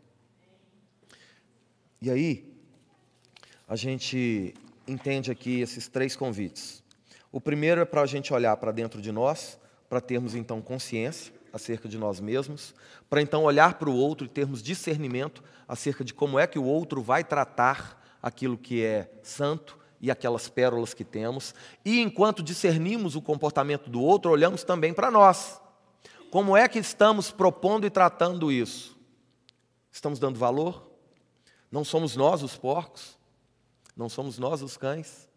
E 2.03 2.11
aí, 2.11 2.53
a 3.67 3.77
gente 3.77 4.55
entende 4.87 5.31
aqui 5.31 5.61
esses 5.61 5.89
três 5.89 6.17
convites. 6.17 6.83
O 7.33 7.41
primeiro 7.41 7.81
é 7.81 7.85
para 7.85 8.03
a 8.03 8.07
gente 8.07 8.33
olhar 8.35 8.57
para 8.57 8.73
dentro 8.73 9.01
de 9.01 9.13
nós, 9.13 9.59
para 9.89 10.01
termos 10.01 10.35
então 10.35 10.61
consciência 10.61 11.33
acerca 11.53 11.89
de 11.89 11.99
nós 11.99 12.21
mesmos, 12.21 12.75
para 13.09 13.23
então 13.23 13.45
olhar 13.45 13.75
para 13.75 13.89
o 13.89 13.95
outro 13.95 14.27
e 14.27 14.29
termos 14.29 14.63
discernimento 14.63 15.43
acerca 15.67 16.05
de 16.05 16.13
como 16.13 16.39
é 16.39 16.47
que 16.47 16.59
o 16.59 16.65
outro 16.65 17.03
vai 17.03 17.25
tratar 17.25 18.19
aquilo 18.23 18.59
que 18.59 18.85
é 18.85 19.11
santo 19.23 19.79
e 20.01 20.11
aquelas 20.11 20.49
pérolas 20.49 20.95
que 20.95 21.05
temos. 21.05 21.55
E 21.85 22.01
enquanto 22.01 22.43
discernimos 22.43 23.15
o 23.15 23.23
comportamento 23.23 23.91
do 23.91 24.01
outro, 24.01 24.31
olhamos 24.31 24.65
também 24.65 24.95
para 24.95 25.11
nós. 25.11 25.61
Como 26.31 26.57
é 26.57 26.69
que 26.69 26.79
estamos 26.79 27.31
propondo 27.31 27.87
e 27.87 27.91
tratando 27.91 28.51
isso? 28.51 28.97
Estamos 29.91 30.19
dando 30.19 30.39
valor? 30.39 30.91
Não 31.71 31.85
somos 31.85 32.17
nós 32.17 32.43
os 32.43 32.57
porcos? 32.57 33.19
Não 33.97 34.09
somos 34.09 34.39
nós 34.39 34.63
os 34.63 34.77
cães? 34.77 35.29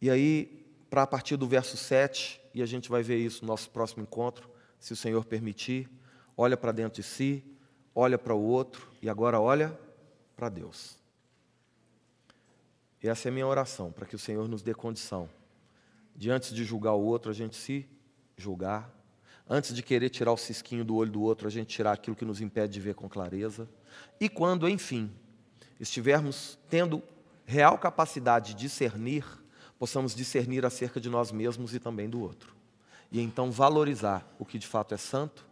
E 0.00 0.08
aí, 0.08 0.64
para 0.88 1.02
a 1.02 1.06
partir 1.06 1.36
do 1.36 1.46
verso 1.46 1.76
7, 1.76 2.40
e 2.54 2.62
a 2.62 2.66
gente 2.66 2.88
vai 2.88 3.02
ver 3.02 3.18
isso 3.18 3.42
no 3.42 3.48
nosso 3.48 3.68
próximo 3.70 4.02
encontro, 4.02 4.48
se 4.78 4.92
o 4.92 4.96
Senhor 4.96 5.24
permitir, 5.24 5.90
olha 6.36 6.56
para 6.56 6.70
dentro 6.70 7.02
de 7.02 7.06
si, 7.06 7.44
olha 7.94 8.16
para 8.16 8.32
o 8.32 8.40
outro 8.40 8.88
e 9.02 9.08
agora 9.08 9.40
olha 9.40 9.76
para 10.36 10.48
Deus. 10.48 10.96
E 13.02 13.08
essa 13.08 13.28
é 13.28 13.30
a 13.30 13.32
minha 13.32 13.46
oração, 13.46 13.92
para 13.92 14.06
que 14.06 14.16
o 14.16 14.18
Senhor 14.18 14.48
nos 14.48 14.62
dê 14.62 14.74
condição 14.74 15.28
de 16.18 16.32
antes 16.32 16.52
de 16.52 16.64
julgar 16.64 16.94
o 16.94 17.00
outro, 17.00 17.30
a 17.30 17.34
gente 17.34 17.56
se 17.56 17.88
julgar. 18.36 18.92
Antes 19.48 19.72
de 19.72 19.84
querer 19.84 20.10
tirar 20.10 20.32
o 20.32 20.36
cisquinho 20.36 20.84
do 20.84 20.96
olho 20.96 21.12
do 21.12 21.22
outro, 21.22 21.46
a 21.46 21.50
gente 21.50 21.68
tirar 21.68 21.92
aquilo 21.92 22.16
que 22.16 22.24
nos 22.24 22.40
impede 22.40 22.72
de 22.72 22.80
ver 22.80 22.96
com 22.96 23.08
clareza. 23.08 23.68
E 24.20 24.28
quando, 24.28 24.68
enfim, 24.68 25.12
estivermos 25.78 26.58
tendo 26.68 27.00
real 27.46 27.78
capacidade 27.78 28.52
de 28.52 28.62
discernir, 28.62 29.24
possamos 29.78 30.12
discernir 30.12 30.66
acerca 30.66 31.00
de 31.00 31.08
nós 31.08 31.30
mesmos 31.30 31.72
e 31.72 31.78
também 31.78 32.10
do 32.10 32.20
outro. 32.20 32.52
E 33.12 33.20
então 33.20 33.48
valorizar 33.48 34.26
o 34.40 34.44
que 34.44 34.58
de 34.58 34.66
fato 34.66 34.94
é 34.94 34.98
santo, 34.98 35.46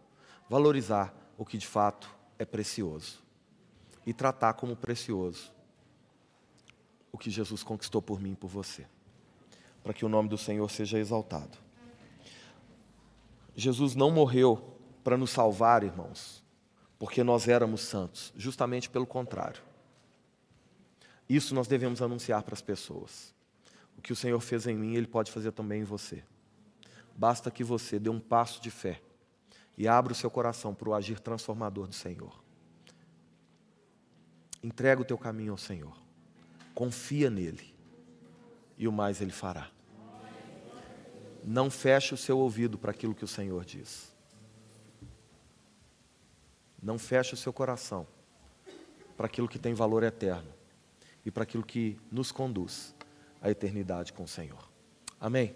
valorizar 0.49 1.15
o 1.37 1.45
que 1.45 1.57
de 1.57 1.65
fato 1.65 2.13
é 2.37 2.43
precioso. 2.43 3.19
E 4.05 4.13
tratar 4.13 4.53
como 4.53 4.75
precioso 4.75 5.51
o 7.11 7.17
que 7.17 7.29
Jesus 7.29 7.63
conquistou 7.63 8.01
por 8.01 8.19
mim 8.19 8.31
e 8.31 8.35
por 8.35 8.47
você 8.47 8.85
para 9.87 9.93
que 9.93 10.03
o 10.03 10.09
nome 10.09 10.27
do 10.27 10.37
Senhor 10.37 10.69
seja 10.69 10.99
exaltado. 10.99 11.57
Jesus 13.55 13.95
não 13.95 14.11
morreu 14.11 14.77
para 15.01 15.15
nos 15.15 15.29
salvar, 15.29 15.81
irmãos, 15.81 16.43
porque 16.99 17.23
nós 17.23 17.47
éramos 17.47 17.79
santos, 17.83 18.33
justamente 18.35 18.89
pelo 18.89 19.07
contrário. 19.07 19.63
Isso 21.29 21.55
nós 21.55 21.69
devemos 21.69 22.01
anunciar 22.01 22.43
para 22.43 22.53
as 22.53 22.61
pessoas. 22.61 23.33
O 23.97 24.01
que 24.01 24.11
o 24.11 24.15
Senhor 24.15 24.41
fez 24.41 24.67
em 24.67 24.75
mim, 24.75 24.95
Ele 24.95 25.07
pode 25.07 25.31
fazer 25.31 25.53
também 25.53 25.79
em 25.79 25.85
você. 25.85 26.21
Basta 27.15 27.49
que 27.49 27.63
você 27.63 27.97
dê 27.97 28.09
um 28.09 28.19
passo 28.19 28.61
de 28.61 28.69
fé 28.69 29.01
e 29.77 29.87
abra 29.87 30.11
o 30.11 30.15
seu 30.17 30.29
coração 30.29 30.75
para 30.75 30.89
o 30.89 30.93
agir 30.93 31.21
transformador 31.21 31.87
do 31.87 31.95
Senhor. 31.95 32.43
Entrega 34.61 35.01
o 35.01 35.05
teu 35.05 35.17
caminho 35.17 35.53
ao 35.53 35.57
Senhor. 35.57 36.06
Confia 36.77 37.27
nele. 37.31 37.73
E 38.77 38.87
o 38.87 38.91
mais 38.91 39.19
Ele 39.21 39.31
fará 39.31 39.71
não 41.47 41.71
feche 41.71 42.13
o 42.13 42.17
seu 42.17 42.37
ouvido 42.37 42.77
para 42.77 42.91
aquilo 42.91 43.15
que 43.15 43.23
o 43.23 43.27
Senhor 43.27 43.63
diz. 43.63 44.13
Não 46.83 46.99
feche 46.99 47.33
o 47.33 47.37
seu 47.37 47.53
coração 47.53 48.05
para 49.15 49.27
aquilo 49.27 49.47
que 49.47 49.57
tem 49.57 49.73
valor 49.73 50.03
eterno 50.03 50.51
e 51.25 51.31
para 51.31 51.43
aquilo 51.43 51.63
que 51.63 51.97
nos 52.11 52.33
conduz 52.33 52.93
à 53.41 53.49
eternidade 53.49 54.11
com 54.11 54.23
o 54.23 54.27
Senhor. 54.27 54.69
Amém? 55.21 55.55